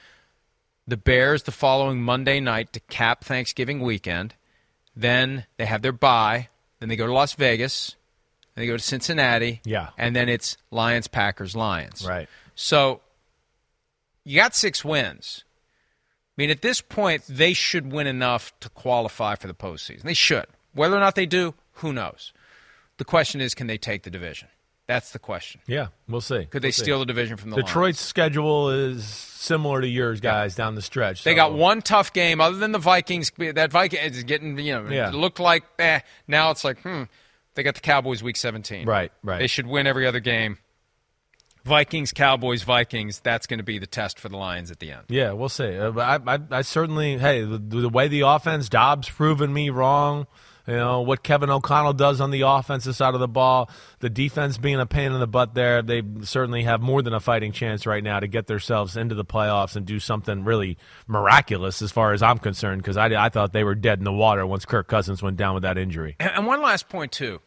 The 0.89 0.97
Bears 0.97 1.45
the 1.45 1.53
following 1.53 2.03
Monday 2.03 2.41
night 2.41 2.73
to 2.73 2.81
cap 2.81 3.23
Thanksgiving 3.23 3.79
weekend. 3.81 4.35
Then 4.95 5.47
they 5.57 5.67
have 5.67 5.83
their 5.83 5.93
bye. 5.93 6.49
Then 6.81 6.89
they 6.89 6.97
go 6.97 7.07
to 7.07 7.13
Las 7.13 7.35
Vegas. 7.35 7.97
Then 8.55 8.63
they 8.63 8.67
go 8.67 8.77
to 8.77 8.83
Cincinnati. 8.83 9.61
Yeah. 9.65 9.91
And 9.97 10.15
then 10.15 10.29
it's 10.29 10.57
Lions, 10.71 11.09
Packers, 11.09 11.57
Lions. 11.57 12.07
Right. 12.07 12.29
So 12.55 13.01
you 14.25 14.37
got 14.39 14.55
six 14.55 14.85
wins. 14.85 15.45
I 16.33 16.35
mean, 16.37 16.51
at 16.51 16.63
this 16.63 16.81
point, 16.81 17.25
they 17.29 17.53
should 17.53 17.93
win 17.93 18.07
enough 18.07 18.59
to 18.61 18.69
qualify 18.71 19.35
for 19.35 19.47
the 19.47 19.55
postseason. 19.55 20.03
They 20.03 20.15
should. 20.15 20.47
Whether 20.75 20.97
or 20.97 21.01
not 21.01 21.15
they 21.15 21.27
do, 21.27 21.55
who 21.75 21.93
knows? 21.93 22.33
The 22.97 23.05
question 23.05 23.41
is, 23.41 23.55
can 23.55 23.67
they 23.67 23.79
take 23.79 24.03
the 24.03 24.11
division? 24.11 24.49
That's 24.93 25.13
the 25.13 25.19
question. 25.19 25.61
Yeah, 25.67 25.89
we'll 26.09 26.21
see. 26.21 26.47
Could 26.47 26.63
they 26.63 26.67
we'll 26.67 26.73
steal 26.73 26.97
see. 26.97 27.01
the 27.01 27.07
division 27.07 27.37
from 27.37 27.51
the 27.51 27.57
Detroit's 27.57 27.99
Lions? 27.99 28.01
schedule 28.01 28.71
is 28.71 29.05
similar 29.05 29.81
to 29.81 29.89
yours 29.89 30.21
guys 30.21 30.55
yeah. 30.55 30.65
down 30.65 30.75
the 30.75 30.83
stretch. 30.83 31.25
They 31.25 31.35
got 31.35 31.55
one 31.55 31.83
tough 31.83 32.13
game 32.13 32.41
other 32.41 32.57
than 32.57 32.73
the 32.73 32.79
Vikings. 32.79 33.33
That 33.39 33.73
Viking 33.73 34.01
is 34.01 34.23
getting 34.25 34.59
you 34.59 34.73
know 34.73 34.89
yeah. 34.89 35.09
it 35.09 35.15
looked 35.15 35.41
like 35.41 35.65
eh. 35.79 36.01
Now 36.29 36.51
it's 36.51 36.65
like 36.65 36.81
hmm. 36.83 37.05
They 37.55 37.63
got 37.63 37.75
the 37.75 37.81
Cowboys 37.81 38.23
week 38.23 38.37
17. 38.37 38.87
Right, 38.87 39.13
right. 39.23 39.39
They 39.39 39.47
should 39.47 39.67
win 39.67 39.87
every 39.87 40.07
other 40.07 40.21
game. 40.21 40.59
Vikings, 41.65 42.13
Cowboys, 42.13 42.63
Vikings. 42.63 43.21
That's 43.21 43.47
going 43.47 43.59
to 43.59 43.65
be 43.65 43.79
the 43.79 43.87
test 43.87 44.19
for 44.19 44.29
the 44.29 44.37
Lions 44.37 44.71
at 44.71 44.81
the 44.81 44.91
end. 44.91 45.05
Yeah, 45.09 45.33
we'll 45.33 45.49
see. 45.49 45.77
Uh, 45.77 45.93
I, 45.93 46.19
I, 46.27 46.39
I 46.51 46.63
certainly, 46.63 47.19
hey, 47.19 47.45
the, 47.45 47.59
the 47.59 47.89
way 47.89 48.09
the 48.09 48.23
offense, 48.23 48.69
Dobbs 48.69 49.09
proven 49.09 49.53
me 49.53 49.71
wrong. 49.71 50.27
You 50.67 50.75
know, 50.75 51.01
what 51.01 51.25
Kevin 51.25 51.51
O'Connell 51.51 51.95
does 51.95 52.21
on 52.21 52.31
the 52.31 52.43
offensive 52.43 52.95
side 52.95 53.15
of 53.15 53.21
the 53.21 53.29
ball, 53.29 53.69
the 53.99 54.09
defense 54.09 54.59
being 54.59 54.79
a 54.79 54.87
pain 54.87 55.13
in 55.13 55.19
the 55.19 55.27
butt 55.27 55.55
there, 55.55 55.83
they 55.83 56.03
certainly 56.23 56.63
have 56.63 56.81
more 56.81 57.03
than 57.03 57.13
a 57.15 57.21
fighting 57.21 57.51
chance 57.51 57.85
right 57.85 58.03
now 58.03 58.21
to 58.21 58.29
get 58.29 58.47
themselves 58.47 58.97
into 58.97 59.17
the 59.17 59.25
playoffs 59.25 59.75
and 59.75 59.87
do 59.87 59.99
something 59.99 60.45
really 60.45 60.79
miraculous 61.09 61.83
as 61.83 61.91
far 61.91 62.13
as 62.13 62.23
I'm 62.23 62.39
concerned 62.39 62.81
because 62.83 62.97
I, 62.97 63.07
I 63.07 63.29
thought 63.29 63.53
they 63.53 63.65
were 63.65 63.75
dead 63.75 63.99
in 63.99 64.05
the 64.05 64.13
water 64.13 64.47
once 64.47 64.65
Kirk 64.65 64.87
Cousins 64.87 65.21
went 65.21 65.37
down 65.37 65.55
with 65.55 65.65
that 65.65 65.79
injury. 65.79 66.17
And 66.21 66.47
one 66.47 66.63
last 66.63 66.89
point, 66.89 67.11
too, 67.11 67.41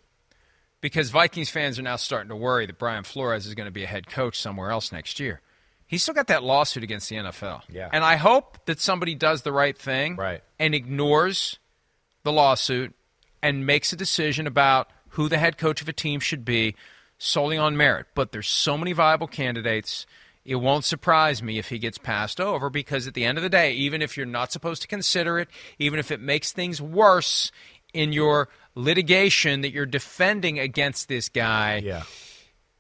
because 0.82 1.10
Vikings 1.10 1.50
fans 1.50 1.80
are 1.80 1.84
now 1.84 1.96
starting 1.96 2.30
to 2.30 2.36
worry 2.36 2.66
that 2.66 2.78
Brian 2.78 3.04
Flores 3.04 3.46
is 3.46 3.56
going 3.56 3.68
to 3.68 3.72
be 3.72 3.84
a 3.84 3.88
head 3.88 4.08
coach 4.08 4.40
somewhere 4.40 4.72
else 4.72 4.92
next 4.92 5.22
year. 5.22 5.42
He's 5.88 6.04
still 6.04 6.16
got 6.16 6.28
that 6.28 6.44
lawsuit 6.44 6.84
against 6.84 7.10
the 7.10 7.16
NFL. 7.16 7.62
Yeah. 7.70 7.90
And 7.94 8.04
I 8.04 8.16
hope 8.18 8.66
that 8.66 8.82
somebody 8.82 9.16
does 9.16 9.44
the 9.44 9.54
right 9.54 9.78
thing 9.78 10.16
right. 10.16 10.42
and 10.60 10.76
ignores 10.76 11.60
the 12.24 12.32
lawsuit 12.32 12.94
and 13.46 13.64
makes 13.64 13.94
a 13.94 13.96
decision 13.96 14.48
about 14.48 14.90
who 15.10 15.30
the 15.30 15.38
head 15.38 15.56
coach 15.56 15.80
of 15.80 15.88
a 15.88 15.94
team 15.94 16.20
should 16.20 16.44
be 16.44 16.76
solely 17.20 17.60
on 17.60 17.78
merit. 17.78 18.08
But 18.16 18.32
there's 18.32 18.48
so 18.48 18.76
many 18.76 18.92
viable 18.92 19.28
candidates. 19.28 20.08
It 20.44 20.56
won't 20.56 20.84
surprise 20.84 21.44
me 21.44 21.60
if 21.60 21.70
he 21.70 21.78
gets 21.78 22.00
passed 22.00 22.42
over 22.42 22.72
because 22.72 23.06
at 23.06 23.14
the 23.14 23.24
end 23.24 23.38
of 23.38 23.44
the 23.44 23.50
day, 23.50 23.74
even 23.74 24.02
if 24.02 24.18
you're 24.18 24.26
not 24.26 24.52
supposed 24.52 24.82
to 24.82 24.88
consider 24.88 25.38
it, 25.38 25.50
even 25.78 26.00
if 26.00 26.10
it 26.10 26.20
makes 26.20 26.54
things 26.54 26.82
worse 26.82 27.52
in 27.94 28.14
your 28.14 28.50
litigation 28.74 29.62
that 29.62 29.72
you're 29.72 29.86
defending 29.86 30.58
against 30.58 31.08
this 31.08 31.30
guy, 31.30 31.84
yeah. 31.84 32.02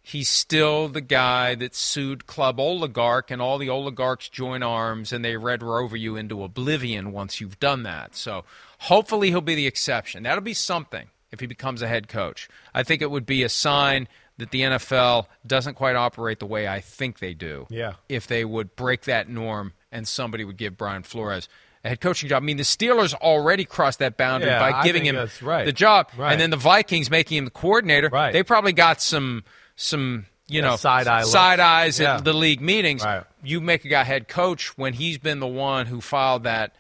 he's 0.02 0.30
still 0.30 0.88
the 0.88 1.00
guy 1.00 1.54
that 1.54 1.76
sued 1.76 2.26
Club 2.26 2.60
Oligarch, 2.60 3.30
and 3.30 3.40
all 3.40 3.60
the 3.60 3.70
oligarchs 3.70 4.30
join 4.30 4.64
arms 4.64 5.14
and 5.14 5.24
they 5.24 5.38
red 5.38 5.62
rover 5.62 5.96
you 5.96 6.16
into 6.16 6.44
oblivion 6.44 7.12
once 7.12 7.40
you've 7.40 7.60
done 7.60 7.84
that. 7.84 8.16
So 8.16 8.46
hopefully 8.86 9.30
he'll 9.30 9.42
be 9.42 9.56
the 9.56 9.68
exception. 9.68 10.24
That'll 10.24 10.44
be 10.44 10.54
something 10.54 11.08
if 11.32 11.40
he 11.40 11.48
becomes 11.48 11.82
a 11.82 11.88
head 11.88 12.08
coach. 12.08 12.48
I 12.74 12.84
think 12.84 13.02
it 13.02 13.10
would 13.10 13.26
be 13.26 13.44
a 13.44 13.50
sign 13.50 14.08
that 14.38 14.52
the 14.52 14.62
NFL 14.62 15.26
doesn't 15.46 15.76
quite 15.76 15.96
operate 15.96 16.40
the 16.40 16.46
way 16.46 16.68
I 16.68 16.82
think 16.82 17.20
they 17.20 17.34
do. 17.34 17.68
Yeah. 17.70 17.94
If 18.10 18.28
they 18.28 18.46
would 18.46 18.76
break 18.76 19.04
that 19.04 19.30
norm 19.30 19.74
and 19.92 20.08
somebody 20.08 20.44
would 20.44 20.58
give 20.58 20.78
Brian 20.78 21.04
Flores 21.04 21.50
a 21.84 21.90
head 21.90 22.02
coaching 22.02 22.30
job. 22.30 22.44
I 22.44 22.46
mean, 22.46 22.58
the 22.58 22.64
Steelers 22.64 23.14
already 23.14 23.66
crossed 23.66 24.00
that 24.00 24.18
boundary 24.18 24.50
yeah, 24.50 24.72
by 24.72 24.84
giving 24.84 25.06
him 25.06 25.30
right. 25.42 25.66
the 25.66 25.72
job, 25.74 26.10
right. 26.18 26.32
and 26.32 26.42
then 26.42 26.50
the 26.50 26.58
Vikings 26.58 27.10
making 27.10 27.38
him 27.38 27.46
the 27.46 27.52
coordinator. 27.52 28.10
Right. 28.10 28.34
They 28.34 28.44
probably 28.44 28.74
got 28.74 29.02
some 29.02 29.44
some 29.76 30.26
you 30.48 30.62
yeah, 30.62 30.70
know 30.70 30.76
side 30.78 31.08
eye 31.08 31.22
side 31.22 31.60
eyes 31.60 32.00
yeah. 32.00 32.16
at 32.16 32.24
the 32.24 32.34
league 32.34 32.60
meetings. 32.60 33.06
Right. 33.06 33.24
You 33.44 33.62
make 33.62 33.86
a 33.86 33.88
guy 33.88 34.04
head 34.04 34.28
coach 34.28 34.78
when 34.78 34.94
he's 34.94 35.20
been 35.20 35.40
the 35.40 35.48
one 35.48 35.86
who 35.86 36.02
filed 36.02 36.44
that 36.44 36.76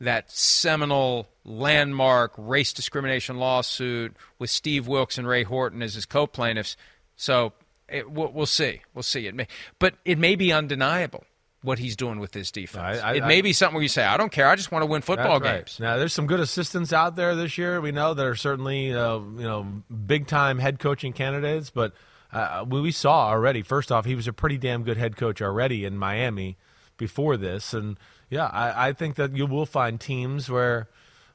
that 0.00 0.30
seminal 0.30 1.28
landmark 1.48 2.32
race 2.36 2.72
discrimination 2.72 3.38
lawsuit 3.38 4.14
with 4.38 4.50
Steve 4.50 4.86
Wilks 4.86 5.18
and 5.18 5.26
Ray 5.26 5.42
Horton 5.42 5.82
as 5.82 5.94
his 5.94 6.06
co-plaintiffs. 6.06 6.76
So 7.16 7.52
it, 7.88 8.10
we'll, 8.10 8.30
we'll, 8.32 8.46
see. 8.46 8.82
We'll 8.94 9.02
see. 9.02 9.26
It 9.26 9.34
may, 9.34 9.46
but 9.78 9.94
it 10.04 10.18
may 10.18 10.36
be 10.36 10.52
undeniable 10.52 11.24
what 11.62 11.78
he's 11.78 11.96
doing 11.96 12.20
with 12.20 12.32
this 12.32 12.50
defense. 12.50 13.00
I, 13.02 13.10
I, 13.10 13.14
it 13.14 13.26
may 13.26 13.40
be 13.40 13.52
something 13.52 13.74
where 13.74 13.82
you 13.82 13.88
say, 13.88 14.04
"I 14.04 14.16
don't 14.16 14.30
care. 14.30 14.46
I 14.46 14.54
just 14.54 14.70
want 14.70 14.82
to 14.82 14.86
win 14.86 15.02
football 15.02 15.40
right. 15.40 15.58
games." 15.58 15.78
Now, 15.80 15.96
there's 15.96 16.12
some 16.12 16.26
good 16.26 16.40
assistants 16.40 16.92
out 16.92 17.16
there 17.16 17.34
this 17.34 17.58
year. 17.58 17.80
We 17.80 17.92
know 17.92 18.14
that 18.14 18.24
are 18.24 18.36
certainly 18.36 18.92
uh, 18.92 19.18
you 19.18 19.42
know 19.42 19.66
big 20.06 20.26
time 20.26 20.58
head 20.58 20.78
coaching 20.78 21.12
candidates, 21.12 21.70
but. 21.70 21.92
Uh, 22.30 22.62
we 22.68 22.92
saw 22.92 23.28
already. 23.28 23.62
First 23.62 23.90
off, 23.90 24.04
he 24.04 24.14
was 24.14 24.28
a 24.28 24.34
pretty 24.34 24.58
damn 24.58 24.82
good 24.82 24.98
head 24.98 25.16
coach 25.16 25.40
already 25.40 25.86
in 25.86 25.96
Miami 25.96 26.58
before 26.98 27.38
this, 27.38 27.72
and 27.72 27.96
yeah, 28.28 28.44
I, 28.48 28.88
I 28.88 28.92
think 28.92 29.14
that 29.14 29.34
you 29.34 29.46
will 29.46 29.64
find 29.64 29.98
teams 29.98 30.50
where 30.50 30.88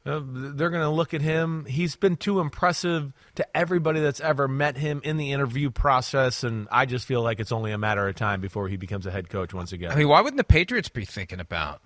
uh, 0.05 0.19
they're 0.23 0.69
going 0.69 0.83
to 0.83 0.89
look 0.89 1.13
at 1.13 1.21
him. 1.21 1.65
He's 1.65 1.95
been 1.95 2.17
too 2.17 2.39
impressive 2.41 3.13
to 3.35 3.57
everybody 3.57 4.01
that's 4.01 4.19
ever 4.19 4.47
met 4.47 4.77
him 4.77 5.01
in 5.03 5.15
the 5.15 5.31
interview 5.31 5.69
process, 5.69 6.43
and 6.43 6.67
I 6.71 6.85
just 6.85 7.05
feel 7.05 7.21
like 7.21 7.39
it's 7.39 7.53
only 7.53 7.71
a 7.71 7.77
matter 7.77 8.07
of 8.07 8.15
time 8.15 8.41
before 8.41 8.67
he 8.67 8.75
becomes 8.75 9.05
a 9.05 9.11
head 9.11 9.29
coach 9.29 9.53
once 9.53 9.71
again. 9.71 9.91
I 9.91 9.95
mean, 9.95 10.09
why 10.09 10.19
wouldn't 10.19 10.37
the 10.37 10.43
Patriots 10.43 10.89
be 10.89 11.05
thinking 11.05 11.39
about 11.39 11.81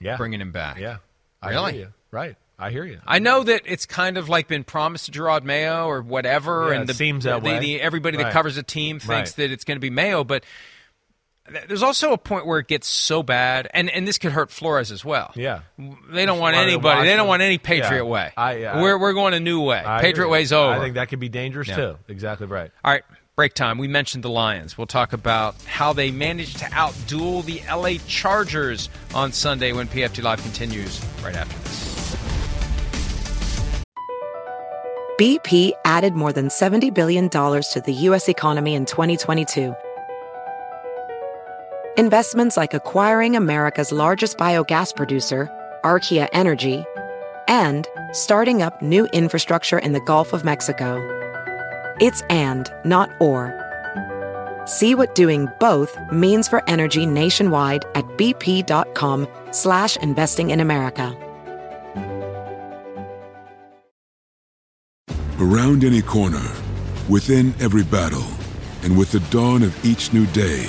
yeah. 0.00 0.16
bringing 0.16 0.40
him 0.40 0.50
back? 0.50 0.78
Yeah, 0.78 0.98
I 1.40 1.50
really, 1.50 1.86
right. 2.10 2.36
I 2.58 2.70
hear 2.70 2.84
you. 2.84 3.00
I 3.06 3.18
know 3.18 3.44
that 3.44 3.62
it's 3.66 3.86
kind 3.86 4.16
of 4.16 4.28
like 4.28 4.48
been 4.48 4.64
promised 4.64 5.06
to 5.06 5.12
Jerod 5.12 5.44
Mayo 5.44 5.86
or 5.86 6.00
whatever, 6.02 6.72
yeah, 6.72 6.80
and 6.80 6.88
the, 6.88 6.94
seems 6.94 7.24
that 7.24 7.42
the, 7.42 7.48
way. 7.48 7.58
The, 7.58 7.80
everybody 7.80 8.16
right. 8.16 8.24
that 8.24 8.32
covers 8.32 8.56
a 8.56 8.62
team 8.62 8.98
thinks 8.98 9.08
right. 9.08 9.36
that 9.36 9.52
it's 9.52 9.64
going 9.64 9.76
to 9.76 9.80
be 9.80 9.90
Mayo, 9.90 10.24
but 10.24 10.44
there's 11.68 11.82
also 11.82 12.12
a 12.12 12.18
point 12.18 12.46
where 12.46 12.58
it 12.58 12.66
gets 12.66 12.88
so 12.88 13.22
bad, 13.22 13.68
and, 13.72 13.90
and 13.90 14.06
this 14.06 14.18
could 14.18 14.32
hurt 14.32 14.50
Flores 14.50 14.90
as 14.90 15.04
well. 15.04 15.32
Yeah, 15.34 15.60
they 16.10 16.26
don't 16.26 16.38
want 16.38 16.56
anybody. 16.56 17.08
They 17.08 17.16
don't 17.16 17.28
want 17.28 17.42
any 17.42 17.58
Patriot 17.58 18.04
yeah. 18.04 18.10
way. 18.10 18.32
I, 18.36 18.64
I, 18.64 18.82
we're 18.82 18.98
we're 18.98 19.12
going 19.12 19.34
a 19.34 19.40
new 19.40 19.60
way. 19.60 19.82
I 19.84 20.00
Patriot 20.00 20.28
way's 20.28 20.52
over. 20.52 20.72
I 20.72 20.80
think 20.80 20.94
that 20.94 21.08
could 21.08 21.20
be 21.20 21.28
dangerous 21.28 21.68
yeah. 21.68 21.76
too. 21.76 21.96
Exactly 22.08 22.46
right. 22.46 22.70
All 22.84 22.92
right. 22.92 23.04
Break 23.36 23.52
time. 23.52 23.76
We 23.76 23.86
mentioned 23.86 24.24
the 24.24 24.30
Lions. 24.30 24.78
We'll 24.78 24.86
talk 24.86 25.12
about 25.12 25.62
how 25.64 25.92
they 25.92 26.10
managed 26.10 26.58
to 26.60 26.64
outduel 26.66 27.44
the 27.44 27.60
LA 27.70 27.98
Chargers 28.08 28.88
on 29.14 29.30
Sunday 29.30 29.72
when 29.72 29.88
PFT 29.88 30.22
Live 30.22 30.40
continues 30.40 31.04
right 31.22 31.36
after 31.36 31.58
this. 31.58 31.86
BP 35.18 35.72
added 35.84 36.14
more 36.14 36.32
than 36.32 36.48
$70 36.48 36.92
billion 36.92 37.30
to 37.30 37.82
the 37.84 37.92
U.S. 37.92 38.28
economy 38.28 38.74
in 38.74 38.84
2022. 38.84 39.74
Investments 41.98 42.58
like 42.58 42.74
acquiring 42.74 43.36
America's 43.36 43.90
largest 43.90 44.36
biogas 44.36 44.94
producer, 44.94 45.48
Archaea 45.82 46.28
Energy, 46.30 46.84
and 47.48 47.88
starting 48.12 48.60
up 48.60 48.82
new 48.82 49.06
infrastructure 49.14 49.78
in 49.78 49.92
the 49.92 50.00
Gulf 50.00 50.34
of 50.34 50.44
Mexico. 50.44 51.00
It's 51.98 52.20
and, 52.28 52.70
not 52.84 53.08
or. 53.18 53.54
See 54.66 54.94
what 54.94 55.14
doing 55.14 55.48
both 55.58 55.96
means 56.12 56.48
for 56.48 56.62
energy 56.68 57.06
nationwide 57.06 57.86
at 57.94 58.04
bp.com 58.18 59.26
slash 59.52 59.96
investing 59.96 60.50
in 60.50 60.60
America. 60.60 61.16
Around 65.40 65.82
any 65.82 66.02
corner, 66.02 66.46
within 67.08 67.54
every 67.58 67.84
battle, 67.84 68.26
and 68.82 68.98
with 68.98 69.12
the 69.12 69.20
dawn 69.30 69.62
of 69.62 69.82
each 69.82 70.12
new 70.12 70.26
day, 70.26 70.68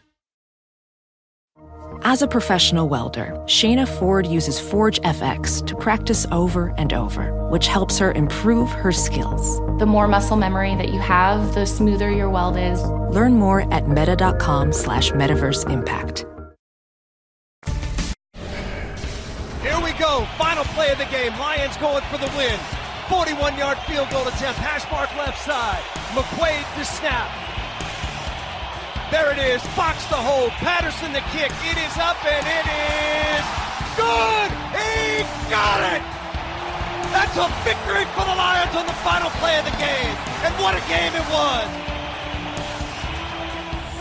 As 2.03 2.23
a 2.23 2.27
professional 2.27 2.89
welder, 2.89 3.31
Shayna 3.45 3.87
Ford 3.87 4.25
uses 4.25 4.59
Forge 4.59 4.99
FX 5.01 5.63
to 5.67 5.75
practice 5.75 6.25
over 6.31 6.73
and 6.75 6.93
over, 6.93 7.47
which 7.49 7.67
helps 7.67 7.99
her 7.99 8.11
improve 8.13 8.71
her 8.71 8.91
skills. 8.91 9.59
The 9.77 9.85
more 9.85 10.07
muscle 10.07 10.35
memory 10.35 10.73
that 10.75 10.89
you 10.89 10.99
have, 10.99 11.53
the 11.53 11.67
smoother 11.67 12.09
your 12.09 12.27
weld 12.27 12.57
is. 12.57 12.81
Learn 13.13 13.35
more 13.35 13.71
at 13.71 13.87
meta.com 13.87 14.73
slash 14.73 15.11
metaverse 15.11 15.69
impact. 15.69 16.25
Here 19.61 19.79
we 19.79 19.93
go. 19.93 20.25
Final 20.39 20.63
play 20.73 20.91
of 20.91 20.97
the 20.97 21.05
game. 21.05 21.37
Lions 21.37 21.77
going 21.77 22.03
for 22.05 22.17
the 22.17 22.31
win. 22.35 22.59
41 23.09 23.59
yard 23.59 23.77
field 23.79 24.09
goal 24.09 24.27
attempt. 24.27 24.57
Hash 24.57 24.89
mark 24.91 25.15
left 25.17 25.39
side. 25.39 25.83
McQuaide 26.15 26.79
to 26.79 26.83
snap. 26.83 27.50
There 29.11 29.31
it 29.31 29.37
is. 29.37 29.61
Fox 29.75 30.05
the 30.07 30.15
hold. 30.15 30.51
Patterson 30.63 31.11
the 31.11 31.19
kick. 31.35 31.51
It 31.67 31.77
is 31.77 31.97
up 31.99 32.17
and 32.23 32.47
it 32.47 32.65
is 32.65 33.43
good. 33.99 34.49
He 34.71 35.21
got 35.51 35.83
it. 35.91 36.01
That's 37.11 37.35
a 37.35 37.51
victory 37.67 38.05
for 38.15 38.23
the 38.23 38.35
Lions 38.39 38.73
on 38.73 38.87
the 38.87 38.93
final 39.03 39.29
play 39.31 39.59
of 39.59 39.65
the 39.65 39.75
game. 39.75 40.15
And 40.47 40.55
what 40.63 40.75
a 40.75 40.83
game 40.87 41.11
it 41.13 41.27
was. 41.27 41.67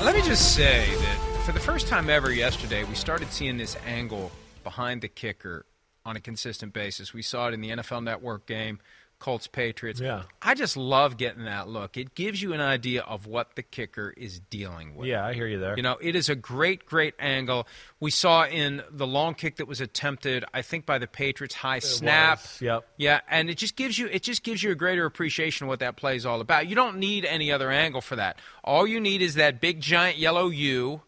Let 0.05 0.15
me 0.15 0.23
just 0.23 0.55
say 0.55 0.87
that 0.95 1.19
for 1.45 1.53
the 1.53 1.61
first 1.61 1.89
time 1.89 2.09
ever 2.09 2.33
yesterday, 2.33 2.85
we 2.85 2.95
started 2.95 3.33
seeing 3.33 3.57
this 3.57 3.77
angle 3.85 4.31
behind 4.63 5.03
the 5.03 5.09
kicker 5.09 5.67
on 6.07 6.17
a 6.17 6.21
consistent 6.21 6.73
basis. 6.73 7.13
We 7.13 7.23
saw 7.23 7.49
it 7.49 7.55
in 7.55 7.61
the 7.61 7.71
NFL 7.71 8.05
Network 8.05 8.47
game, 8.47 8.79
Colts 9.21 9.47
Patriots. 9.47 10.01
Yeah. 10.01 10.23
I 10.41 10.55
just 10.55 10.77
love 10.77 11.19
getting 11.19 11.45
that 11.45 11.69
look. 11.69 11.97
It 11.99 12.15
gives 12.15 12.41
you 12.41 12.55
an 12.55 12.61
idea 12.61 13.03
of 13.03 13.27
what 13.27 13.55
the 13.55 13.63
kicker 13.63 14.15
is 14.17 14.41
dealing 14.51 14.97
with. 14.97 15.07
Yeah, 15.07 15.25
I 15.25 15.35
hear 15.35 15.47
you 15.47 15.61
there. 15.61 15.77
You 15.77 15.83
know, 15.83 15.99
it 16.01 16.17
is 16.17 16.31
a 16.31 16.35
great, 16.35 16.87
great 16.87 17.15
angle. 17.19 17.69
We 18.01 18.11
saw 18.11 18.47
in 18.47 18.83
the 18.91 19.07
long 19.07 19.35
kick 19.35 19.57
that 19.57 19.69
was 19.69 19.81
attempted, 19.81 20.45
I 20.55 20.63
think 20.63 20.87
by 20.87 20.99
the 20.99 21.07
Patriots, 21.07 21.55
high 21.55 21.81
snap. 21.81 22.41
was, 22.41 22.63
yep. 22.63 22.89
Yeah, 22.97 23.21
and 23.29 23.51
it 23.51 23.59
just 23.59 23.77
gives 23.77 23.99
you 23.99 24.09
it 24.09 24.23
just 24.23 24.43
gives 24.43 24.63
you 24.63 24.71
a 24.71 24.75
greater 24.75 25.05
appreciation 25.05 25.67
of 25.67 25.69
what 25.69 25.81
that 25.81 25.97
play 25.97 26.17
is 26.17 26.25
all 26.25 26.41
about. 26.41 26.67
You 26.67 26.75
don't 26.75 26.97
need 26.97 27.27
any 27.27 27.53
other 27.53 27.71
angle 27.71 28.01
for 28.01 28.17
that. 28.17 28.39
All 28.65 28.87
you 28.87 29.01
need 29.01 29.21
is 29.21 29.35
that 29.35 29.61
big 29.61 29.81
giant 29.81 30.17
yellow 30.17 30.49
U 30.49 31.03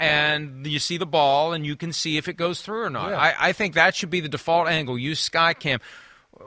and 0.00 0.66
you 0.66 0.78
see 0.80 0.96
the 0.96 1.06
ball 1.06 1.52
and 1.52 1.64
you 1.64 1.76
can 1.76 1.92
see 1.92 2.16
if 2.16 2.26
it 2.26 2.36
goes 2.36 2.60
through 2.62 2.82
or 2.82 2.90
not. 2.90 3.10
Yeah. 3.10 3.18
I, 3.18 3.34
I 3.48 3.52
think 3.52 3.74
that 3.74 3.94
should 3.94 4.10
be 4.10 4.20
the 4.20 4.28
default 4.28 4.68
angle. 4.68 4.98
Use 4.98 5.28
Skycam. 5.28 5.80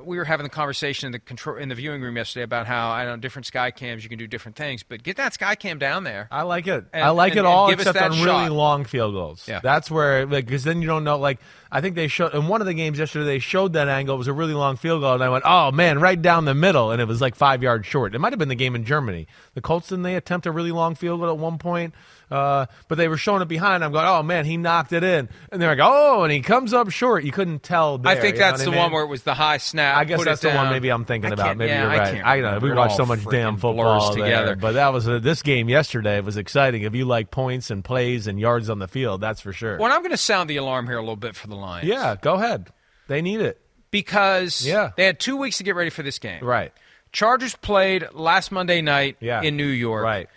We 0.04 0.18
were 0.18 0.26
having 0.26 0.44
the 0.44 0.50
conversation 0.50 1.06
in 1.08 1.12
the 1.14 1.20
control 1.20 1.58
in 1.58 1.70
the 1.70 1.76
viewing 1.76 2.02
room 2.02 2.18
yesterday 2.18 2.44
about 2.44 2.68
how 2.68 2.90
I 2.90 3.06
know 3.06 3.16
different 3.16 3.46
sky 3.46 3.72
cams 3.72 4.04
you 4.04 4.10
can 4.10 4.18
do 4.20 4.28
different 4.28 4.56
things, 4.58 4.84
but 4.84 5.02
get 5.02 5.18
that 5.18 5.34
sky 5.34 5.56
cam 5.56 5.80
down 5.80 6.04
there. 6.04 6.28
I 6.30 6.44
like 6.44 6.68
it. 6.68 6.86
And- 6.94 7.04
I 7.04 7.10
like 7.10 7.32
and- 7.32 7.40
it 7.40 7.46
all 7.46 7.68
and 7.70 7.78
give 7.78 7.88
us 7.88 7.96
except 7.96 8.12
on 8.12 8.18
shot. 8.18 8.26
really 8.26 8.50
long 8.50 8.84
field 8.86 9.14
goals. 9.14 9.48
Yeah. 9.48 9.60
That's 9.64 9.90
where, 9.90 10.26
like, 10.26 10.46
because 10.46 10.64
then 10.64 10.82
you 10.82 10.88
don't 10.88 11.04
know. 11.04 11.18
Like, 11.18 11.40
I 11.72 11.82
think 11.82 11.96
they 11.96 12.08
showed 12.08 12.34
in 12.34 12.48
one 12.48 12.62
of 12.62 12.68
the 12.68 12.74
games 12.74 13.00
yesterday. 13.00 13.26
They 13.26 13.40
showed 13.40 13.74
that 13.74 13.88
angle. 13.88 14.16
It 14.16 14.20
was 14.20 14.28
a 14.28 14.34
really 14.34 14.54
long 14.54 14.76
field 14.78 15.02
goal, 15.02 15.14
and 15.14 15.24
I 15.24 15.30
went, 15.30 15.44
"Oh 15.46 15.72
man, 15.72 16.00
right 16.00 16.22
down 16.22 16.46
the 16.46 16.54
middle," 16.56 16.92
and 16.92 17.02
it 17.02 17.06
was 17.06 17.22
like 17.22 17.36
five 17.36 17.62
yards 17.64 17.86
short. 17.88 18.14
It 18.16 18.20
might 18.20 18.32
have 18.34 18.40
been 18.40 18.50
the 18.50 18.56
game 18.56 18.76
in 18.76 18.84
Germany. 18.86 19.28
The 19.54 19.62
Colts 19.62 19.90
didn't 19.90 20.04
they 20.04 20.16
attempt 20.16 20.46
a 20.46 20.52
really 20.52 20.72
long 20.72 20.96
field 20.96 21.20
goal 21.20 21.30
at 21.30 21.38
one 21.38 21.58
point? 21.58 21.94
Uh, 22.30 22.66
but 22.90 22.98
they 22.98 23.08
were 23.08 23.16
showing 23.18 23.42
it 23.42 23.48
behind. 23.48 23.84
I'm 23.86 23.92
going, 23.94 24.06
"Oh 24.06 24.22
man, 24.22 24.44
he 24.44 24.58
knocked 24.58 24.92
it 24.92 25.04
in," 25.04 25.30
and 25.52 25.62
they're 25.62 25.70
like, 25.76 25.80
"Oh," 25.82 26.24
and 26.24 26.32
he 26.32 26.42
comes 26.42 26.74
up 26.74 26.90
short. 26.90 27.24
You 27.24 27.32
couldn't 27.32 27.64
tell. 27.64 27.98
There, 28.00 28.12
I 28.12 28.20
think 28.20 28.36
that's 28.36 28.62
the 28.64 28.68
I 28.68 28.72
mean? 28.72 28.80
one 28.80 28.92
where 28.92 29.04
it 29.04 29.08
was 29.08 29.24
the 29.24 29.34
high 29.34 29.58
snap. 29.58 29.96
I 29.96 30.04
guess 30.04 30.24
that's 30.26 30.42
the 30.42 30.52
one 30.52 30.70
maybe 30.70 30.90
I'm 30.90 31.06
thinking 31.06 31.32
about. 31.32 31.56
Maybe 31.56 31.70
yeah, 31.70 31.82
you're 31.84 31.90
right. 31.90 32.14
can't 32.16 32.28
I, 32.28 32.40
know 32.42 32.60
we 32.60 32.74
watched 32.74 32.98
so 32.98 33.06
much 33.06 33.24
damn 33.30 33.56
football 33.56 34.14
there. 34.14 34.26
together. 34.26 34.56
But 34.58 34.74
that 34.74 34.92
was 34.92 35.08
uh, 35.08 35.20
this 35.20 35.42
game 35.42 35.70
yesterday 35.70 36.20
was 36.20 36.36
exciting. 36.36 36.82
If 36.84 36.94
you 36.96 37.06
like 37.06 37.32
points 37.32 37.72
and 37.72 37.82
plays 37.84 38.28
and 38.28 38.38
yards 38.40 38.70
on 38.70 38.80
the 38.80 38.88
field, 38.90 39.22
that's 39.22 39.40
for 39.40 39.54
sure. 39.54 39.78
Well, 39.78 39.92
I'm 39.92 40.02
going 40.02 40.12
to 40.12 40.18
sound 40.18 40.50
the 40.50 40.58
alarm 40.58 40.86
here 40.88 40.98
a 40.98 41.02
little 41.02 41.16
bit 41.16 41.36
for 41.36 41.48
the 41.48 41.56
Lions. 41.56 41.88
Yeah, 41.88 42.16
go 42.22 42.34
ahead. 42.36 42.68
They 43.08 43.22
need 43.22 43.40
it. 43.42 43.62
because 43.90 44.68
Yeah. 44.68 44.92
they 44.98 45.06
had 45.06 45.18
two 45.20 45.38
weeks 45.38 45.60
to 45.60 45.64
get 45.64 45.76
ready 45.76 45.90
for 45.92 46.04
this 46.04 46.20
game. 46.20 46.44
Right. 46.44 46.74
Chargers 47.14 47.56
played 47.56 48.06
last 48.14 48.52
Monday 48.52 48.82
night 48.82 49.16
Yeah. 49.22 49.42
in 49.42 49.56
New 49.56 49.66
York. 49.68 50.04
Right. 50.04 50.28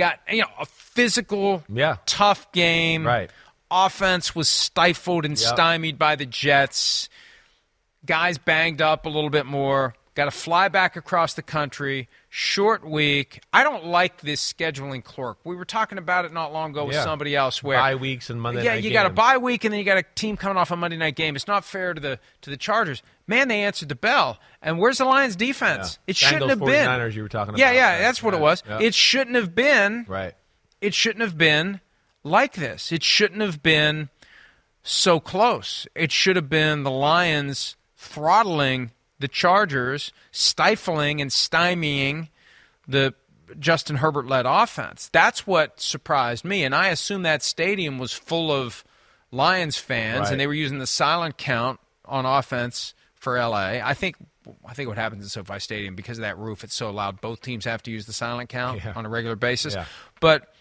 Got 0.00 0.18
you 0.30 0.40
know 0.40 0.48
a 0.58 0.64
physical, 0.66 1.62
Yeah. 1.68 1.96
tough 2.06 2.50
game. 2.52 3.06
Right. 3.06 3.30
Offense 3.70 4.34
was 4.34 4.48
stifled 4.48 5.24
and 5.26 5.38
Yep. 5.38 5.48
stymied 5.54 5.98
by 5.98 6.16
the 6.16 6.24
Jets. 6.26 7.08
Guys 8.06 8.38
banged 8.38 8.80
up 8.80 9.04
a 9.04 9.10
little 9.10 9.28
bit 9.30 9.44
more. 9.44 9.94
Got 10.20 10.26
to 10.26 10.30
fly 10.32 10.68
back 10.68 10.96
across 10.96 11.32
the 11.32 11.40
country. 11.40 12.06
Short 12.28 12.86
week. 12.86 13.40
I 13.54 13.64
don't 13.64 13.86
like 13.86 14.20
this 14.20 14.52
scheduling 14.52 15.02
clerk. 15.02 15.38
We 15.44 15.56
were 15.56 15.64
talking 15.64 15.96
about 15.96 16.26
it 16.26 16.32
not 16.34 16.52
long 16.52 16.72
ago 16.72 16.84
with 16.84 16.94
Yeah. 16.96 17.04
somebody 17.04 17.34
else. 17.34 17.62
Where 17.62 17.78
Bye 17.78 17.94
weeks 17.94 18.28
and 18.28 18.38
Monday 18.38 18.62
yeah, 18.62 18.74
you 18.74 18.90
got 18.92 19.06
a 19.06 19.10
bye 19.10 19.38
week 19.38 19.64
and 19.64 19.72
then 19.72 19.78
you 19.78 19.84
got 19.86 19.96
a 19.96 20.02
team 20.14 20.36
coming 20.36 20.58
off 20.58 20.70
a 20.70 20.76
Monday 20.76 20.98
night 20.98 21.16
game. 21.16 21.36
It's 21.36 21.46
not 21.46 21.64
fair 21.64 21.94
to 21.94 22.00
the 22.02 22.18
to 22.42 22.50
the 22.50 22.58
Chargers. 22.58 23.02
Man, 23.26 23.48
they 23.48 23.62
answered 23.62 23.88
the 23.88 23.94
bell. 23.94 24.38
And 24.60 24.78
where's 24.78 24.98
the 24.98 25.06
Lions 25.06 25.36
defense? 25.36 25.98
Yeah. 26.06 26.10
It 26.10 26.16
shouldn't 26.16 26.50
have 26.50 26.58
been. 26.60 26.86
49ers 26.86 27.14
you 27.14 27.22
were 27.22 27.30
talking 27.30 27.56
Yeah, 27.56 27.70
about, 27.70 27.74
yeah, 27.76 27.92
right, 27.92 27.98
that's 28.00 28.22
what 28.22 28.34
it 28.34 28.40
was. 28.40 28.62
yeah. 28.68 28.78
It 28.78 28.92
shouldn't 28.94 29.36
have 29.36 29.54
been. 29.54 30.04
Right. 30.06 30.34
It 30.82 30.92
shouldn't 30.92 31.22
have 31.22 31.38
been 31.38 31.80
like 32.24 32.56
this. 32.56 32.92
It 32.92 33.02
shouldn't 33.02 33.40
have 33.40 33.62
been 33.62 34.10
so 34.82 35.18
close. 35.18 35.86
It 35.94 36.12
should 36.12 36.36
have 36.36 36.50
been 36.50 36.82
the 36.82 36.90
Lions 36.90 37.76
throttling 37.96 38.90
the 39.20 39.28
Chargers, 39.28 40.12
stifling 40.32 41.20
and 41.20 41.30
stymieing 41.30 42.28
the 42.88 43.14
Justin 43.58 43.96
Herbert 43.96 44.26
led 44.26 44.46
offense. 44.46 45.08
That's 45.12 45.46
what 45.46 45.80
surprised 45.80 46.44
me. 46.44 46.64
And 46.64 46.74
I 46.74 46.88
assume 46.88 47.22
that 47.22 47.42
stadium 47.42 47.98
was 47.98 48.12
full 48.12 48.50
of 48.50 48.82
Lions 49.30 49.76
fans 49.76 50.20
Right. 50.22 50.32
and 50.32 50.40
they 50.40 50.46
were 50.46 50.54
using 50.54 50.78
the 50.78 50.86
silent 50.86 51.36
count 51.38 51.78
on 52.04 52.26
offense 52.26 52.94
for 53.14 53.36
LA. 53.38 53.80
I 53.84 53.94
think 53.94 54.16
I 54.66 54.72
think 54.74 54.88
what 54.88 54.98
happens 54.98 55.22
in 55.22 55.28
SoFi 55.28 55.60
Stadium 55.60 55.94
because 55.94 56.18
of 56.18 56.22
that 56.22 56.36
roof, 56.38 56.64
it's 56.64 56.74
so 56.74 56.90
loud. 56.90 57.20
Both 57.20 57.40
teams 57.42 57.64
have 57.66 57.82
to 57.84 57.90
use 57.90 58.06
the 58.06 58.12
silent 58.12 58.48
count 58.48 58.80
Yeah. 58.84 58.94
on 58.96 59.04
a 59.06 59.08
regular 59.08 59.36
basis. 59.36 59.74
Yeah. 59.74 59.84
But 60.20 60.52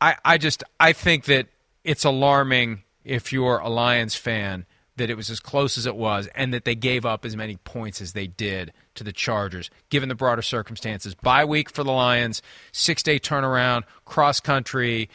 I, 0.00 0.16
I 0.24 0.38
just 0.38 0.62
I 0.80 0.92
think 0.92 1.24
that 1.24 1.48
it's 1.84 2.04
alarming 2.04 2.82
if 3.04 3.32
you're 3.32 3.58
a 3.58 3.68
Lions 3.68 4.14
fan 4.14 4.64
that 4.96 5.10
it 5.10 5.16
was 5.16 5.30
as 5.30 5.40
close 5.40 5.78
as 5.78 5.86
it 5.86 5.96
was 5.96 6.26
and 6.34 6.52
that 6.54 6.64
they 6.64 6.74
gave 6.74 7.04
up 7.04 7.24
as 7.24 7.36
many 7.36 7.56
points 7.56 8.00
as 8.00 8.12
they 8.12 8.26
did 8.26 8.72
to 8.94 9.04
the 9.04 9.12
Chargers, 9.12 9.70
given 9.90 10.08
the 10.08 10.14
broader 10.14 10.42
circumstances. 10.42 11.14
Bye 11.14 11.44
week 11.44 11.70
for 11.70 11.84
the 11.84 11.92
Lions, 11.92 12.42
six 12.72 13.02
day 13.02 13.18
turnaround, 13.18 13.82
cross 14.04 14.40
country, 14.40 15.08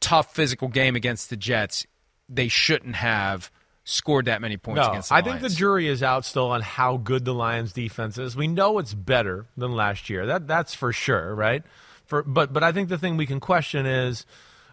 tough 0.00 0.34
physical 0.34 0.68
game 0.68 0.96
against 0.96 1.30
the 1.30 1.36
Jets. 1.36 1.86
They 2.28 2.48
shouldn't 2.48 2.96
have 2.96 3.50
scored 3.84 4.26
that 4.26 4.42
many 4.42 4.58
points 4.58 4.82
No, 4.82 4.90
against 4.90 5.08
the 5.08 5.14
I 5.14 5.22
think 5.22 5.40
the 5.40 5.48
jury 5.48 5.88
is 5.88 6.02
out 6.02 6.26
still 6.26 6.50
on 6.50 6.60
how 6.60 6.98
good 6.98 7.24
the 7.24 7.32
Lions 7.32 7.72
defense 7.72 8.18
is. 8.18 8.36
We 8.36 8.46
know 8.46 8.78
it's 8.78 8.92
better 8.92 9.46
than 9.56 9.72
last 9.72 10.10
year. 10.10 10.26
That 10.26 10.46
that's 10.46 10.74
for 10.74 10.92
sure, 10.92 11.34
right? 11.34 11.62
For 12.04 12.22
but 12.22 12.52
but 12.52 12.62
I 12.62 12.72
think 12.72 12.90
the 12.90 12.98
thing 12.98 13.16
we 13.16 13.24
can 13.24 13.40
question 13.40 13.86
is, 13.86 14.26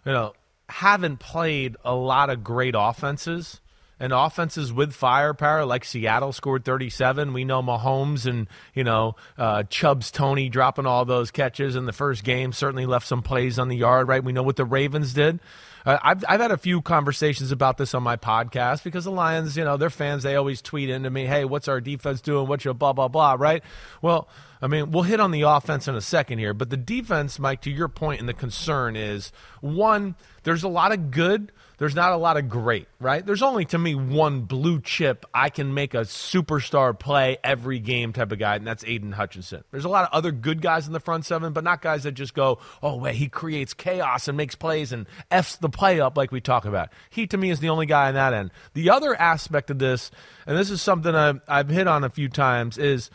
you 0.04 0.12
know, 0.12 0.34
haven't 0.68 1.18
played 1.18 1.76
a 1.84 1.94
lot 1.94 2.28
of 2.28 2.44
great 2.44 2.74
offenses. 2.76 3.60
And 3.98 4.12
offenses 4.12 4.72
with 4.72 4.92
firepower, 4.92 5.64
like 5.64 5.84
Seattle 5.84 6.32
scored 6.32 6.66
37. 6.66 7.32
We 7.32 7.44
know 7.44 7.62
Mahomes 7.62 8.26
and, 8.26 8.46
you 8.74 8.84
know, 8.84 9.16
uh, 9.38 9.62
Chubbs 9.64 10.10
Toney 10.10 10.50
dropping 10.50 10.84
all 10.84 11.06
those 11.06 11.30
catches 11.30 11.76
in 11.76 11.86
the 11.86 11.94
first 11.94 12.22
game 12.22 12.52
certainly 12.52 12.84
left 12.84 13.06
some 13.06 13.22
plays 13.22 13.58
on 13.58 13.68
the 13.68 13.76
yard, 13.76 14.06
right? 14.06 14.22
We 14.22 14.32
know 14.32 14.42
what 14.42 14.56
the 14.56 14.66
Ravens 14.66 15.14
did. 15.14 15.40
Uh, 15.86 15.98
I've 16.02 16.24
I've 16.28 16.40
had 16.40 16.50
a 16.50 16.58
few 16.58 16.82
conversations 16.82 17.52
about 17.52 17.78
this 17.78 17.94
on 17.94 18.02
my 18.02 18.16
podcast 18.16 18.82
because 18.82 19.04
the 19.04 19.12
Lions, 19.12 19.56
you 19.56 19.64
know, 19.64 19.76
their 19.76 19.88
fans 19.88 20.24
they 20.24 20.34
always 20.34 20.60
tweet 20.60 20.90
into 20.90 21.08
me, 21.10 21.26
"Hey, 21.26 21.44
what's 21.44 21.68
our 21.68 21.80
defense 21.80 22.20
doing? 22.20 22.48
What's 22.48 22.64
your 22.64 22.74
blah 22.74 22.92
blah 22.92 23.06
blah?" 23.06 23.36
Right? 23.38 23.62
Well, 24.02 24.28
I 24.60 24.66
mean, 24.66 24.90
we'll 24.90 25.04
hit 25.04 25.20
on 25.20 25.30
the 25.30 25.42
offense 25.42 25.86
in 25.86 25.94
a 25.94 26.00
second 26.00 26.38
here, 26.38 26.54
but 26.54 26.70
the 26.70 26.76
defense, 26.76 27.38
Mike, 27.38 27.60
to 27.62 27.70
your 27.70 27.86
point, 27.86 28.18
and 28.18 28.28
the 28.28 28.34
concern 28.34 28.96
is 28.96 29.30
one, 29.60 30.16
there's 30.42 30.64
a 30.64 30.68
lot 30.68 30.90
of 30.92 31.12
good, 31.12 31.52
there's 31.78 31.94
not 31.94 32.12
a 32.12 32.16
lot 32.16 32.36
of 32.36 32.48
great, 32.48 32.88
right? 33.00 33.24
There's 33.24 33.42
only 33.42 33.64
to 33.66 33.78
me 33.78 33.94
one 33.94 34.42
blue 34.42 34.80
chip 34.80 35.26
I 35.34 35.50
can 35.50 35.74
make 35.74 35.94
a 35.94 36.00
superstar 36.00 36.98
play 36.98 37.38
every 37.44 37.78
game 37.78 38.12
type 38.12 38.32
of 38.32 38.38
guy, 38.38 38.56
and 38.56 38.66
that's 38.66 38.84
Aidan 38.84 39.12
Hutchinson. 39.12 39.62
There's 39.70 39.84
a 39.84 39.88
lot 39.88 40.04
of 40.04 40.10
other 40.12 40.32
good 40.32 40.62
guys 40.62 40.86
in 40.86 40.92
the 40.92 41.00
front 41.00 41.26
seven, 41.26 41.52
but 41.52 41.64
not 41.64 41.82
guys 41.82 42.04
that 42.04 42.12
just 42.12 42.34
go, 42.34 42.58
oh 42.82 42.96
wait, 42.96 43.16
he 43.16 43.28
creates 43.28 43.74
chaos 43.74 44.28
and 44.28 44.36
makes 44.36 44.54
plays 44.54 44.92
and 44.92 45.06
f's 45.30 45.56
the 45.56 45.68
play 45.68 46.00
up 46.00 46.16
like 46.16 46.32
we 46.32 46.40
talk 46.40 46.64
about. 46.64 46.90
He 47.10 47.26
to 47.26 47.36
me 47.36 47.50
is 47.50 47.60
the 47.60 47.68
only 47.68 47.86
guy 47.86 48.08
on 48.08 48.14
that 48.14 48.32
end. 48.32 48.50
The 48.74 48.90
other 48.90 49.14
aspect 49.14 49.70
of 49.70 49.78
this, 49.78 50.10
and 50.46 50.56
this 50.56 50.70
is 50.70 50.80
something 50.80 51.14
I've, 51.14 51.40
I've 51.46 51.68
hit 51.68 51.86
on 51.86 52.04
a 52.04 52.10
few 52.10 52.28
times, 52.28 52.78
is 52.78 53.10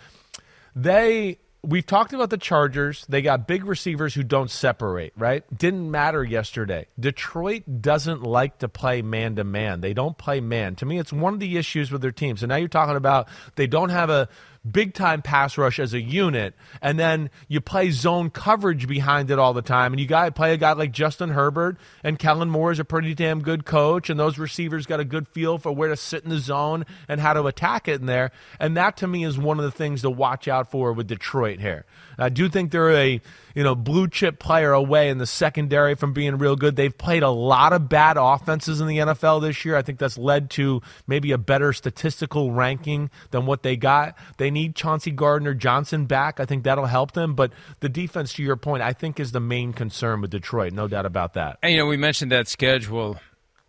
they 0.75 1.39
we've 1.63 1.85
talked 1.85 2.13
about 2.13 2.29
the 2.29 2.37
Chargers. 2.37 3.05
They 3.07 3.21
got 3.21 3.47
big 3.47 3.65
receivers 3.65 4.13
who 4.13 4.23
don't 4.23 4.49
separate, 4.49 5.13
right? 5.15 5.43
Didn't 5.55 5.89
matter 5.91 6.23
yesterday. 6.23 6.87
Detroit 6.99 7.63
doesn't 7.81 8.23
like 8.23 8.59
to 8.59 8.69
play 8.69 9.01
man 9.01 9.35
to 9.35 9.43
man. 9.43 9.81
They 9.81 9.93
don't 9.93 10.17
play 10.17 10.39
man. 10.39 10.75
To 10.77 10.85
me, 10.85 10.99
it's 10.99 11.13
one 11.13 11.33
of 11.33 11.39
the 11.39 11.57
issues 11.57 11.91
with 11.91 12.01
their 12.01 12.11
team. 12.11 12.37
So 12.37 12.47
now 12.47 12.55
you're 12.55 12.67
talking 12.67 12.95
about 12.95 13.27
they 13.55 13.67
don't 13.67 13.89
have 13.89 14.09
a 14.09 14.29
big 14.69 14.93
time 14.93 15.21
pass 15.21 15.57
rush 15.57 15.79
as 15.79 15.93
a 15.93 16.01
unit, 16.01 16.53
and 16.81 16.99
then 16.99 17.29
you 17.47 17.61
play 17.61 17.91
zone 17.91 18.29
coverage 18.29 18.87
behind 18.87 19.31
it 19.31 19.39
all 19.39 19.53
the 19.53 19.61
time. 19.61 19.93
And 19.93 19.99
you 19.99 20.07
got 20.07 20.35
play 20.35 20.53
a 20.53 20.57
guy 20.57 20.73
like 20.73 20.91
Justin 20.91 21.29
Herbert, 21.29 21.77
and 22.03 22.19
Kellen 22.19 22.49
Moore 22.49 22.71
is 22.71 22.79
a 22.79 22.85
pretty 22.85 23.13
damn 23.13 23.41
good 23.41 23.65
coach, 23.65 24.09
and 24.09 24.19
those 24.19 24.37
receivers 24.37 24.85
got 24.85 24.99
a 24.99 25.05
good 25.05 25.27
feel 25.27 25.57
for 25.57 25.71
where 25.71 25.89
to 25.89 25.95
sit 25.95 26.23
in 26.23 26.29
the 26.29 26.39
zone 26.39 26.85
and 27.07 27.19
how 27.19 27.33
to 27.33 27.45
attack 27.45 27.87
it 27.87 28.01
in 28.01 28.05
there. 28.05 28.31
And 28.59 28.77
that 28.77 28.97
to 28.97 29.07
me 29.07 29.23
is 29.23 29.37
one 29.37 29.57
of 29.57 29.65
the 29.65 29.71
things 29.71 30.01
to 30.01 30.09
watch 30.09 30.47
out 30.47 30.69
for 30.69 30.93
with 30.93 31.07
Detroit 31.07 31.59
here. 31.59 31.85
I 32.21 32.29
do 32.29 32.49
think 32.49 32.71
they're 32.71 32.91
a 32.91 33.21
you 33.55 33.63
know 33.63 33.75
blue 33.75 34.07
chip 34.07 34.39
player 34.39 34.71
away 34.71 35.09
in 35.09 35.17
the 35.17 35.25
secondary 35.25 35.95
from 35.95 36.13
being 36.13 36.37
real 36.37 36.55
good. 36.55 36.75
They've 36.75 36.95
played 36.95 37.23
a 37.23 37.29
lot 37.29 37.73
of 37.73 37.89
bad 37.89 38.17
offenses 38.17 38.79
in 38.79 38.87
the 38.87 38.99
NFL 38.99 39.41
this 39.41 39.65
year. 39.65 39.75
I 39.75 39.81
think 39.81 39.99
that's 39.99 40.17
led 40.17 40.49
to 40.51 40.81
maybe 41.07 41.31
a 41.31 41.37
better 41.37 41.73
statistical 41.73 42.51
ranking 42.51 43.09
than 43.31 43.45
what 43.45 43.63
they 43.63 43.75
got. 43.75 44.15
They 44.37 44.51
need 44.51 44.75
Chauncey 44.75 45.11
Gardner 45.11 45.53
Johnson 45.53 46.05
back. 46.05 46.39
I 46.39 46.45
think 46.45 46.63
that'll 46.63 46.85
help 46.85 47.13
them. 47.13 47.33
But 47.33 47.51
the 47.79 47.89
defense, 47.89 48.33
to 48.33 48.43
your 48.43 48.55
point, 48.55 48.83
I 48.83 48.93
think 48.93 49.19
is 49.19 49.31
the 49.31 49.39
main 49.39 49.73
concern 49.73 50.21
with 50.21 50.31
Detroit. 50.31 50.73
No 50.73 50.87
doubt 50.87 51.05
about 51.05 51.33
that. 51.33 51.57
And 51.63 51.73
you 51.73 51.79
know, 51.79 51.87
we 51.87 51.97
mentioned 51.97 52.31
that 52.31 52.47
schedule. 52.47 53.19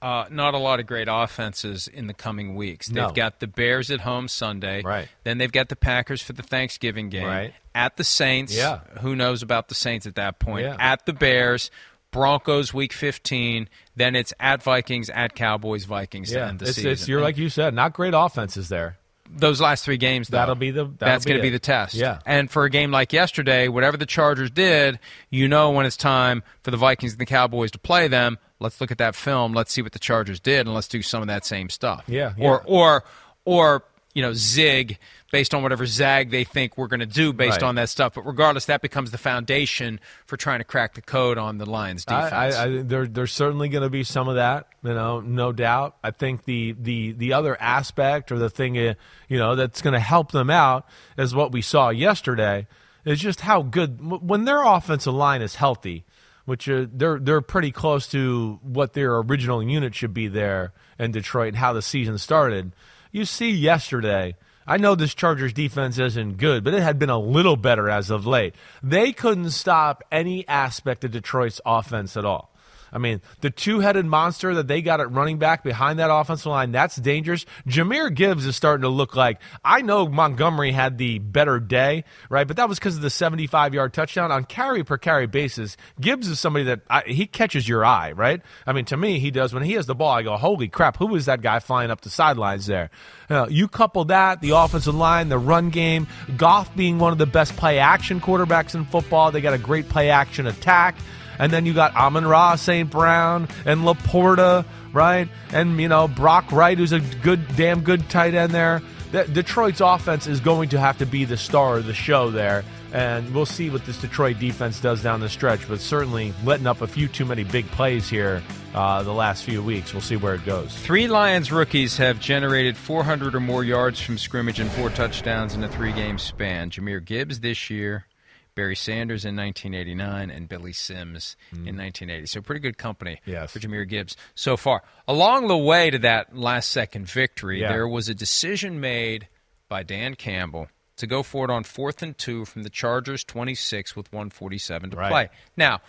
Uh, 0.03 0.25
not 0.31 0.53
a 0.53 0.59
lot 0.59 0.81
of 0.81 0.87
great 0.87 1.07
offenses 1.09 1.87
in 1.87 2.09
the 2.09 2.13
coming 2.15 2.57
weeks. 2.57 2.89
They've 2.89 2.97
No. 2.97 3.11
got 3.13 3.39
the 3.41 3.47
Bears 3.47 3.89
at 3.91 4.01
home 4.01 4.27
Sunday. 4.27 4.83
Right. 4.83 5.09
Then 5.23 5.39
they've 5.39 5.53
got 5.53 5.69
the 5.69 5.77
Packers 5.77 6.21
for 6.21 6.33
the 6.33 6.43
Thanksgiving 6.43 7.09
game. 7.09 7.25
Right. 7.27 7.55
At 7.75 7.97
the 7.97 8.05
Saints. 8.05 8.55
Yeah. 8.55 8.81
Who 9.01 9.15
knows 9.15 9.43
about 9.43 9.69
the 9.69 9.75
Saints 9.77 10.05
at 10.07 10.17
that 10.17 10.41
point? 10.41 10.65
Yeah. 10.65 10.77
At 10.79 11.07
the 11.07 11.13
Bears. 11.13 11.71
Broncos 12.11 12.75
week 12.75 12.93
15. 12.93 13.69
Then 13.97 14.15
it's 14.17 14.35
at 14.39 14.63
Vikings, 14.63 15.09
at 15.09 15.35
Cowboys, 15.35 15.85
Vikings 15.85 16.29
to 16.31 16.37
Yeah, 16.37 16.49
end 16.49 16.59
the 16.59 16.67
it's, 16.67 16.75
season. 16.77 16.91
it's 16.91 17.09
you're 17.09 17.23
like 17.23 17.39
you 17.39 17.49
said, 17.49 17.73
not 17.73 17.93
great 17.95 18.13
offenses 18.15 18.69
there. 18.69 18.99
those 19.35 19.63
last 19.63 19.83
three 19.83 19.97
games, 19.97 20.29
though, 20.29 20.37
That'll 20.37 20.55
be 20.55 20.71
the- 20.73 20.85
that'll 20.85 20.95
that's 20.99 21.25
going 21.25 21.39
to 21.39 21.43
be 21.43 21.49
the 21.49 21.59
test. 21.59 21.95
Yeah. 21.95 22.19
And 22.27 22.51
for 22.51 22.65
a 22.67 22.71
game 22.71 22.91
like 22.91 23.15
yesterday, 23.15 23.67
whatever 23.69 23.97
the 23.97 24.05
Chargers 24.05 24.51
did, 24.51 24.99
you 25.31 25.49
know 25.49 25.71
when 25.71 25.87
it's 25.87 25.97
time 25.97 26.43
for 26.63 26.71
the 26.71 26.77
Vikings 26.77 27.13
and 27.13 27.21
the 27.21 27.25
Cowboys 27.25 27.71
to 27.71 27.79
play 27.79 28.09
them. 28.09 28.37
Let's 28.63 28.81
look 28.81 28.91
at 28.91 28.99
that 28.99 29.15
film. 29.15 29.53
Let's 29.53 29.73
see 29.73 29.83
what 29.83 29.93
the 29.93 29.99
Chargers 29.99 30.41
did, 30.41 30.61
and 30.67 30.75
let's 30.75 30.89
do 30.89 31.03
some 31.03 31.21
of 31.23 31.29
that 31.29 31.45
same 31.45 31.69
stuff. 31.69 32.05
Yeah, 32.07 32.33
Or 32.39 32.63
yeah. 32.67 32.73
or 32.75 33.05
or 33.45 33.85
you 34.15 34.23
know 34.23 34.33
zig 34.35 34.99
based 35.31 35.55
on 35.55 35.63
whatever 35.63 35.87
zag 35.87 36.31
they 36.31 36.45
think 36.45 36.77
we're 36.77 36.87
going 36.87 37.01
to 37.01 37.07
do 37.07 37.33
based 37.33 37.63
Right. 37.63 37.69
on 37.69 37.75
that 37.77 37.89
stuff. 37.89 38.13
But 38.15 38.27
regardless, 38.27 38.67
that 38.67 38.83
becomes 38.83 39.11
the 39.11 39.17
foundation 39.19 39.99
for 40.27 40.37
trying 40.37 40.59
to 40.61 40.65
crack 40.65 40.93
the 40.95 41.01
code 41.01 41.39
on 41.39 41.57
the 41.57 41.65
Lions 41.65 42.05
defense. 42.05 42.33
I, 42.35 42.49
I, 42.49 42.65
I, 42.65 42.83
there, 42.83 43.07
there's 43.07 43.33
certainly 43.33 43.71
going 43.71 43.83
to 43.83 43.89
be 43.89 44.05
some 44.05 44.29
of 44.29 44.35
that, 44.35 44.67
you 44.85 44.93
know, 44.93 45.21
no 45.21 45.51
doubt. 45.53 45.97
I 46.05 46.11
think 46.11 46.45
the 46.45 46.73
the 46.79 47.13
the 47.13 47.33
other 47.33 47.59
aspect 47.61 48.31
or 48.31 48.39
the 48.39 48.51
thing, 48.51 48.77
uh, 48.79 48.95
you 49.29 49.39
know, 49.39 49.57
that's 49.57 49.81
going 49.81 49.95
to 49.95 50.01
help 50.01 50.33
them 50.33 50.51
out 50.51 50.87
is 51.17 51.35
what 51.35 51.51
we 51.51 51.63
saw 51.63 51.89
yesterday. 51.89 52.67
Is 53.07 53.19
just 53.19 53.41
how 53.41 53.63
good 53.63 53.99
when 54.23 54.45
their 54.45 54.63
offensive 54.63 55.13
line 55.15 55.43
is 55.43 55.57
healthy, 55.57 56.05
which 56.45 56.69
uh, 56.69 56.87
they're 56.93 57.19
they're 57.19 57.41
pretty 57.41 57.71
close 57.71 58.07
to 58.09 58.59
what 58.63 58.93
their 58.93 59.19
original 59.19 59.63
unit 59.63 59.95
should 59.95 60.15
be 60.15 60.29
there 60.29 60.73
in 60.99 61.13
Detroit 61.13 61.49
and 61.49 61.57
how 61.57 61.73
the 61.73 61.83
season 61.83 62.19
started. 62.19 62.75
You 63.11 63.25
see 63.25 63.51
yesterday. 63.51 64.37
I 64.65 64.77
know 64.77 64.95
this 64.95 65.15
Chargers 65.15 65.53
defense 65.53 65.99
isn't 65.99 66.37
good, 66.37 66.63
but 66.63 66.73
it 66.73 66.83
had 66.83 66.99
been 66.99 67.11
a 67.11 67.19
little 67.19 67.57
better 67.57 67.91
as 67.91 68.11
of 68.11 68.27
late. 68.27 68.55
They 68.81 69.13
couldn't 69.13 69.51
stop 69.51 70.05
any 70.13 70.47
aspect 70.47 71.03
of 71.03 71.11
Detroit's 71.11 71.61
offense 71.67 72.17
at 72.17 72.25
all. 72.25 72.52
I 72.93 72.99
mean, 72.99 73.23
the 73.41 73.51
two 73.51 73.81
headed 73.81 74.05
monster 74.05 74.55
that 74.55 74.69
they 74.69 74.83
got 74.83 75.01
at 75.01 75.11
running 75.11 75.39
back 75.39 75.65
behind 75.65 75.99
that 75.99 76.13
offensive 76.13 76.47
line, 76.47 76.73
that's 76.73 76.97
dangerous. 76.97 77.47
Jahmyr 77.67 78.15
Gibbs 78.15 78.45
is 78.45 78.55
starting 78.55 78.83
to 78.83 78.89
look 78.89 79.17
like 79.17 79.41
I 79.65 79.81
know 79.81 80.07
Montgomery 80.09 80.73
had 80.73 80.99
the 80.99 81.19
better 81.19 81.59
day, 81.59 82.05
right? 82.29 82.47
But 82.47 82.57
that 82.59 82.69
was 82.69 82.79
because 82.79 82.97
of 82.97 83.03
the 83.03 83.11
75 83.11 83.73
yard 83.73 83.95
touchdown 83.95 84.31
on 84.31 84.45
carry 84.45 84.85
per 84.85 84.99
carry 84.99 85.27
basis. 85.27 85.77
Gibbs 86.01 86.29
is 86.29 86.39
somebody 86.39 86.67
that 86.67 86.81
I, 86.91 87.03
he 87.07 87.27
catches 87.27 87.67
your 87.67 87.85
eye, 87.85 88.13
right? 88.13 88.43
I 88.67 88.73
mean, 88.73 88.85
to 88.87 88.97
me, 88.97 89.19
he 89.19 89.31
does. 89.31 89.55
When 89.55 89.63
he 89.63 89.73
has 89.73 89.87
the 89.87 89.95
ball, 89.95 90.13
I 90.13 90.23
go, 90.23 90.37
holy 90.37 90.69
crap, 90.69 90.99
who 90.99 91.15
is 91.15 91.27
that 91.27 91.41
guy 91.41 91.61
flying 91.61 91.91
up 91.91 92.03
the 92.03 92.11
sidelines 92.11 92.67
there? 92.67 92.91
Uh, 93.31 93.47
you 93.49 93.69
couple 93.69 94.05
that, 94.07 94.41
the 94.43 94.51
offensive 94.51 94.95
line, 94.95 95.29
the 95.31 95.39
run 95.39 95.71
game, 95.71 96.07
Goff 96.37 96.75
being 96.77 96.99
one 96.99 97.13
of 97.13 97.19
the 97.19 97.27
best 97.27 97.57
play 97.57 97.79
action 97.79 98.21
quarterbacks 98.21 98.75
in 98.75 98.85
football. 98.85 99.31
They 99.31 99.41
got 99.41 99.55
a 99.55 99.59
great 99.59 99.89
play 99.89 100.11
action 100.11 100.47
attack. 100.47 100.97
And 101.39 101.53
then 101.53 101.67
you 101.67 101.75
got 101.75 101.95
Amon 101.95 102.27
Ra, 102.27 102.57
St. 102.57 102.91
Brown, 102.91 103.49
and 103.65 103.83
LaPorta, 103.83 104.65
right? 104.93 105.29
And, 105.53 105.81
you 105.81 105.89
know, 105.89 106.09
Brock 106.09 106.53
Wright, 106.53 106.77
who's 106.77 106.93
a 106.93 107.01
good, 107.01 107.57
damn 107.57 107.83
good 107.83 108.09
tight 108.09 108.35
end 108.35 108.53
there. 108.53 108.83
De- 109.13 109.29
Detroit's 109.29 109.81
offense 109.81 110.27
is 110.27 110.41
going 110.41 110.71
to 110.71 110.81
have 110.81 110.99
to 110.99 111.07
be 111.07 111.25
the 111.25 111.37
star 111.37 111.79
of 111.79 111.87
the 111.87 111.95
show 111.95 112.31
there. 112.31 112.65
And 112.93 113.35
we'll 113.35 113.47
see 113.47 113.71
what 113.71 113.87
this 113.87 113.99
Detroit 113.99 114.39
defense 114.39 114.81
does 114.81 115.03
down 115.03 115.21
the 115.21 115.29
stretch, 115.29 115.67
but 115.67 115.81
certainly 115.81 116.35
letting 116.45 116.67
up 116.67 116.83
a 116.83 116.87
few 116.87 117.09
too 117.09 117.25
many 117.25 117.43
big 117.43 117.67
plays 117.69 118.09
here 118.09 118.43
uh, 118.75 119.03
the 119.03 119.13
last 119.13 119.45
few 119.45 119.63
weeks. 119.63 119.93
We'll 119.95 120.03
see 120.03 120.17
where 120.17 120.35
it 120.35 120.45
goes. 120.45 120.77
Three 120.77 121.09
Lions 121.09 121.51
rookies 121.51 121.97
have 121.97 122.21
generated 122.21 122.77
400 122.77 123.35
or 123.35 123.41
more 123.41 123.65
yards 123.65 123.99
from 124.01 124.19
scrimmage 124.19 124.61
and 124.61 124.71
four 124.73 124.91
touchdowns 124.91 125.55
in 125.55 125.65
a 125.65 125.69
three 125.69 125.93
game 125.93 126.19
span. 126.19 126.71
Jahmyr 126.71 127.03
Gibbs 127.03 127.41
this 127.41 127.71
year, 127.71 128.07
Barry 128.55 128.77
Sanders 128.77 129.25
in 129.25 129.35
1989, 129.37 130.31
and 130.31 130.49
Billy 130.49 130.73
Sims 130.73 131.37
in 131.53 131.77
1980. 131.77 132.27
So, 132.27 132.41
pretty 132.43 132.61
good 132.61 132.77
company 132.79 133.15
Mm. 133.27 133.33
Yes. 133.33 133.53
for 133.53 133.59
Jahmyr 133.61 133.89
Gibbs 133.89 134.17
so 134.35 134.57
far. 134.57 134.83
Along 135.09 135.49
the 135.49 135.57
way 135.57 135.91
to 135.91 135.99
that 136.01 136.37
last 136.37 136.71
second 136.71 137.09
victory, 137.09 137.61
Yeah. 137.61 137.73
there 137.73 137.89
was 137.89 138.09
a 138.09 138.15
decision 138.15 138.81
made 138.81 139.29
by 139.69 139.83
Dan 139.83 140.15
Campbell 140.17 140.69
to 140.97 141.07
go 141.07 141.23
for 141.23 141.47
it 141.47 141.51
on 141.51 141.65
fourth 141.65 142.03
and 142.03 142.17
two 142.19 142.45
from 142.45 142.63
the 142.63 142.71
Chargers 142.71 143.25
26 143.25 143.97
with 143.97 144.13
147 144.13 144.91
to 144.91 144.97
Right. 144.97 145.11
play. 145.11 145.29
Now, 145.57 145.81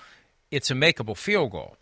it's 0.50 0.72
a 0.72 0.74
makeable 0.74 1.18
field 1.18 1.52
goal. 1.52 1.76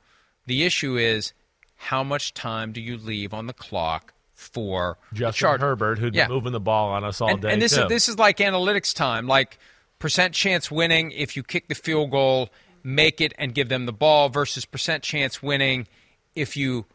The 0.47 0.63
issue 0.63 0.97
is 0.97 1.33
how 1.75 2.03
much 2.03 2.33
time 2.33 2.71
do 2.71 2.81
you 2.81 2.97
leave 2.97 3.33
on 3.33 3.45
the 3.47 3.53
clock 3.53 4.13
for 4.33 4.97
Justin 5.13 5.59
Herbert, 5.59 5.99
who'd 5.99 6.15
Yeah. 6.15 6.25
been 6.25 6.33
moving 6.33 6.51
the 6.51 6.59
ball 6.59 6.89
on 6.89 7.03
us 7.03 7.21
all 7.21 7.29
and, 7.29 7.41
day. 7.41 7.51
and 7.53 7.61
this 7.61 7.75
too. 7.75 7.83
is 7.83 7.89
this 7.89 8.09
is 8.09 8.17
like 8.17 8.37
analytics 8.37 8.93
time, 8.95 9.27
like 9.27 9.59
percent 10.01 10.33
chance 10.33 10.69
winning 10.69 11.11
if 11.11 11.37
you 11.37 11.43
kick 11.43 11.69
the 11.69 11.75
field 11.75 12.11
goal, 12.11 12.49
make 12.83 13.21
it 13.21 13.33
and 13.37 13.53
give 13.53 13.69
them 13.69 13.85
the 13.85 13.93
ball 13.93 14.27
versus 14.27 14.65
percent 14.65 15.03
chance 15.03 15.41
winning 15.41 15.87
if 16.35 16.57
you 16.57 16.85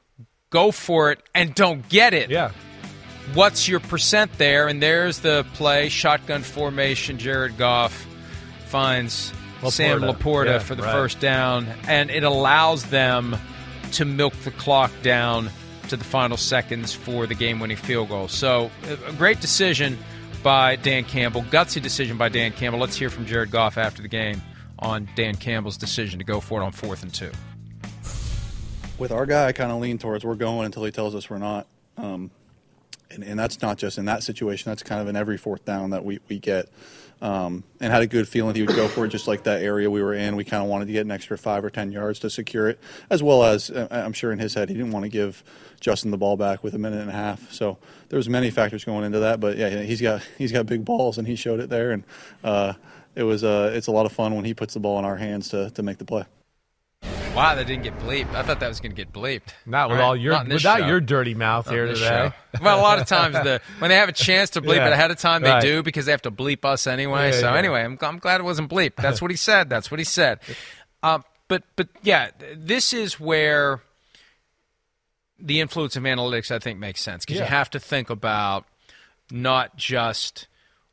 go 0.50 0.70
for 0.70 1.10
it 1.12 1.22
and 1.34 1.54
don't 1.54 1.88
get 1.88 2.12
it. 2.12 2.28
Yeah. 2.30 2.50
What's 3.34 3.66
your 3.68 3.80
percent 3.80 4.38
there? 4.38 4.68
And 4.68 4.82
there's 4.82 5.20
the 5.20 5.44
play 5.54 5.88
shotgun 5.88 6.42
formation. 6.42 7.18
Jared 7.18 7.56
Goff 7.56 8.06
finds 8.66 9.32
Sam 9.68 10.00
LaPorta. 10.00 10.14
LaPorta 10.18 10.46
Yeah, 10.46 10.58
for 10.58 10.74
the 10.74 10.82
right. 10.82 10.92
first 10.92 11.18
down, 11.18 11.66
and 11.88 12.10
it 12.10 12.22
allows 12.22 12.84
them 12.84 13.36
to 13.92 14.04
milk 14.04 14.34
the 14.44 14.50
clock 14.50 14.92
down 15.02 15.50
to 15.88 15.96
the 15.96 16.04
final 16.04 16.36
seconds 16.36 16.92
for 16.92 17.26
the 17.26 17.34
game-winning 17.34 17.76
field 17.76 18.08
goal. 18.08 18.28
So, 18.28 18.70
a 18.88 19.10
a 19.10 19.12
great 19.12 19.40
decision 19.40 19.98
by 20.42 20.76
Dan 20.76 21.04
Campbell, 21.04 21.42
gutsy 21.42 21.80
decision 21.82 22.16
by 22.16 22.28
Dan 22.28 22.52
Campbell. 22.52 22.78
Let's 22.80 22.96
hear 22.96 23.10
from 23.10 23.26
Jared 23.26 23.50
Goff 23.50 23.78
after 23.78 24.02
the 24.02 24.08
game 24.08 24.42
on 24.78 25.08
Dan 25.16 25.34
Campbell's 25.36 25.76
decision 25.76 26.18
to 26.18 26.24
go 26.24 26.40
for 26.40 26.60
it 26.60 26.64
on 26.64 26.72
fourth 26.72 27.02
and 27.02 27.12
two. 27.12 27.30
with 28.98 29.12
our 29.12 29.26
guy, 29.26 29.46
I 29.46 29.52
kind 29.52 29.72
of 29.72 29.80
lean 29.80 29.98
towards 29.98 30.24
we're 30.24 30.34
going 30.34 30.66
until 30.66 30.84
he 30.84 30.90
tells 30.90 31.14
us 31.14 31.28
we're 31.28 31.38
not. 31.38 31.66
Um, 31.96 32.30
and, 33.10 33.22
and 33.22 33.38
that's 33.38 33.62
not 33.62 33.78
just 33.78 33.98
in 33.98 34.04
that 34.06 34.22
situation. 34.22 34.70
That's 34.70 34.82
kind 34.82 35.00
of 35.00 35.08
in 35.08 35.16
every 35.16 35.36
fourth 35.36 35.64
down 35.64 35.90
that 35.90 36.04
we, 36.04 36.18
we 36.28 36.38
get. 36.38 36.68
Um, 37.20 37.64
and 37.80 37.92
had 37.92 38.02
a 38.02 38.06
good 38.06 38.28
feeling 38.28 38.54
he 38.54 38.62
would 38.62 38.76
go 38.76 38.88
for 38.88 39.04
it. 39.04 39.08
Just 39.08 39.26
like 39.26 39.44
that 39.44 39.62
area 39.62 39.90
we 39.90 40.02
were 40.02 40.14
in, 40.14 40.36
we 40.36 40.44
kind 40.44 40.62
of 40.62 40.68
wanted 40.68 40.86
to 40.86 40.92
get 40.92 41.04
an 41.04 41.10
extra 41.10 41.38
five 41.38 41.64
or 41.64 41.70
ten 41.70 41.92
yards 41.92 42.18
to 42.20 42.30
secure 42.30 42.68
it, 42.68 42.78
as 43.10 43.22
well 43.22 43.44
as 43.44 43.70
uh, 43.70 43.88
I'm 43.90 44.12
sure 44.12 44.32
in 44.32 44.38
his 44.38 44.54
head 44.54 44.68
he 44.68 44.74
didn't 44.74 44.92
want 44.92 45.04
to 45.04 45.08
give 45.08 45.42
Justin 45.80 46.10
the 46.10 46.18
ball 46.18 46.36
back 46.36 46.62
with 46.62 46.74
a 46.74 46.78
minute 46.78 47.00
and 47.00 47.10
a 47.10 47.14
half. 47.14 47.52
So 47.52 47.78
there 48.08 48.16
was 48.16 48.28
many 48.28 48.50
factors 48.50 48.84
going 48.84 49.04
into 49.04 49.20
that, 49.20 49.40
but 49.40 49.56
yeah, 49.56 49.82
he's 49.82 50.00
got 50.00 50.22
he's 50.38 50.52
got 50.52 50.66
big 50.66 50.84
balls 50.84 51.18
and 51.18 51.26
he 51.26 51.36
showed 51.36 51.60
it 51.60 51.70
there, 51.70 51.92
and 51.92 52.04
uh, 52.44 52.74
it 53.14 53.22
was 53.22 53.44
uh, 53.44 53.72
it's 53.74 53.86
a 53.86 53.92
lot 53.92 54.06
of 54.06 54.12
fun 54.12 54.34
when 54.34 54.44
he 54.44 54.54
puts 54.54 54.74
the 54.74 54.80
ball 54.80 54.98
in 54.98 55.04
our 55.04 55.16
hands 55.16 55.48
to 55.50 55.70
to 55.70 55.82
make 55.82 55.98
the 55.98 56.04
play. 56.04 56.24
Wow, 57.36 57.54
that 57.54 57.66
didn't 57.66 57.82
get 57.82 57.98
bleeped. 57.98 58.34
I 58.34 58.42
thought 58.42 58.60
that 58.60 58.68
was 58.68 58.80
going 58.80 58.92
to 58.92 58.96
get 58.96 59.12
bleeped. 59.12 59.52
Not 59.66 59.90
with 59.90 59.98
right? 59.98 60.04
all 60.04 60.16
your 60.16 60.32
Not 60.32 60.48
without 60.48 60.78
show. 60.78 60.86
your 60.86 61.00
dirty 61.00 61.34
mouth 61.34 61.66
Not 61.66 61.72
here 61.74 61.86
today. 61.86 62.32
Well, 62.62 62.80
a 62.80 62.80
lot 62.80 62.98
of 62.98 63.06
times 63.06 63.34
the 63.34 63.60
when 63.78 63.90
they 63.90 63.96
have 63.96 64.08
a 64.08 64.12
chance 64.12 64.50
to 64.50 64.62
bleep 64.62 64.76
Yeah, 64.76 64.86
it 64.86 64.92
ahead 64.92 65.10
of 65.10 65.18
time, 65.18 65.42
they 65.42 65.50
right. 65.50 65.60
do 65.62 65.82
because 65.82 66.06
they 66.06 66.12
have 66.12 66.22
to 66.22 66.30
bleep 66.30 66.64
us 66.64 66.86
anyway. 66.86 67.32
Yeah, 67.32 67.40
so 67.40 67.52
yeah. 67.52 67.58
anyway, 67.58 67.82
I'm, 67.84 67.98
I'm 68.00 68.18
glad 68.18 68.40
it 68.40 68.44
wasn't 68.44 68.70
bleeped. 68.70 68.96
That's 68.96 69.20
what 69.20 69.30
he 69.30 69.36
said. 69.36 69.68
That's 69.68 69.90
what 69.90 70.00
he 70.00 70.04
said. 70.04 70.38
Uh, 71.02 71.18
but 71.48 71.62
but 71.76 71.88
yeah, 72.02 72.30
this 72.56 72.94
is 72.94 73.20
where 73.20 73.82
the 75.38 75.60
influence 75.60 75.94
of 75.96 76.04
analytics 76.04 76.50
I 76.50 76.58
think 76.58 76.78
makes 76.78 77.02
sense 77.02 77.26
because 77.26 77.38
you 77.38 77.46
have 77.46 77.68
to 77.70 77.78
think 77.78 78.08
about 78.08 78.64
not 79.30 79.76
just. 79.76 80.48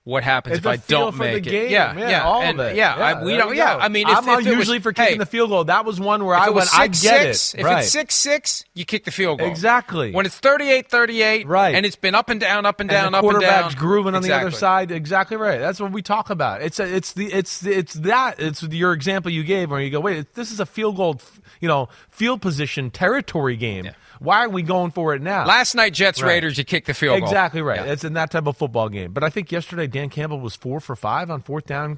What 0.05 0.25
happens 0.25 0.57
It's 0.57 0.65
if 0.65 0.69
I 0.69 0.75
don't 0.75 1.17
make 1.17 1.47
it? 1.47 1.49
game. 1.49 1.71
Yeah, 1.71 1.97
yeah, 1.97 2.09
yeah, 2.09 2.23
all 2.25 2.41
and, 2.41 2.59
of 2.59 2.67
it. 2.67 2.75
Yeah, 2.75 2.93
I, 2.93 3.23
we 3.23 3.37
don't. 3.37 3.55
Yeah. 3.55 3.77
I 3.77 3.87
mean, 3.87 4.05
if, 4.09 4.17
I'm 4.17 4.41
if 4.41 4.45
usually 4.45 4.79
was, 4.79 4.83
for 4.83 4.91
kicking 4.91 5.13
hey, 5.13 5.17
the 5.17 5.25
field 5.25 5.49
goal. 5.49 5.63
That 5.63 5.85
was 5.85 5.97
one 5.97 6.25
where 6.25 6.35
I 6.35 6.47
it 6.47 6.53
was. 6.53 6.69
I 6.73 6.87
get 6.87 6.95
six, 6.95 7.53
it. 7.53 7.59
If 7.61 7.65
right. 7.65 7.83
it's 7.83 7.91
six 7.91 8.15
six, 8.15 8.65
you 8.73 8.83
kick 8.83 9.05
the 9.05 9.11
field 9.11 9.39
goal. 9.39 9.47
Exactly. 9.47 10.11
When 10.11 10.25
it's 10.25 10.37
38-38, 10.41 11.47
Right. 11.47 11.73
and 11.73 11.85
it's 11.85 11.95
been 11.95 12.15
up 12.15 12.29
and 12.29 12.37
down, 12.37 12.65
up 12.65 12.81
and 12.81 12.89
down, 12.89 13.07
and 13.07 13.15
up 13.15 13.23
and 13.23 13.31
down. 13.31 13.41
quarterback's 13.41 13.75
grooving 13.75 14.13
on 14.13 14.23
the 14.23 14.33
other 14.33 14.51
side. 14.51 14.91
Exactly 14.91 15.37
right. 15.37 15.59
That's 15.59 15.79
what 15.79 15.93
we 15.93 16.01
talk 16.01 16.29
about. 16.29 16.61
It's 16.61 16.81
a, 16.81 16.95
it's 16.95 17.13
the 17.13 17.31
it's 17.31 17.65
it's 17.65 17.93
that 17.93 18.41
it's 18.41 18.61
your 18.61 18.91
example 18.91 19.31
you 19.31 19.43
gave 19.43 19.71
where 19.71 19.79
you 19.79 19.89
go, 19.89 20.01
wait, 20.01 20.33
this 20.33 20.51
is 20.51 20.59
a 20.59 20.65
field 20.65 20.97
goal, 20.97 21.21
you 21.61 21.69
know, 21.69 21.87
field 22.09 22.41
position 22.41 22.91
territory 22.91 23.55
game. 23.55 23.89
Why 24.19 24.45
are 24.45 24.49
we 24.49 24.61
going 24.61 24.91
for 24.91 25.13
it 25.13 25.21
now? 25.21 25.45
Last 25.45 25.75
night, 25.75 25.93
Jets 25.93 26.21
Right. 26.21 26.29
Raiders, 26.29 26.57
you 26.57 26.63
kicked 26.63 26.87
the 26.87 26.93
field 26.93 27.19
goal. 27.19 27.27
Exactly 27.27 27.61
right. 27.61 27.85
Yeah. 27.85 27.91
It's 27.91 28.03
in 28.03 28.13
that 28.13 28.31
type 28.31 28.47
of 28.47 28.57
football 28.57 28.89
game. 28.89 29.11
But 29.13 29.23
I 29.23 29.29
think 29.29 29.51
yesterday 29.51 29.87
Dan 29.87 30.09
Campbell 30.09 30.39
was 30.39 30.55
four 30.55 30.79
for 30.79 30.95
five 30.95 31.29
on 31.29 31.41
fourth 31.41 31.65
down 31.65 31.95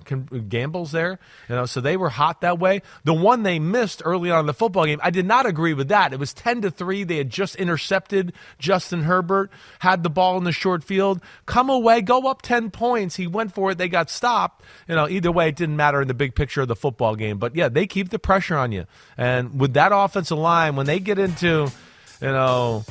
gambles 0.49 0.91
there. 0.91 1.19
You 1.49 1.55
know, 1.55 1.65
so 1.65 1.81
they 1.81 1.97
were 1.97 2.09
hot 2.09 2.41
that 2.41 2.59
way. 2.59 2.81
The 3.03 3.13
one 3.13 3.43
they 3.43 3.59
missed 3.59 4.01
early 4.05 4.31
on 4.31 4.41
in 4.41 4.45
the 4.45 4.53
football 4.53 4.85
game, 4.85 4.99
I 5.03 5.11
did 5.11 5.25
not 5.25 5.45
agree 5.45 5.73
with 5.73 5.89
that. 5.89 6.13
It 6.13 6.19
was 6.19 6.33
ten 6.33 6.61
to 6.61 6.71
three. 6.71 7.03
They 7.03 7.17
had 7.17 7.29
just 7.29 7.55
intercepted 7.55 8.33
Justin 8.59 9.03
Herbert, 9.03 9.51
had 9.79 10.03
the 10.03 10.09
ball 10.09 10.37
in 10.37 10.43
the 10.43 10.51
short 10.51 10.83
field, 10.83 11.21
come 11.45 11.69
away, 11.69 12.01
go 12.01 12.27
up 12.27 12.41
ten 12.41 12.71
points. 12.71 13.15
He 13.15 13.27
went 13.27 13.53
for 13.53 13.71
it. 13.71 13.77
They 13.77 13.89
got 13.89 14.09
stopped. 14.09 14.63
You 14.87 14.95
know, 14.95 15.07
either 15.07 15.31
way, 15.31 15.49
it 15.49 15.55
didn't 15.55 15.77
matter 15.77 16.01
in 16.01 16.07
the 16.07 16.13
big 16.13 16.35
picture 16.35 16.61
of 16.61 16.67
the 16.67 16.75
football 16.75 17.15
game. 17.15 17.37
But 17.37 17.55
yeah, 17.55 17.69
they 17.69 17.87
keep 17.87 18.09
the 18.09 18.19
pressure 18.19 18.55
on 18.55 18.71
you. 18.71 18.85
And 19.17 19.59
with 19.59 19.73
that 19.73 19.91
offensive 19.93 20.37
line, 20.37 20.75
when 20.75 20.85
they 20.85 20.99
get 20.99 21.19
into, 21.19 21.71
you 22.21 22.27
know 22.27 22.83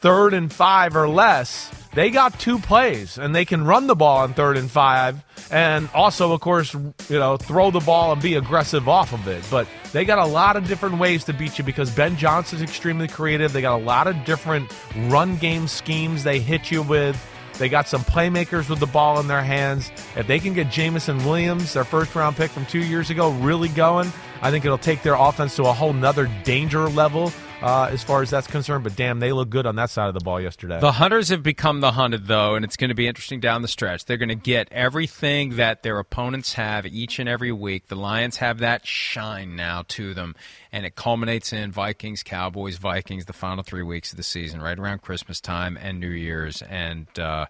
third 0.00 0.34
and 0.34 0.52
five 0.52 0.96
or 0.96 1.08
less, 1.08 1.70
they 1.94 2.10
got 2.10 2.38
two 2.38 2.58
plays 2.58 3.18
and 3.18 3.34
they 3.34 3.44
can 3.44 3.64
run 3.64 3.86
the 3.86 3.96
ball 3.96 4.18
on 4.18 4.34
third 4.34 4.56
and 4.56 4.70
five 4.70 5.22
and 5.50 5.88
also, 5.94 6.32
of 6.32 6.40
course, 6.40 6.74
you 6.74 7.18
know, 7.18 7.36
throw 7.36 7.70
the 7.70 7.80
ball 7.80 8.12
and 8.12 8.20
be 8.20 8.34
aggressive 8.34 8.88
off 8.88 9.12
of 9.12 9.28
it. 9.28 9.44
But 9.50 9.68
they 9.92 10.04
got 10.04 10.18
a 10.18 10.26
lot 10.26 10.56
of 10.56 10.66
different 10.66 10.98
ways 10.98 11.24
to 11.24 11.32
beat 11.32 11.58
you 11.58 11.64
because 11.64 11.90
Ben 11.90 12.16
Johnson's 12.16 12.62
extremely 12.62 13.06
creative. 13.06 13.52
They 13.52 13.60
got 13.60 13.80
a 13.80 13.84
lot 13.84 14.08
of 14.08 14.24
different 14.24 14.72
run 15.06 15.36
game 15.36 15.68
schemes 15.68 16.24
they 16.24 16.40
hit 16.40 16.70
you 16.70 16.82
with. 16.82 17.16
They 17.58 17.68
got 17.68 17.88
some 17.88 18.02
playmakers 18.02 18.68
with 18.68 18.80
the 18.80 18.86
ball 18.86 19.18
in 19.20 19.28
their 19.28 19.42
hands. 19.42 19.90
If 20.14 20.26
they 20.26 20.38
can 20.38 20.52
get 20.52 20.70
Jameson 20.70 21.24
Williams, 21.24 21.72
their 21.72 21.84
first 21.84 22.14
round 22.14 22.36
pick 22.36 22.50
from 22.50 22.66
two 22.66 22.84
years 22.84 23.08
ago, 23.08 23.30
really 23.30 23.68
going, 23.68 24.12
I 24.42 24.50
think 24.50 24.64
it'll 24.64 24.76
take 24.76 25.02
their 25.02 25.14
offense 25.14 25.56
to 25.56 25.62
a 25.62 25.72
whole 25.72 25.94
nother 25.94 26.30
danger 26.44 26.88
level 26.88 27.32
uh, 27.62 27.88
as 27.90 28.02
far 28.02 28.22
as 28.22 28.30
that's 28.30 28.46
concerned. 28.46 28.84
But 28.84 28.96
damn, 28.96 29.20
they 29.20 29.32
look 29.32 29.50
good 29.50 29.66
on 29.66 29.76
that 29.76 29.90
side 29.90 30.08
of 30.08 30.14
the 30.14 30.20
ball 30.20 30.40
yesterday. 30.40 30.80
The 30.80 30.92
hunters 30.92 31.28
have 31.30 31.42
become 31.42 31.80
the 31.80 31.92
hunted, 31.92 32.26
though, 32.26 32.54
and 32.54 32.64
it's 32.64 32.76
going 32.76 32.88
to 32.88 32.94
be 32.94 33.06
interesting 33.06 33.40
down 33.40 33.62
the 33.62 33.68
stretch. 33.68 34.04
They're 34.04 34.16
going 34.16 34.28
to 34.28 34.34
get 34.34 34.68
everything 34.70 35.56
that 35.56 35.82
their 35.82 35.98
opponents 35.98 36.54
have 36.54 36.86
each 36.86 37.18
and 37.18 37.28
every 37.28 37.52
week. 37.52 37.88
The 37.88 37.96
Lions 37.96 38.38
have 38.38 38.58
that 38.58 38.86
shine 38.86 39.56
now 39.56 39.84
to 39.88 40.14
them, 40.14 40.34
and 40.72 40.86
it 40.86 40.96
culminates 40.96 41.52
in 41.52 41.72
Vikings, 41.72 42.22
Cowboys, 42.22 42.76
Vikings, 42.76 43.24
the 43.24 43.32
final 43.32 43.62
three 43.62 43.82
weeks 43.82 44.12
of 44.12 44.16
the 44.16 44.22
season, 44.22 44.60
right 44.60 44.78
around 44.78 45.02
Christmas 45.02 45.40
time 45.40 45.78
and 45.80 46.00
New 46.00 46.08
Year's, 46.10 46.62
and 46.62 47.06
uh, 47.18 47.46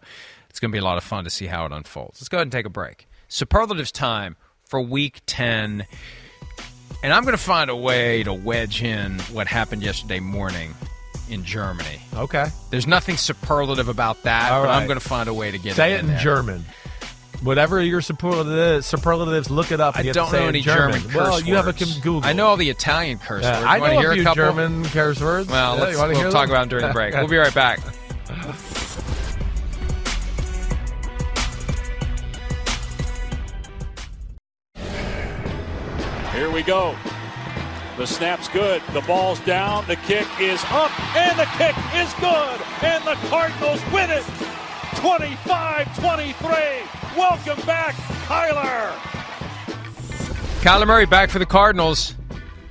it's 0.48 0.60
going 0.60 0.70
to 0.70 0.74
be 0.74 0.80
a 0.80 0.84
lot 0.84 0.98
of 0.98 1.04
fun 1.04 1.24
to 1.24 1.30
see 1.30 1.46
how 1.46 1.66
it 1.66 1.72
unfolds. 1.72 2.20
Let's 2.20 2.28
go 2.28 2.38
ahead 2.38 2.46
and 2.46 2.52
take 2.52 2.66
a 2.66 2.70
break. 2.70 3.06
Superlatives 3.28 3.92
time 3.92 4.36
for 4.64 4.80
Week 4.80 5.20
Ten. 5.26 5.86
And 7.02 7.12
I'm 7.12 7.22
going 7.22 7.36
to 7.36 7.42
find 7.42 7.70
a 7.70 7.76
way 7.76 8.22
to 8.24 8.32
wedge 8.32 8.82
in 8.82 9.18
what 9.32 9.46
happened 9.46 9.82
yesterday 9.82 10.18
morning 10.20 10.74
in 11.28 11.44
Germany. 11.44 12.00
Okay. 12.14 12.46
There's 12.70 12.86
nothing 12.86 13.16
superlative 13.16 13.88
about 13.88 14.22
that, 14.24 14.50
All 14.52 14.62
but 14.64 14.70
I'm 14.70 14.86
going 14.86 14.98
to 14.98 15.06
find 15.06 15.28
a 15.28 15.34
way 15.34 15.50
to 15.50 15.58
get 15.58 15.72
it. 15.72 15.76
say 15.76 15.94
it 15.94 16.00
in 16.00 16.08
there. 16.08 16.18
German. 16.18 16.64
Whatever 17.42 17.82
your 17.82 18.00
superlative, 18.00 18.82
superlatives, 18.84 19.50
look 19.50 19.70
it 19.70 19.78
up. 19.78 19.96
I 19.96 20.02
don't 20.04 20.30
say 20.30 20.40
know 20.40 20.48
any 20.48 20.62
German, 20.62 21.02
curse 21.02 21.14
Well, 21.14 21.40
you 21.40 21.56
have 21.56 21.68
a 21.68 21.72
Google. 21.74 22.24
I 22.24 22.32
know 22.32 22.46
all 22.46 22.56
the 22.56 22.70
Italian 22.70 23.18
curse 23.18 23.42
Yeah, 23.44 23.58
words. 23.58 23.66
I 23.68 23.78
know 23.78 24.00
hear 24.00 24.10
a 24.12 24.14
few 24.14 24.22
couple? 24.24 24.44
German 24.44 24.84
curse 24.86 25.20
words. 25.20 25.48
Well, 25.48 25.76
Yeah, 25.76 25.82
let's, 25.84 25.96
we'll 25.98 26.32
talk 26.32 26.46
them? 26.48 26.50
about 26.56 26.60
them 26.60 26.68
during 26.70 26.86
the 26.86 26.92
break. 26.94 27.14
We'll 27.16 27.28
be 27.28 27.36
right 27.36 27.54
back. 27.54 27.80
We 36.56 36.62
go. 36.62 36.96
The 37.98 38.06
snap's 38.06 38.48
good. 38.48 38.80
The 38.94 39.02
ball's 39.02 39.40
down. 39.40 39.86
The 39.86 39.96
kick 39.96 40.26
is 40.40 40.58
up, 40.70 40.90
and 41.14 41.38
the 41.38 41.44
kick 41.58 41.76
is 41.94 42.10
good. 42.14 42.60
And 42.82 43.04
the 43.04 43.14
Cardinals 43.28 43.80
win 43.92 44.08
it 44.08 44.24
25 44.96 46.00
23. 46.00 46.48
Welcome 47.14 47.66
back, 47.66 47.94
Kyler. 48.24 48.90
Kyler 50.62 50.86
Murray 50.86 51.04
back 51.04 51.28
for 51.28 51.38
the 51.38 51.44
Cardinals. 51.44 52.14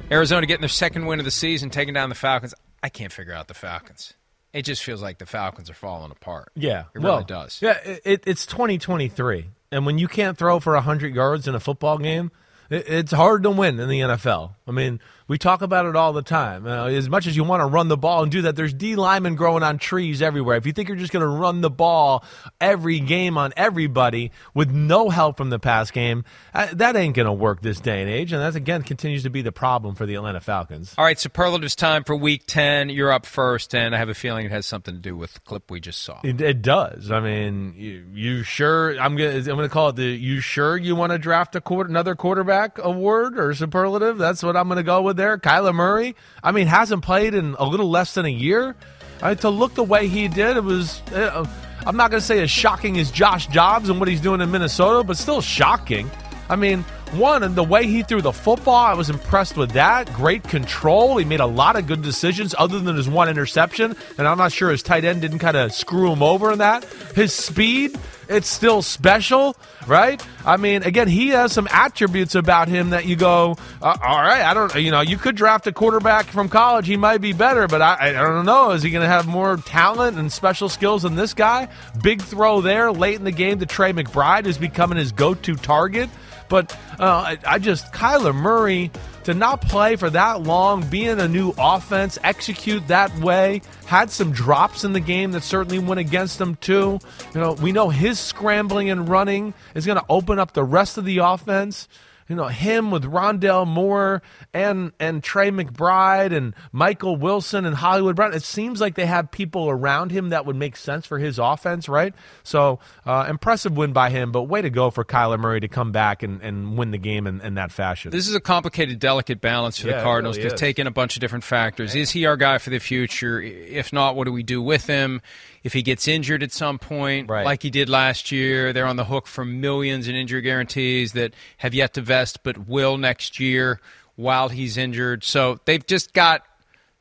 Arizona 0.09 0.47
getting 0.47 0.61
their 0.61 0.69
second 0.69 1.05
win 1.05 1.19
of 1.19 1.25
the 1.25 1.31
season, 1.31 1.69
taking 1.69 1.93
down 1.93 2.09
the 2.09 2.15
Falcons. 2.15 2.55
I 2.81 2.89
can't 2.89 3.13
figure 3.13 3.33
out 3.33 3.47
the 3.47 3.53
Falcons. 3.53 4.15
It 4.51 4.63
just 4.63 4.83
feels 4.83 5.03
like 5.03 5.19
the 5.19 5.27
Falcons 5.27 5.69
are 5.69 5.75
falling 5.75 6.09
apart. 6.09 6.51
Yeah, 6.55 6.85
it 6.95 6.99
well, 6.99 7.17
really 7.17 7.25
does. 7.25 7.61
Yeah, 7.61 7.77
it, 7.85 8.01
it, 8.03 8.23
it's 8.25 8.47
2023, 8.47 9.45
and 9.71 9.85
when 9.85 9.99
you 9.99 10.07
can't 10.07 10.35
throw 10.35 10.59
for 10.59 10.73
100 10.73 11.13
yards 11.13 11.47
in 11.47 11.53
a 11.53 11.59
football 11.59 11.99
game, 11.99 12.27
it, 12.27 12.41
it's 12.69 13.11
hard 13.11 13.43
to 13.43 13.51
win 13.51 13.79
in 13.79 13.89
the 13.89 13.99
NFL. 14.01 14.55
I 14.67 14.71
mean, 14.71 14.99
we 15.27 15.37
talk 15.37 15.61
about 15.61 15.85
it 15.85 15.95
all 15.95 16.13
the 16.13 16.21
time. 16.21 16.67
Uh, 16.67 16.85
as 16.87 17.09
much 17.09 17.27
as 17.27 17.35
you 17.35 17.43
want 17.43 17.61
to 17.61 17.65
run 17.65 17.87
the 17.87 17.97
ball 17.97 18.23
and 18.23 18.31
do 18.31 18.43
that, 18.43 18.55
there's 18.55 18.73
D 18.73 18.95
linemen 18.95 19.35
growing 19.35 19.63
on 19.63 19.77
trees 19.77 20.21
everywhere. 20.21 20.57
If 20.57 20.65
you 20.65 20.71
think 20.71 20.89
you're 20.89 20.97
just 20.97 21.11
going 21.11 21.21
to 21.21 21.27
run 21.27 21.61
the 21.61 21.69
ball 21.69 22.23
every 22.61 22.99
game 22.99 23.37
on 23.37 23.53
everybody 23.57 24.31
with 24.53 24.71
no 24.71 25.09
help 25.09 25.37
from 25.37 25.49
the 25.49 25.59
pass 25.59 25.91
game, 25.91 26.23
uh, 26.53 26.67
that 26.73 26.95
ain't 26.95 27.15
going 27.15 27.25
to 27.25 27.33
work 27.33 27.61
this 27.61 27.79
day 27.79 28.01
and 28.01 28.09
age. 28.09 28.31
And 28.31 28.41
that 28.41 28.55
again 28.55 28.83
continues 28.83 29.23
to 29.23 29.29
be 29.29 29.41
the 29.41 29.51
problem 29.51 29.95
for 29.95 30.05
the 30.05 30.15
Atlanta 30.15 30.41
Falcons. 30.41 30.93
All 30.97 31.05
right, 31.05 31.19
superlatives 31.19 31.75
time 31.75 32.03
for 32.03 32.15
week 32.15 32.43
10. 32.45 32.89
You're 32.89 33.11
up 33.11 33.25
first, 33.25 33.73
and 33.73 33.95
I 33.95 33.97
have 33.97 34.09
a 34.09 34.13
feeling 34.13 34.45
it 34.45 34.51
has 34.51 34.65
something 34.65 34.93
to 34.93 35.01
do 35.01 35.15
with 35.15 35.33
the 35.33 35.39
clip 35.39 35.71
we 35.71 35.79
just 35.79 36.01
saw. 36.01 36.21
It, 36.23 36.39
it 36.41 36.61
does. 36.61 37.11
I 37.11 37.19
mean, 37.19 37.73
you, 37.75 38.05
you 38.13 38.43
sure? 38.43 38.99
I'm 38.99 39.15
gonna 39.15 39.37
I'm 39.37 39.43
gonna 39.43 39.69
call 39.69 39.89
it 39.89 39.95
the 39.95 40.03
you 40.03 40.39
sure 40.39 40.77
you 40.77 40.95
want 40.95 41.11
to 41.11 41.17
draft 41.17 41.55
a 41.55 41.61
quarter, 41.61 41.89
another 41.89 42.15
quarterback 42.15 42.77
award 42.77 43.39
or 43.39 43.53
superlative? 43.53 44.17
That's 44.17 44.43
what 44.43 44.55
I'm 44.55 44.67
gonna 44.67 44.83
go 44.83 45.01
with 45.01 45.14
there. 45.15 45.37
Kyler 45.37 45.73
Murray. 45.73 46.15
I 46.43 46.51
mean, 46.51 46.67
hasn't 46.67 47.03
played 47.03 47.33
in 47.33 47.55
a 47.57 47.65
little 47.65 47.89
less 47.89 48.13
than 48.13 48.25
a 48.25 48.29
year. 48.29 48.75
I 49.21 49.35
to 49.35 49.49
look 49.49 49.73
the 49.75 49.83
way 49.83 50.07
he 50.07 50.27
did, 50.27 50.57
it 50.57 50.63
was. 50.63 51.01
Uh, 51.11 51.45
I'm 51.85 51.97
not 51.97 52.11
gonna 52.11 52.21
say 52.21 52.41
as 52.41 52.49
shocking 52.49 52.97
as 52.97 53.11
Josh 53.11 53.47
Dobbs 53.47 53.89
and 53.89 53.99
what 53.99 54.07
he's 54.09 54.21
doing 54.21 54.41
in 54.41 54.51
Minnesota, 54.51 55.03
but 55.03 55.17
still 55.17 55.41
shocking. 55.41 56.09
I 56.49 56.55
mean, 56.55 56.83
one, 57.17 57.43
and 57.43 57.55
the 57.55 57.63
way 57.63 57.85
he 57.85 58.03
threw 58.03 58.21
the 58.21 58.31
football, 58.31 58.75
I 58.75 58.93
was 58.93 59.09
impressed 59.09 59.57
with 59.57 59.71
that. 59.71 60.11
Great 60.13 60.43
control. 60.43 61.17
He 61.17 61.25
made 61.25 61.39
a 61.39 61.45
lot 61.45 61.75
of 61.75 61.87
good 61.87 62.01
decisions 62.01 62.55
other 62.57 62.79
than 62.79 62.95
his 62.95 63.09
one 63.09 63.29
interception. 63.29 63.95
And 64.17 64.27
I'm 64.27 64.37
not 64.37 64.51
sure 64.51 64.71
his 64.71 64.83
tight 64.83 65.05
end 65.05 65.21
didn't 65.21 65.39
kind 65.39 65.57
of 65.57 65.73
screw 65.73 66.11
him 66.11 66.21
over 66.23 66.51
in 66.51 66.59
that. 66.59 66.83
His 67.15 67.33
speed, 67.33 67.97
it's 68.27 68.47
still 68.47 68.81
special, 68.81 69.55
right? 69.87 70.25
I 70.45 70.57
mean, 70.57 70.83
again, 70.83 71.07
he 71.07 71.29
has 71.29 71.51
some 71.51 71.67
attributes 71.71 72.35
about 72.35 72.67
him 72.67 72.91
that 72.91 73.05
you 73.05 73.15
go, 73.15 73.55
uh, 73.81 73.97
all 74.01 74.21
right, 74.21 74.41
I 74.41 74.53
don't, 74.53 74.73
you 74.75 74.91
know, 74.91 75.01
you 75.01 75.17
could 75.17 75.35
draft 75.35 75.67
a 75.67 75.71
quarterback 75.71 76.25
from 76.25 76.49
college. 76.49 76.87
He 76.87 76.97
might 76.97 77.19
be 77.19 77.33
better, 77.33 77.67
but 77.67 77.81
I, 77.81 78.09
I 78.09 78.13
don't 78.13 78.45
know. 78.45 78.71
Is 78.71 78.83
he 78.83 78.89
going 78.89 79.03
to 79.03 79.07
have 79.07 79.27
more 79.27 79.57
talent 79.57 80.17
and 80.17 80.31
special 80.31 80.69
skills 80.69 81.03
than 81.03 81.15
this 81.15 81.33
guy? 81.33 81.67
Big 82.01 82.21
throw 82.21 82.61
there 82.61 82.91
late 82.91 83.15
in 83.15 83.23
the 83.23 83.31
game 83.31 83.59
to 83.59 83.65
Trey 83.65 83.93
McBride, 83.93 84.45
who's 84.45 84.57
becoming 84.57 84.97
his 84.97 85.11
go 85.11 85.33
to 85.33 85.55
target. 85.55 86.09
But 86.47 86.77
uh, 86.99 87.35
I, 87.45 87.59
just 87.59 87.91
Kyler 87.93 88.35
Murray 88.35 88.91
to 89.23 89.33
not 89.33 89.61
play 89.61 89.95
for 89.95 90.09
that 90.11 90.43
long, 90.43 90.87
be 90.87 91.05
in 91.05 91.19
a 91.19 91.27
new 91.27 91.53
offense, 91.57 92.19
execute 92.23 92.87
that 92.87 93.17
way, 93.19 93.61
had 93.87 94.11
some 94.11 94.31
drops 94.31 94.83
in 94.83 94.93
the 94.93 94.99
game 94.99 95.31
that 95.31 95.41
certainly 95.41 95.79
went 95.79 95.99
against 95.99 96.39
him 96.39 96.55
too. 96.57 96.99
You 97.33 97.41
know, 97.41 97.53
we 97.53 97.71
know 97.71 97.89
his 97.89 98.19
scrambling 98.19 98.89
and 98.91 99.09
running 99.09 99.53
is 99.73 99.85
going 99.85 99.97
to 99.97 100.05
open 100.09 100.37
up 100.37 100.53
the 100.53 100.63
rest 100.63 100.97
of 100.97 101.05
the 101.05 101.19
offense 101.19 101.87
you 102.27 102.35
know 102.35 102.47
him 102.47 102.91
with 102.91 103.03
Rondale 103.03 103.67
Moore 103.67 104.21
and 104.53 104.91
and 104.99 105.23
Trey 105.23 105.51
McBride 105.51 106.35
and 106.35 106.55
Michael 106.71 107.15
Wilson 107.15 107.65
and 107.65 107.75
Hollywood 107.75 108.15
Brown. 108.15 108.33
It 108.33 108.43
seems 108.43 108.81
like 108.81 108.95
they 108.95 109.05
have 109.05 109.31
people 109.31 109.69
around 109.69 110.11
him 110.11 110.29
that 110.29 110.45
would 110.45 110.55
make 110.55 110.75
sense 110.75 111.05
for 111.05 111.19
his 111.19 111.37
offense, 111.37 111.87
right? 111.87 112.13
So 112.43 112.79
uh, 113.05 113.27
impressive 113.29 113.77
win 113.77 113.93
by 113.93 114.09
him, 114.09 114.31
but 114.31 114.43
way 114.43 114.61
to 114.61 114.69
go 114.69 114.89
for 114.89 115.05
Kyler 115.05 115.39
Murray 115.39 115.59
to 115.59 115.67
come 115.67 115.91
back 115.91 116.23
and, 116.23 116.41
and 116.41 116.77
win 116.77 116.91
the 116.91 116.97
game 116.97 117.27
in, 117.27 117.41
in 117.41 117.55
that 117.55 117.71
fashion. 117.71 118.11
This 118.11 118.27
is 118.27 118.35
a 118.35 118.39
complicated, 118.39 118.99
delicate 118.99 119.41
balance 119.41 119.79
for 119.79 119.87
Yeah, 119.87 119.97
the 119.97 120.03
Cardinals 120.03 120.37
really 120.37 120.49
to 120.49 120.55
take 120.55 120.79
in 120.79 120.87
a 120.87 120.91
bunch 120.91 121.15
of 121.15 121.21
different 121.21 121.43
factors. 121.43 121.95
Is 121.95 122.11
he 122.11 122.25
our 122.25 122.37
guy 122.37 122.57
for 122.57 122.71
the 122.71 122.79
future? 122.79 123.41
If 123.41 123.93
not, 123.93 124.15
what 124.15 124.25
do 124.25 124.31
we 124.31 124.43
do 124.43 124.61
with 124.61 124.87
him? 124.87 125.21
If 125.65 125.73
he 125.73 125.81
gets 125.81 126.07
injured 126.07 126.43
at 126.43 126.51
some 126.51 126.77
point, 126.77 127.27
like 127.43 127.63
he 127.63 127.71
did 127.71 127.89
last 127.89 128.31
year, 128.31 128.71
they're 128.71 128.85
on 128.85 128.97
the 128.97 129.05
hook 129.05 129.25
for 129.25 129.43
millions 129.43 130.07
in 130.07 130.13
injury 130.13 130.41
guarantees 130.41 131.13
that 131.13 131.33
have 131.57 131.73
yet 131.73 131.95
to 131.95 132.01
vest 132.01 132.43
but 132.43 132.67
will 132.67 132.99
next 132.99 133.39
year 133.39 133.81
while 134.15 134.49
he's 134.49 134.77
injured. 134.77 135.23
So 135.23 135.59
they've 135.65 135.83
just 135.83 136.13
got 136.13 136.43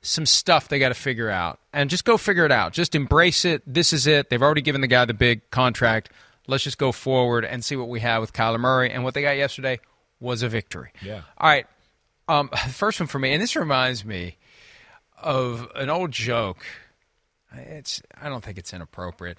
some 0.01 0.25
stuff 0.25 0.69
they 0.69 0.79
got 0.79 0.89
to 0.89 0.95
figure 0.95 1.29
out. 1.29 1.61
And 1.75 1.91
just 1.91 2.07
go 2.07 2.17
figure 2.17 2.47
it 2.47 2.53
out. 2.53 2.73
Just 2.73 2.95
embrace 2.95 3.45
it. 3.45 3.63
This 3.67 3.93
is 3.93 4.07
it. 4.07 4.31
They've 4.31 4.43
already 4.43 4.63
given 4.63 4.81
the 4.81 4.87
guy 4.87 5.05
the 5.05 5.13
big 5.13 5.51
contract. 5.51 6.11
Let's 6.47 6.65
just 6.65 6.79
go 6.79 6.91
forward 6.91 7.45
and 7.45 7.63
see 7.63 7.77
what 7.77 7.91
we 7.91 8.01
have 8.01 8.23
with 8.23 8.33
Kyler 8.33 8.59
Murray. 8.59 8.91
And 8.91 9.05
what 9.05 9.13
they 9.13 9.21
got 9.21 9.37
yesterday 9.37 9.79
was 10.21 10.43
a 10.43 10.49
victory. 10.49 10.91
Yeah. 11.03 11.21
All 11.37 11.51
right. 11.51 11.67
Um, 12.29 12.49
first 12.71 12.99
one 12.99 13.09
for 13.09 13.19
me, 13.19 13.35
and 13.35 13.43
this 13.43 13.57
reminds 13.57 14.07
me 14.07 14.39
of 15.21 15.71
an 15.75 15.91
old 15.91 16.13
joke. 16.13 16.65
It's 17.57 18.03
I 18.21 18.29
don't 18.29 18.45
think 18.45 18.59
it's 18.59 18.73
inappropriate. 18.73 19.39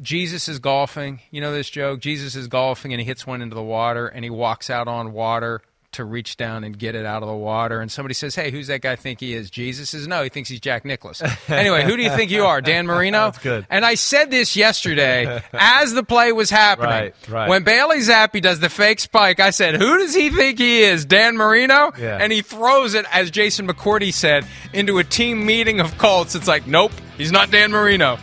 Jesus 0.00 0.48
is 0.48 0.58
golfing. 0.58 1.20
You 1.30 1.40
know 1.40 1.52
this 1.52 1.70
joke? 1.70 2.00
Jesus 2.00 2.34
is 2.34 2.48
golfing 2.48 2.92
and 2.92 3.00
he 3.00 3.06
hits 3.06 3.26
one 3.26 3.42
into 3.42 3.54
the 3.54 3.62
water 3.62 4.06
and 4.06 4.24
he 4.24 4.30
walks 4.30 4.68
out 4.68 4.88
on 4.88 5.12
water 5.12 5.62
to 5.94 6.04
reach 6.04 6.36
down 6.36 6.64
and 6.64 6.78
get 6.78 6.94
it 6.94 7.06
out 7.06 7.22
of 7.22 7.28
the 7.28 7.34
water. 7.34 7.80
And 7.80 7.90
somebody 7.90 8.14
says, 8.14 8.34
Hey, 8.34 8.50
who's 8.50 8.66
that 8.68 8.80
guy 8.80 8.96
think 8.96 9.20
he 9.20 9.34
is? 9.34 9.50
Jesus 9.50 9.90
says, 9.90 10.06
No, 10.06 10.22
he 10.22 10.28
thinks 10.28 10.48
he's 10.48 10.60
Jack 10.60 10.84
Nicklaus. 10.84 11.22
anyway, 11.48 11.84
who 11.84 11.96
do 11.96 12.02
you 12.02 12.10
think 12.10 12.30
you 12.30 12.44
are? 12.44 12.60
Dan 12.60 12.86
Marino? 12.86 13.26
That's 13.26 13.38
good. 13.38 13.66
And 13.70 13.84
I 13.84 13.94
said 13.94 14.30
this 14.30 14.56
yesterday 14.56 15.42
as 15.52 15.92
the 15.92 16.02
play 16.02 16.32
was 16.32 16.50
happening. 16.50 16.88
Right, 16.88 17.14
right. 17.28 17.48
When 17.48 17.64
Bailey 17.64 17.98
Zappe 17.98 18.40
does 18.40 18.60
the 18.60 18.68
fake 18.68 19.00
spike, 19.00 19.40
I 19.40 19.50
said, 19.50 19.76
Who 19.76 19.98
does 19.98 20.14
he 20.14 20.30
think 20.30 20.58
he 20.58 20.82
is? 20.82 21.04
Dan 21.04 21.36
Marino? 21.36 21.92
Yeah. 21.98 22.18
And 22.20 22.32
he 22.32 22.42
throws 22.42 22.94
it, 22.94 23.06
as 23.12 23.30
Jason 23.30 23.66
McCourty 23.66 24.12
said, 24.12 24.46
into 24.72 24.98
a 24.98 25.04
team 25.04 25.44
meeting 25.46 25.80
of 25.80 25.96
Colts. 25.98 26.34
It's 26.34 26.48
like, 26.48 26.66
Nope, 26.66 26.92
he's 27.16 27.32
not 27.32 27.50
Dan 27.50 27.70
Marino. 27.70 28.18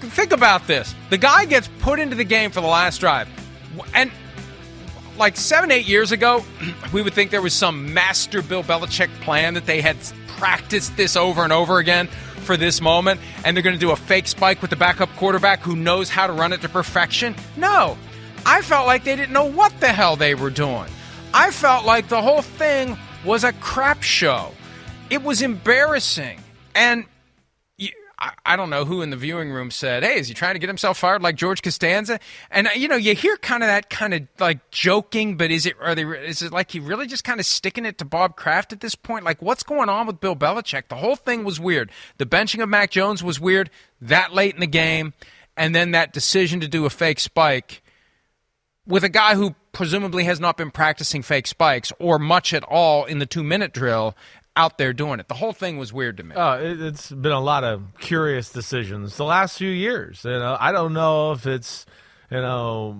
Think 0.00 0.32
about 0.32 0.66
this. 0.66 0.94
The 1.10 1.18
guy 1.18 1.44
gets 1.44 1.68
put 1.80 2.00
into 2.00 2.16
the 2.16 2.24
game 2.24 2.50
for 2.50 2.60
the 2.60 2.66
last 2.66 2.98
drive. 2.98 3.28
And 3.94 4.10
like 5.20 5.36
seven, 5.36 5.70
eight 5.70 5.86
years 5.86 6.10
ago, 6.10 6.42
we 6.92 7.02
would 7.02 7.12
think 7.12 7.30
there 7.30 7.42
was 7.42 7.54
some 7.54 7.92
master 7.94 8.42
Bill 8.42 8.64
Belichick 8.64 9.10
plan 9.20 9.54
that 9.54 9.66
they 9.66 9.80
had 9.80 9.96
practiced 10.26 10.96
this 10.96 11.14
over 11.14 11.44
and 11.44 11.52
over 11.52 11.78
again 11.78 12.08
for 12.40 12.56
this 12.56 12.80
moment, 12.80 13.20
and 13.44 13.54
they're 13.54 13.62
going 13.62 13.76
to 13.76 13.80
do 13.80 13.90
a 13.90 13.96
fake 13.96 14.26
spike 14.26 14.62
with 14.62 14.70
the 14.70 14.76
backup 14.76 15.10
quarterback 15.16 15.60
who 15.60 15.76
knows 15.76 16.08
how 16.08 16.26
to 16.26 16.32
run 16.32 16.54
it 16.54 16.62
to 16.62 16.68
perfection. 16.68 17.36
No, 17.56 17.98
I 18.46 18.62
felt 18.62 18.86
like 18.86 19.04
they 19.04 19.14
didn't 19.14 19.32
know 19.32 19.44
what 19.44 19.78
the 19.78 19.88
hell 19.88 20.16
they 20.16 20.34
were 20.34 20.50
doing. 20.50 20.88
I 21.34 21.50
felt 21.50 21.84
like 21.84 22.08
the 22.08 22.22
whole 22.22 22.42
thing 22.42 22.96
was 23.24 23.44
a 23.44 23.52
crap 23.52 24.02
show. 24.02 24.52
It 25.10 25.22
was 25.22 25.42
embarrassing. 25.42 26.40
And 26.74 27.04
I- 28.44 28.56
don't 28.56 28.68
know 28.70 28.84
who 28.84 29.00
in 29.00 29.10
the 29.10 29.16
viewing 29.16 29.50
room 29.50 29.70
said, 29.70 30.02
"Hey, 30.02 30.18
is 30.18 30.28
he 30.28 30.34
trying 30.34 30.54
to 30.54 30.58
get 30.58 30.68
himself 30.68 30.98
fired 30.98 31.22
like 31.22 31.36
George 31.36 31.62
Costanza?" 31.62 32.20
And 32.50 32.66
uh, 32.66 32.70
you 32.76 32.88
know, 32.88 32.96
you 32.96 33.14
hear 33.14 33.36
kind 33.38 33.62
of 33.62 33.68
that 33.68 33.88
kind 33.88 34.12
of 34.12 34.28
like 34.38 34.70
joking, 34.70 35.36
but 35.36 35.50
is 35.50 35.64
it 35.66 35.74
are 35.80 35.94
they 35.94 36.04
is 36.04 36.42
it 36.42 36.52
like 36.52 36.70
he 36.70 36.80
really 36.80 37.06
just 37.06 37.24
kind 37.24 37.40
of 37.40 37.46
sticking 37.46 37.86
it 37.86 37.98
to 37.98 38.04
Bob 38.04 38.36
Kraft 38.36 38.72
at 38.72 38.80
this 38.80 38.94
point? 38.94 39.24
Like, 39.24 39.40
what's 39.40 39.62
going 39.62 39.88
on 39.88 40.06
with 40.06 40.20
Bill 40.20 40.36
Belichick? 40.36 40.88
The 40.88 40.96
whole 40.96 41.16
thing 41.16 41.44
was 41.44 41.58
weird. 41.58 41.90
The 42.18 42.26
benching 42.26 42.62
of 42.62 42.68
Mac 42.68 42.90
Jones 42.90 43.22
was 43.22 43.40
weird 43.40 43.70
that 44.02 44.34
late 44.34 44.54
in 44.54 44.60
the 44.60 44.66
game, 44.66 45.14
and 45.56 45.74
then 45.74 45.92
that 45.92 46.12
decision 46.12 46.60
to 46.60 46.68
do 46.68 46.84
a 46.84 46.90
fake 46.90 47.20
spike 47.20 47.82
with 48.86 49.04
a 49.04 49.08
guy 49.08 49.34
who 49.34 49.54
presumably 49.72 50.24
has 50.24 50.40
not 50.40 50.56
been 50.56 50.70
practicing 50.70 51.22
fake 51.22 51.46
spikes 51.46 51.92
or 51.98 52.18
much 52.18 52.52
at 52.52 52.64
all 52.64 53.04
in 53.04 53.18
the 53.18 53.26
two 53.26 53.44
minute 53.44 53.72
drill 53.72 54.16
out 54.56 54.78
there 54.78 54.92
doing 54.92 55.20
it. 55.20 55.28
The 55.28 55.34
whole 55.34 55.52
thing 55.52 55.78
was 55.78 55.92
weird 55.92 56.16
to 56.18 56.22
me. 56.22 56.34
Uh, 56.34 56.58
it, 56.58 56.80
it's 56.80 57.10
been 57.10 57.32
a 57.32 57.40
lot 57.40 57.64
of 57.64 57.82
curious 58.00 58.50
decisions 58.50 59.16
the 59.16 59.24
last 59.24 59.58
few 59.58 59.70
years. 59.70 60.24
You 60.24 60.32
know, 60.32 60.56
I 60.58 60.72
don't 60.72 60.92
know 60.92 61.32
if 61.32 61.46
it's 61.46 61.86
you 62.30 62.40
know 62.40 62.96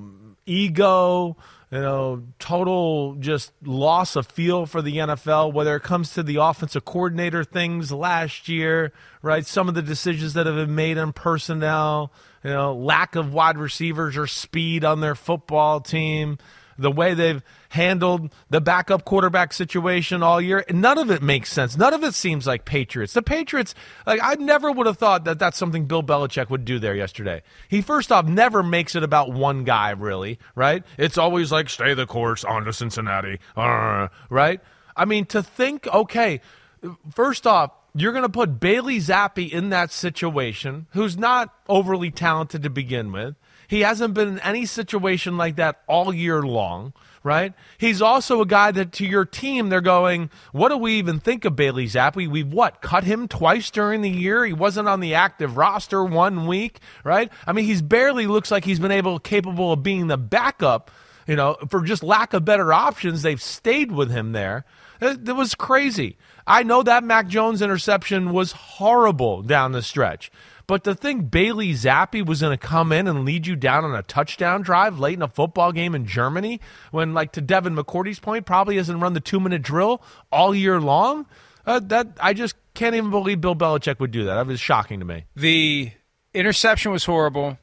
ego, 0.47 1.37
you 1.71 1.81
know, 1.81 2.23
total 2.39 3.15
just 3.17 3.53
loss 3.63 4.17
of 4.17 4.27
feel 4.27 4.67
for 4.67 4.83
the 4.83 4.97
NFL. 4.97 5.53
Whether 5.53 5.77
it 5.77 5.83
comes 5.83 6.15
to 6.15 6.23
the 6.23 6.37
offensive 6.37 6.85
coordinator 6.85 7.45
things 7.45 7.93
last 7.93 8.49
year, 8.49 8.93
right? 9.23 9.47
Some 9.47 9.69
of 9.69 9.75
the 9.75 9.83
decisions 9.83 10.35
that 10.35 10.47
have 10.47 10.57
been 10.57 10.75
made 10.75 10.99
on 10.99 11.13
personnel, 11.13 12.13
you 12.43 12.51
know, 12.51 12.75
lack 12.75 13.17
of 13.17 13.33
wide 13.33 13.59
receivers 13.59 14.17
or 14.17 14.27
speed 14.27 14.85
on 14.85 15.01
their 15.01 15.15
football 15.15 15.81
team 15.81 16.39
the 16.81 16.91
way 16.91 17.15
they've 17.15 17.43
handled 17.71 18.33
the 18.51 18.61
backup 18.61 19.05
quarterback 19.05 19.53
situation 19.53 20.23
all 20.23 20.41
year. 20.41 20.65
None 20.71 20.99
of 20.99 21.11
it 21.11 21.23
makes 21.23 21.53
sense. 21.53 21.77
None 21.77 21.95
of 21.95 22.03
it 22.05 22.15
seems 22.15 22.47
like 22.47 22.65
Patriots. 22.65 23.13
The 23.13 23.23
Patriots, 23.23 23.75
like 24.07 24.21
I 24.23 24.35
never 24.35 24.71
would 24.71 24.87
have 24.87 24.99
thought 24.99 25.25
that 25.25 25.39
that's 25.39 25.57
something 25.57 25.87
Bill 25.87 26.03
Belichick 26.03 26.51
would 26.51 26.65
do 26.65 26.79
there 26.79 26.95
yesterday. 26.97 27.43
He 27.69 27.81
first 27.81 28.11
off 28.11 28.27
never 28.27 28.63
makes 28.63 28.97
it 28.97 29.03
about 29.03 29.33
one 29.33 29.65
guy, 29.65 29.91
really, 29.91 30.39
right? 30.55 30.85
It's 30.99 31.17
always 31.17 31.53
like 31.53 31.71
stay 31.71 31.95
the 31.95 32.07
course 32.07 32.45
on 32.45 32.65
to 32.65 32.73
Cincinnati, 32.73 33.39
uh, 33.57 34.09
right? 34.29 34.61
I 34.97 35.05
mean, 35.05 35.25
to 35.27 35.43
think, 35.43 35.87
okay, 35.87 36.41
first 37.15 37.47
off. 37.47 37.73
You're 37.93 38.13
going 38.13 38.23
to 38.23 38.29
put 38.29 38.61
Bailey 38.61 38.99
Zappe 38.99 39.51
in 39.51 39.71
that 39.71 39.91
situation, 39.91 40.87
who's 40.93 41.19
not 41.19 41.53
overly 41.69 42.13
talented 42.13 42.63
to 42.63 42.71
begin 42.71 43.11
with. 43.11 43.35
He 43.67 43.81
hasn't 43.81 44.15
been 44.15 44.29
in 44.29 44.39
any 44.39 44.65
situation 44.65 45.37
like 45.37 45.57
that 45.57 45.83
all 45.89 46.15
year 46.15 46.41
long, 46.41 46.93
right? 47.23 47.53
He's 47.79 48.01
also 48.01 48.41
a 48.41 48.47
guy 48.47 48.71
that 48.73 48.93
to 48.93 49.07
your 49.07 49.25
team, 49.25 49.69
they're 49.69 49.81
going, 49.81 50.31
what 50.53 50.71
do 50.71 50.77
we 50.77 50.95
even 50.95 51.21
think 51.21 51.45
of 51.45 51.57
Bailey 51.57 51.87
Zappe? 51.87 52.29
We've 52.29 52.53
what, 52.53 52.81
cut 52.81 53.05
him 53.05 53.29
twice 53.29 53.71
during 53.71 54.01
the 54.01 54.11
year? 54.11 54.45
He 54.45 54.53
wasn't 54.53 54.89
on 54.89 55.01
the 55.01 55.15
active 55.15 55.57
roster 55.57 56.05
one 56.05 56.47
week, 56.47 56.81
right? 57.05 57.31
I 57.47 57.53
mean, 57.53 57.67
he's 57.67 57.83
barely 57.83 58.27
looks 58.27 58.51
like 58.51 58.65
he's 58.65 58.81
been 58.81 58.91
able, 58.91 59.19
capable 59.19 59.73
of 59.73 59.83
being 59.83 60.07
the 60.07 60.17
backup, 60.17 60.91
you 61.27 61.37
know, 61.37 61.57
for 61.69 61.83
just 61.83 62.03
lack 62.03 62.33
of 62.33 62.45
better 62.45 62.73
options. 62.73 63.23
They've 63.23 63.43
stayed 63.43 63.93
with 63.93 64.11
him 64.11 64.33
there. 64.33 64.65
It, 65.01 65.29
it 65.29 65.33
was 65.33 65.55
crazy. 65.55 66.17
I 66.47 66.63
know 66.63 66.83
that 66.83 67.05
Mac 67.05 67.29
Jones 67.29 67.63
interception 67.63 68.33
was 68.33 68.53
horrible 68.53 69.43
down 69.43 69.73
the 69.73 69.83
stretch. 69.83 70.31
But 70.71 70.85
to 70.85 70.95
think 70.95 71.33
Bailey 71.33 71.73
Zappe 71.73 72.25
was 72.25 72.43
going 72.43 72.57
to 72.57 72.67
come 72.67 72.93
in 72.93 73.09
and 73.09 73.25
lead 73.25 73.45
you 73.45 73.57
down 73.57 73.85
on 73.85 73.93
a 73.93 74.05
touchdown 74.05 74.63
drive 74.63 75.01
late 75.01 75.15
in 75.15 75.23
a 75.23 75.27
football 75.27 75.73
game 75.73 75.97
in 75.97 76.07
Germany, 76.07 76.61
when, 76.93 77.13
like 77.13 77.33
to 77.33 77.41
Devin 77.41 77.75
McCourty's 77.75 78.21
point, 78.21 78.47
probably 78.47 78.77
hasn't 78.77 79.03
run 79.03 79.13
the 79.15 79.19
two 79.19 79.41
minute 79.41 79.63
drill 79.63 80.01
all 80.31 80.55
year 80.55 80.81
long, 80.81 81.27
uh, 81.67 81.81
that 81.81 82.17
I 82.21 82.35
just 82.35 82.55
can't 82.75 82.95
even 82.95 83.11
believe 83.11 83.41
Bill 83.41 83.57
Belichick 83.57 83.99
would 83.99 84.13
do 84.13 84.23
that. 84.27 84.35
That 84.37 84.47
was 84.47 84.61
shocking 84.61 85.01
to 85.01 85.05
me. 85.05 85.25
The 85.35 85.91
interception 86.35 86.93
was 86.93 87.05
horrible. 87.05 87.59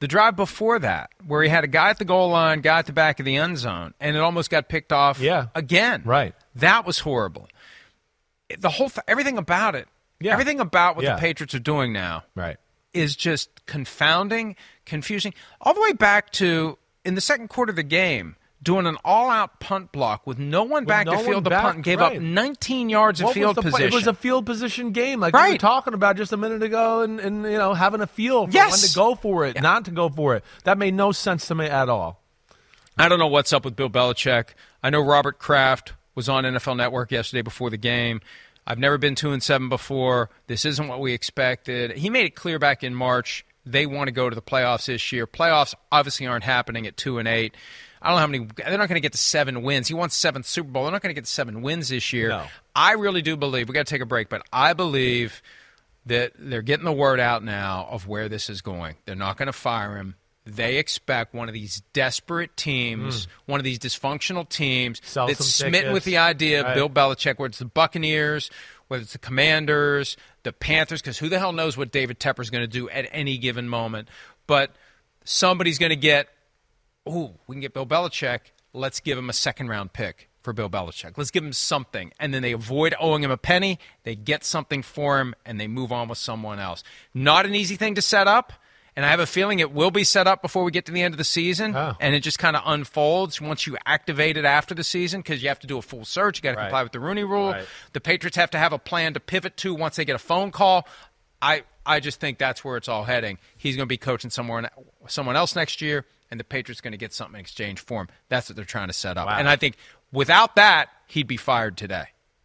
The 0.00 0.06
drive 0.06 0.36
before 0.36 0.78
that, 0.80 1.08
where 1.26 1.42
he 1.42 1.48
had 1.48 1.64
a 1.64 1.68
guy 1.68 1.88
at 1.88 1.98
the 1.98 2.04
goal 2.04 2.28
line, 2.28 2.60
guy 2.60 2.80
at 2.80 2.84
the 2.86 2.92
back 2.92 3.18
of 3.18 3.24
the 3.24 3.36
end 3.36 3.56
zone, 3.56 3.94
and 3.98 4.14
it 4.14 4.20
almost 4.20 4.50
got 4.50 4.68
picked 4.68 4.92
off 4.92 5.18
Yeah. 5.20 5.46
again. 5.54 6.02
Right. 6.04 6.34
That 6.56 6.84
was 6.84 6.98
horrible. 6.98 7.48
The 8.58 8.68
whole, 8.68 8.90
th- 8.90 9.04
everything 9.08 9.38
about 9.38 9.74
it, 9.74 9.88
Yeah. 10.24 10.32
everything 10.32 10.60
about 10.60 10.96
what 10.96 11.04
Yeah. 11.04 11.14
the 11.14 11.20
Patriots 11.20 11.54
are 11.54 11.58
doing 11.58 11.92
now, 11.92 12.24
Right. 12.34 12.56
is 12.94 13.14
just 13.16 13.64
confounding, 13.66 14.56
confusing. 14.86 15.34
All 15.60 15.74
the 15.74 15.80
way 15.80 15.92
back 15.92 16.30
to 16.32 16.78
in 17.04 17.14
the 17.14 17.20
second 17.20 17.48
quarter 17.48 17.70
of 17.70 17.76
the 17.76 17.82
game, 17.82 18.36
doing 18.62 18.86
an 18.86 18.96
all-out 19.04 19.58
punt 19.58 19.90
block 19.90 20.24
with 20.24 20.38
no 20.38 20.62
one 20.62 20.84
back 20.84 21.04
no 21.06 21.12
to 21.16 21.18
field 21.24 21.42
the 21.42 21.50
back, 21.50 21.62
punt 21.62 21.74
and 21.76 21.84
gave 21.84 21.98
right. 21.98 22.16
up 22.16 22.22
19 22.22 22.88
yards 22.88 23.18
of 23.20 23.24
What 23.24 23.30
was 23.30 23.34
field 23.34 23.56
the 23.56 23.62
position. 23.62 23.86
It 23.88 23.92
was 23.94 24.06
a 24.06 24.14
field 24.14 24.46
position 24.46 24.92
game, 24.92 25.18
like 25.18 25.34
we 25.34 25.40
were 25.40 25.46
Right. 25.48 25.58
talking 25.60 25.94
about 25.94 26.16
just 26.16 26.32
a 26.32 26.36
minute 26.36 26.62
ago, 26.62 27.00
and, 27.02 27.18
and 27.18 27.42
you 27.44 27.58
know 27.58 27.74
having 27.74 28.00
a 28.00 28.06
feel 28.06 28.46
for 28.46 28.52
Yes. 28.52 28.70
when 28.70 28.88
to 28.88 28.94
go 28.94 29.14
for 29.16 29.44
it, 29.46 29.60
not 29.60 29.84
to 29.86 29.90
go 29.90 30.08
for 30.08 30.36
it. 30.36 30.44
That 30.62 30.78
made 30.78 30.94
no 30.94 31.10
sense 31.10 31.48
to 31.48 31.56
me 31.56 31.66
at 31.66 31.88
all. 31.88 32.20
I 32.96 33.08
don't 33.08 33.18
know 33.18 33.26
what's 33.26 33.52
up 33.52 33.64
with 33.64 33.74
Bill 33.74 33.90
Belichick. 33.90 34.50
I 34.80 34.90
know 34.90 35.00
Robert 35.00 35.40
Kraft 35.40 35.94
was 36.14 36.28
on 36.28 36.44
NFL 36.44 36.76
Network 36.76 37.10
yesterday 37.10 37.42
before 37.42 37.68
the 37.70 37.76
game. 37.78 38.20
I've 38.66 38.78
never 38.78 38.98
been 38.98 39.14
two 39.14 39.32
and 39.32 39.42
seven 39.42 39.68
before. 39.68 40.30
This 40.46 40.64
isn't 40.64 40.88
what 40.88 41.00
we 41.00 41.12
expected. 41.12 41.96
He 41.96 42.10
made 42.10 42.26
it 42.26 42.34
clear 42.34 42.58
back 42.58 42.84
in 42.84 42.94
March 42.94 43.44
they 43.64 43.86
want 43.86 44.08
to 44.08 44.12
go 44.12 44.28
to 44.28 44.34
the 44.34 44.42
playoffs 44.42 44.86
this 44.86 45.12
year. 45.12 45.26
Playoffs 45.26 45.74
obviously 45.90 46.26
aren't 46.26 46.44
happening 46.44 46.86
at 46.86 46.96
two 46.96 47.18
and 47.18 47.28
eight. 47.28 47.54
I 48.00 48.08
don't 48.08 48.16
know 48.16 48.20
how 48.20 48.26
many. 48.26 48.48
They're 48.56 48.78
not 48.78 48.88
going 48.88 48.96
to 48.96 49.00
get 49.00 49.12
to 49.12 49.18
seven 49.18 49.62
wins. 49.62 49.86
He 49.86 49.94
wants 49.94 50.16
seventh 50.16 50.46
Super 50.46 50.68
Bowl. 50.68 50.84
They're 50.84 50.92
not 50.92 51.02
going 51.02 51.14
to 51.14 51.14
get 51.14 51.26
to 51.26 51.30
seven 51.30 51.62
wins 51.62 51.88
this 51.88 52.12
year. 52.12 52.30
No. 52.30 52.46
I 52.74 52.92
really 52.92 53.22
do 53.22 53.36
believe 53.36 53.68
we 53.68 53.74
got 53.74 53.86
to 53.86 53.90
take 53.90 54.02
a 54.02 54.06
break, 54.06 54.28
but 54.28 54.42
I 54.52 54.72
believe 54.72 55.40
that 56.06 56.32
they're 56.36 56.62
getting 56.62 56.84
the 56.84 56.92
word 56.92 57.20
out 57.20 57.44
now 57.44 57.86
of 57.88 58.08
where 58.08 58.28
this 58.28 58.50
is 58.50 58.60
going. 58.60 58.96
They're 59.04 59.14
not 59.14 59.36
going 59.36 59.46
to 59.46 59.52
fire 59.52 59.96
him. 59.96 60.16
They 60.44 60.78
expect 60.78 61.34
one 61.34 61.48
of 61.48 61.54
these 61.54 61.82
desperate 61.92 62.56
teams, 62.56 63.26
Mm. 63.26 63.30
one 63.46 63.60
of 63.60 63.64
these 63.64 63.78
dysfunctional 63.78 64.48
teams 64.48 65.00
Sell 65.04 65.28
that's 65.28 65.46
smitten 65.46 65.92
with 65.92 66.04
the 66.04 66.16
idea 66.18 66.60
of 66.60 66.66
Right. 66.66 66.74
Bill 66.74 66.90
Belichick, 66.90 67.38
whether 67.38 67.50
it's 67.50 67.58
the 67.60 67.64
Buccaneers, 67.64 68.50
whether 68.88 69.02
it's 69.02 69.12
the 69.12 69.18
Commanders, 69.18 70.16
the 70.42 70.52
Panthers, 70.52 71.00
because 71.00 71.18
who 71.18 71.28
the 71.28 71.38
hell 71.38 71.52
knows 71.52 71.76
what 71.76 71.92
David 71.92 72.18
Tepper's 72.18 72.50
going 72.50 72.62
to 72.62 72.66
do 72.68 72.88
at 72.90 73.06
any 73.12 73.38
given 73.38 73.68
moment. 73.68 74.08
But 74.48 74.74
somebody's 75.24 75.78
going 75.78 75.90
to 75.90 75.96
get, 75.96 76.28
ooh, 77.08 77.34
we 77.46 77.54
can 77.54 77.60
get 77.60 77.72
Bill 77.72 77.86
Belichick. 77.86 78.40
Let's 78.72 78.98
give 79.00 79.16
him 79.16 79.30
a 79.30 79.32
second 79.34 79.68
round 79.68 79.92
pick 79.92 80.28
for 80.42 80.52
Bill 80.52 80.68
Belichick. 80.68 81.16
Let's 81.16 81.30
give 81.30 81.44
him 81.44 81.52
something. 81.52 82.12
And 82.18 82.34
then 82.34 82.42
they 82.42 82.52
avoid 82.52 82.94
owing 82.98 83.22
him 83.22 83.30
a 83.30 83.36
penny. 83.36 83.78
They 84.02 84.16
get 84.16 84.44
something 84.44 84.82
for 84.82 85.20
him 85.20 85.34
and 85.46 85.60
they 85.60 85.68
move 85.68 85.92
on 85.92 86.08
with 86.08 86.18
someone 86.18 86.58
else. 86.58 86.82
Not 87.14 87.46
an 87.46 87.54
easy 87.54 87.76
thing 87.76 87.94
to 87.94 88.02
set 88.02 88.26
up. 88.26 88.52
And 88.94 89.06
I 89.06 89.08
have 89.08 89.20
a 89.20 89.26
feeling 89.26 89.58
it 89.58 89.72
will 89.72 89.90
be 89.90 90.04
set 90.04 90.26
up 90.26 90.42
before 90.42 90.64
we 90.64 90.70
get 90.70 90.84
to 90.86 90.92
the 90.92 91.02
end 91.02 91.14
of 91.14 91.18
the 91.18 91.24
season. 91.24 91.74
And 91.74 92.14
it 92.14 92.20
just 92.20 92.38
kind 92.38 92.56
of 92.56 92.62
unfolds 92.66 93.40
once 93.40 93.66
you 93.66 93.76
activate 93.86 94.36
it 94.36 94.44
after 94.44 94.74
the 94.74 94.84
season 94.84 95.20
because 95.20 95.42
you 95.42 95.48
have 95.48 95.60
to 95.60 95.66
do 95.66 95.78
a 95.78 95.82
full 95.82 96.04
search. 96.04 96.38
You 96.38 96.42
got 96.42 96.50
to 96.52 96.56
Right. 96.58 96.64
comply 96.64 96.82
with 96.82 96.92
the 96.92 97.00
Rooney 97.00 97.24
rule. 97.24 97.52
Right. 97.52 97.66
The 97.94 98.00
Patriots 98.02 98.36
have 98.36 98.50
to 98.50 98.58
have 98.58 98.72
a 98.74 98.78
plan 98.78 99.14
to 99.14 99.20
pivot 99.20 99.56
to 99.58 99.74
once 99.74 99.96
they 99.96 100.04
get 100.04 100.14
a 100.14 100.18
phone 100.18 100.50
call. 100.50 100.86
I, 101.40 101.62
I 101.86 102.00
just 102.00 102.20
think 102.20 102.36
that's 102.38 102.64
where 102.64 102.76
it's 102.76 102.88
all 102.88 103.04
heading. 103.04 103.38
He's 103.56 103.76
going 103.76 103.86
to 103.86 103.92
be 103.92 103.96
coaching 103.96 104.30
somewhere, 104.30 104.70
someone 105.08 105.36
else 105.36 105.56
next 105.56 105.80
year, 105.80 106.04
and 106.30 106.38
the 106.38 106.44
Patriots 106.44 106.80
going 106.82 106.92
to 106.92 106.98
get 106.98 107.14
something 107.14 107.34
in 107.36 107.40
exchange 107.40 107.80
for 107.80 108.02
him. 108.02 108.08
That's 108.28 108.48
what 108.50 108.56
they're 108.56 108.64
trying 108.66 108.88
to 108.88 108.92
set 108.94 109.16
up. 109.16 109.26
Wow. 109.26 109.38
And 109.38 109.48
I 109.48 109.56
think 109.56 109.76
without 110.12 110.56
that, 110.56 110.90
he'd 111.06 111.26
be 111.26 111.38
fired 111.38 111.76
today. 111.78 112.04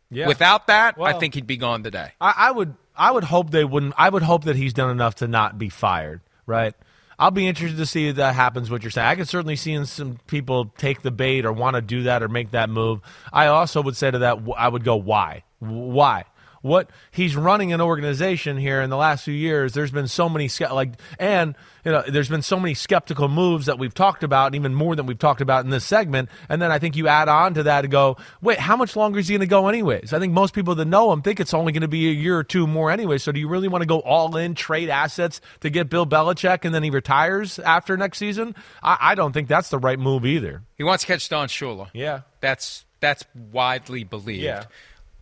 Yeah. 0.09 0.27
Without 0.27 0.67
that, 0.67 0.95
I 0.99 1.13
think 1.19 1.33
he'd 1.33 1.45
be 1.45 1.57
gone 1.57 1.83
today. 1.83 2.13
I, 2.21 2.33
I 2.37 2.51
would 2.51 2.75
I 2.95 3.11
would 3.11 3.25
hope 3.25 3.51
they 3.51 3.65
wouldn't. 3.65 3.93
I 3.97 4.07
would 4.07 4.23
hope 4.23 4.45
that 4.45 4.55
he's 4.55 4.71
done 4.73 4.89
enough 4.89 5.15
to 5.15 5.27
not 5.27 5.57
be 5.59 5.67
fired. 5.67 6.21
Right. 6.47 6.73
I'll 7.19 7.31
be 7.31 7.47
interested 7.47 7.77
to 7.77 7.85
see 7.85 8.07
if 8.09 8.15
that 8.17 8.35
happens. 8.35 8.69
What 8.69 8.83
you're 8.83 8.91
saying, 8.91 9.07
I 9.07 9.15
could 9.15 9.27
certainly 9.27 9.55
see 9.55 9.83
some 9.85 10.19
people 10.27 10.71
take 10.77 11.01
the 11.01 11.11
bait 11.11 11.45
or 11.45 11.51
want 11.51 11.75
to 11.75 11.81
do 11.81 12.03
that 12.03 12.21
or 12.23 12.27
make 12.27 12.51
that 12.51 12.69
move. 12.69 13.01
I 13.33 13.47
also 13.47 13.81
would 13.81 13.95
say 13.95 14.09
to 14.09 14.19
that, 14.19 14.39
I 14.55 14.67
would 14.67 14.83
go, 14.83 14.95
why? 14.95 15.43
Why? 15.59 16.25
What 16.61 16.89
he's 17.11 17.35
running 17.35 17.73
an 17.73 17.81
organization 17.81 18.57
here 18.57 18.81
in 18.81 18.89
the 18.89 18.97
last 18.97 19.23
few 19.23 19.33
years. 19.33 19.73
There's 19.73 19.91
been 19.91 20.07
so 20.07 20.27
many 20.29 20.49
like, 20.71 20.93
and 21.19 21.55
you 21.85 21.91
know, 21.91 22.03
there's 22.07 22.29
been 22.29 22.41
so 22.41 22.59
many 22.59 22.73
skeptical 22.73 23.29
moves 23.29 23.67
that 23.67 23.79
we've 23.79 23.93
talked 23.93 24.23
about, 24.23 24.47
and 24.47 24.55
even 24.55 24.73
more 24.73 24.95
than 24.95 25.05
we've 25.05 25.17
talked 25.17 25.39
about 25.39 25.63
in 25.63 25.71
this 25.71 25.85
segment. 25.85 26.29
And 26.49 26.61
then 26.61 26.71
I 26.71 26.79
think 26.79 26.95
you 26.95 27.07
add 27.07 27.29
on 27.29 27.53
to 27.53 27.63
that 27.63 27.85
and 27.85 27.91
go, 27.91 28.17
wait, 28.41 28.59
how 28.59 28.75
much 28.75 28.95
longer 28.95 29.19
is 29.19 29.27
he 29.27 29.35
going 29.35 29.41
to 29.41 29.47
go 29.47 29.67
anyways? 29.67 30.11
I 30.11 30.19
think 30.19 30.33
most 30.33 30.53
people 30.53 30.75
that 30.75 30.85
know 30.85 31.11
him 31.13 31.21
think 31.21 31.39
it's 31.39 31.53
only 31.53 31.71
going 31.71 31.81
to 31.81 31.87
be 31.87 32.09
a 32.09 32.11
year 32.11 32.37
or 32.37 32.43
two 32.43 32.67
more 32.67 32.91
anyway. 32.91 33.17
So 33.17 33.31
do 33.31 33.39
you 33.39 33.47
really 33.47 33.67
want 33.67 33.83
to 33.83 33.87
go 33.87 33.99
all 33.99 34.35
in, 34.35 34.53
trade 34.53 34.89
assets 34.89 35.39
to 35.61 35.69
get 35.69 35.89
Bill 35.89 36.05
Belichick, 36.05 36.65
and 36.65 36.75
then 36.75 36.83
he 36.83 36.89
retires 36.89 37.57
after 37.59 37.95
next 37.95 38.17
season? 38.17 38.55
I, 38.83 38.97
I 38.99 39.15
don't 39.15 39.31
think 39.31 39.47
that's 39.47 39.69
the 39.69 39.79
right 39.79 39.97
move 39.99 40.25
either. 40.25 40.63
He 40.75 40.83
wants 40.83 41.03
to 41.03 41.07
catch 41.07 41.29
Don 41.29 41.47
Shula. 41.47 41.89
Yeah. 41.93 42.21
That's 42.41 42.85
that's 42.99 43.23
widely 43.51 44.03
believed. 44.03 44.43
Yeah. 44.43 44.65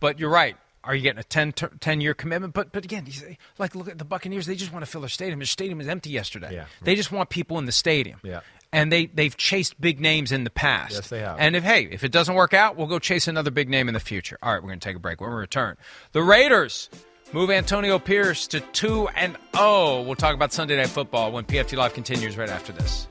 But 0.00 0.18
you're 0.18 0.30
right. 0.30 0.56
Are 0.86 0.94
you 0.94 1.02
getting 1.02 1.18
a 1.18 1.24
10, 1.24 1.52
ter- 1.52 1.70
10 1.80 2.00
year 2.00 2.14
commitment? 2.14 2.54
But 2.54 2.72
but 2.72 2.84
again, 2.84 3.04
you 3.06 3.12
say, 3.12 3.38
like 3.58 3.74
look 3.74 3.88
at 3.88 3.98
the 3.98 4.04
Buccaneers. 4.04 4.46
They 4.46 4.54
just 4.54 4.72
want 4.72 4.84
to 4.84 4.90
fill 4.90 5.00
their 5.00 5.10
stadium. 5.10 5.38
Their 5.40 5.46
stadium 5.46 5.80
is 5.80 5.88
empty 5.88 6.10
yesterday. 6.10 6.54
Yeah. 6.54 6.66
They 6.82 6.94
just 6.94 7.10
want 7.12 7.28
people 7.28 7.58
in 7.58 7.66
the 7.66 7.72
stadium. 7.72 8.20
Yeah. 8.22 8.40
And 8.72 8.92
they 8.92 9.06
they've 9.06 9.36
chased 9.36 9.80
big 9.80 10.00
names 10.00 10.32
in 10.32 10.44
the 10.44 10.50
past. 10.50 10.94
Yes, 10.94 11.08
they 11.08 11.20
have. 11.20 11.36
And 11.38 11.56
if 11.56 11.64
hey, 11.64 11.88
if 11.90 12.04
it 12.04 12.12
doesn't 12.12 12.34
work 12.34 12.54
out, 12.54 12.76
we'll 12.76 12.86
go 12.86 12.98
chase 12.98 13.28
another 13.28 13.50
big 13.50 13.68
name 13.68 13.88
in 13.88 13.94
the 13.94 14.00
future. 14.00 14.38
All 14.42 14.52
right, 14.52 14.62
we're 14.62 14.68
going 14.68 14.80
to 14.80 14.88
take 14.88 14.96
a 14.96 15.00
break. 15.00 15.20
When 15.20 15.30
we 15.30 15.36
return, 15.36 15.76
the 16.12 16.22
Raiders 16.22 16.90
move 17.32 17.50
Antonio 17.50 17.98
Pierce 17.98 18.46
to 18.48 18.60
two 18.60 19.08
and 19.08 19.36
zero. 19.56 20.02
We'll 20.02 20.14
talk 20.14 20.34
about 20.34 20.52
Sunday 20.52 20.76
Night 20.76 20.88
Football 20.88 21.32
when 21.32 21.44
PFT 21.44 21.76
Live 21.76 21.94
continues 21.94 22.36
right 22.36 22.50
after 22.50 22.72
this. 22.72 23.08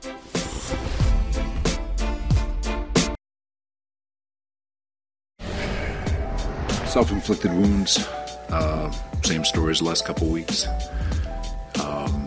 Self-inflicted 6.96 7.52
wounds. 7.52 7.98
Uh, 8.48 8.90
same 9.22 9.44
story 9.44 9.72
as 9.72 9.80
the 9.80 9.84
last 9.84 10.06
couple 10.06 10.28
weeks. 10.28 10.66
Um, 11.84 12.26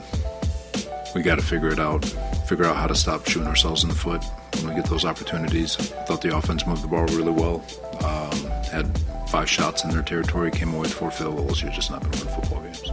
we 1.15 1.24
got 1.24 1.39
to 1.39 1.41
figure 1.41 1.70
it 1.70 1.80
out. 1.80 2.05
Figure 2.47 2.65
out 2.65 2.76
how 2.76 2.86
to 2.86 2.93
stop 2.93 3.28
shooting 3.28 3.47
ourselves 3.47 3.82
in 3.82 3.89
the 3.89 3.95
foot 3.95 4.24
when 4.57 4.67
we 4.70 4.80
get 4.80 4.88
those 4.88 5.05
opportunities. 5.05 5.76
Thought 5.76 6.22
the 6.22 6.38
offense 6.38 6.67
moved 6.67 6.84
the 6.84 6.88
ball 6.88 7.07
really 7.07 7.32
well. 7.32 7.65
Um, 8.03 8.51
had 8.70 8.95
five 9.28 9.49
shots 9.49 9.84
in 9.84 9.89
their 9.89 10.03
territory. 10.03 10.51
Came 10.51 10.70
away 10.70 10.82
with 10.82 10.93
four 10.93 11.09
field 11.09 11.38
goals. 11.38 11.63
You're 11.63 11.72
just 11.72 11.89
not 11.89 12.01
going 12.01 12.13
to 12.13 12.26
win 12.28 12.36
football 12.36 12.61
games. 12.61 12.84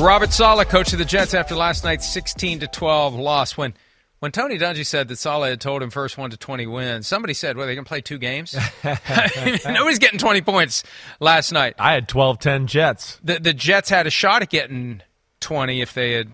Robert 0.00 0.30
Saleh, 0.30 0.68
coach 0.68 0.92
of 0.92 1.00
the 1.00 1.04
Jets, 1.04 1.34
after 1.34 1.56
last 1.56 1.82
night's 1.82 2.08
16 2.08 2.60
to 2.60 2.68
12 2.68 3.14
loss. 3.14 3.56
When 3.56 3.74
when 4.20 4.32
Tony 4.32 4.58
Dungy 4.58 4.84
said 4.84 5.08
that 5.08 5.16
Saleh 5.16 5.50
had 5.50 5.60
told 5.60 5.82
him 5.82 5.90
first 5.90 6.18
one 6.18 6.30
to 6.30 6.36
20 6.36 6.66
wins, 6.66 7.06
somebody 7.06 7.34
said, 7.34 7.56
"Well, 7.56 7.66
they 7.66 7.74
can 7.74 7.84
play 7.84 8.00
two 8.00 8.18
games." 8.18 8.56
Nobody's 9.64 9.98
getting 9.98 10.18
20 10.18 10.40
points 10.42 10.82
last 11.20 11.52
night. 11.52 11.74
I 11.78 11.92
had 11.92 12.08
12-10 12.08 12.66
Jets. 12.66 13.18
The 13.22 13.38
the 13.38 13.54
Jets 13.54 13.90
had 13.90 14.06
a 14.06 14.10
shot 14.10 14.42
at 14.42 14.50
getting 14.50 15.02
20 15.40 15.80
if 15.80 15.94
they 15.94 16.12
had 16.12 16.32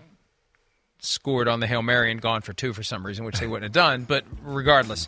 scored 1.05 1.47
on 1.47 1.59
the 1.59 1.67
Hail 1.67 1.81
Mary 1.81 2.11
and 2.11 2.19
gone 2.19 2.41
for 2.41 2.53
two 2.53 2.73
for 2.73 2.83
some 2.83 3.05
reason, 3.05 3.25
which 3.25 3.39
they 3.39 3.47
wouldn't 3.47 3.63
have 3.63 3.71
done. 3.71 4.03
But 4.03 4.25
regardless, 4.41 5.07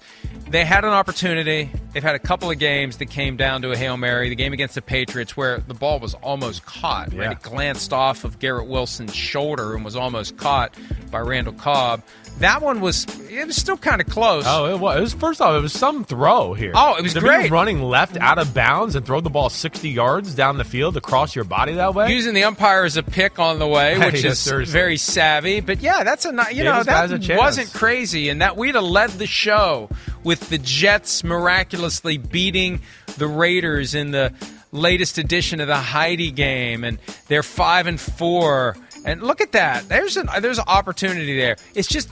they 0.49 0.63
had 0.63 0.83
an 0.85 0.91
opportunity. 0.91 1.69
They've 1.93 2.03
had 2.03 2.15
a 2.15 2.19
couple 2.19 2.51
of 2.51 2.59
games 2.59 2.97
that 2.97 3.07
came 3.07 3.37
down 3.37 3.61
to 3.63 3.71
a 3.71 3.77
Hail 3.77 3.97
Mary. 3.97 4.29
The 4.29 4.35
game 4.35 4.53
against 4.53 4.75
the 4.75 4.81
Patriots, 4.81 5.35
where 5.35 5.59
the 5.59 5.73
ball 5.73 5.99
was 5.99 6.13
almost 6.15 6.65
caught. 6.65 7.07
Right? 7.07 7.23
Yeah. 7.23 7.31
It 7.31 7.41
glanced 7.41 7.93
off 7.93 8.23
of 8.23 8.39
Garrett 8.39 8.67
Wilson's 8.67 9.15
shoulder 9.15 9.75
and 9.75 9.83
was 9.83 9.95
almost 9.95 10.37
caught 10.37 10.75
by 11.11 11.19
Randall 11.19 11.53
Cobb. 11.53 12.03
That 12.39 12.61
one 12.61 12.81
was 12.81 13.05
it 13.29 13.47
was 13.47 13.55
still 13.55 13.77
kind 13.77 13.99
of 13.99 14.07
close. 14.07 14.43
Oh, 14.47 14.73
it 14.73 14.79
was. 14.79 14.97
It 14.97 15.01
was 15.01 15.13
first 15.13 15.41
off, 15.41 15.57
it 15.57 15.61
was 15.61 15.73
some 15.73 16.03
throw 16.03 16.53
here. 16.53 16.71
Oh, 16.75 16.95
it 16.95 17.01
was 17.01 17.13
to 17.13 17.19
great. 17.19 17.45
Be 17.45 17.49
running 17.49 17.81
left 17.81 18.17
out 18.17 18.37
of 18.37 18.53
bounds 18.53 18.95
and 18.95 19.05
throw 19.05 19.21
the 19.21 19.29
ball 19.29 19.49
60 19.49 19.89
yards 19.89 20.35
down 20.35 20.57
the 20.57 20.63
field 20.63 20.97
across 20.97 21.35
your 21.35 21.45
body 21.45 21.73
that 21.73 21.95
way. 21.95 22.11
Using 22.13 22.33
the 22.33 22.43
umpire 22.43 22.83
as 22.83 22.97
a 22.97 23.03
pick 23.03 23.39
on 23.39 23.59
the 23.59 23.67
way, 23.67 23.97
which 23.97 24.23
is 24.23 24.39
seriously. 24.39 24.71
very 24.71 24.97
savvy. 24.97 25.61
But 25.61 25.81
yeah, 25.81 26.03
that's 26.03 26.25
a 26.25 26.29
you 26.29 26.35
Gave 26.35 26.65
know 26.65 26.77
those 26.77 26.85
guys 26.85 27.11
a 27.11 27.17
that 27.17 27.37
wasn't 27.37 27.73
crazy, 27.73 28.29
and 28.29 28.41
that 28.41 28.55
we'd 28.55 28.75
have 28.75 28.83
led 28.83 29.09
the 29.11 29.27
show 29.27 29.89
with 30.23 30.49
the 30.49 30.57
Jets 30.57 31.23
miraculously 31.23 32.17
beating 32.17 32.81
the 33.17 33.27
Raiders 33.27 33.95
in 33.95 34.11
the 34.11 34.33
latest 34.77 35.17
edition 35.17 35.59
of 35.59 35.67
the 35.67 35.75
Heidi 35.75 36.31
game, 36.31 36.83
and 36.83 36.99
they're 37.27 37.43
five 37.43 37.87
and 37.87 37.99
four. 37.99 38.75
And 39.05 39.21
look 39.23 39.41
at 39.41 39.51
that. 39.53 39.89
There's 39.89 40.17
an 40.17 40.29
there's 40.41 40.59
an 40.59 40.65
opportunity 40.67 41.35
there. 41.37 41.57
It's 41.75 41.87
just 41.87 42.09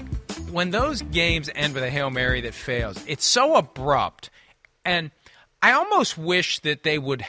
when 0.51 0.71
those 0.71 1.01
games 1.01 1.49
end 1.55 1.73
with 1.73 1.83
a 1.83 1.89
hail 1.89 2.09
mary 2.09 2.41
that 2.41 2.53
fails, 2.53 3.03
it's 3.07 3.25
so 3.25 3.55
abrupt, 3.55 4.29
and 4.83 5.11
I 5.61 5.71
almost 5.73 6.17
wish 6.17 6.59
that 6.59 6.83
they 6.83 6.97
would 6.99 7.25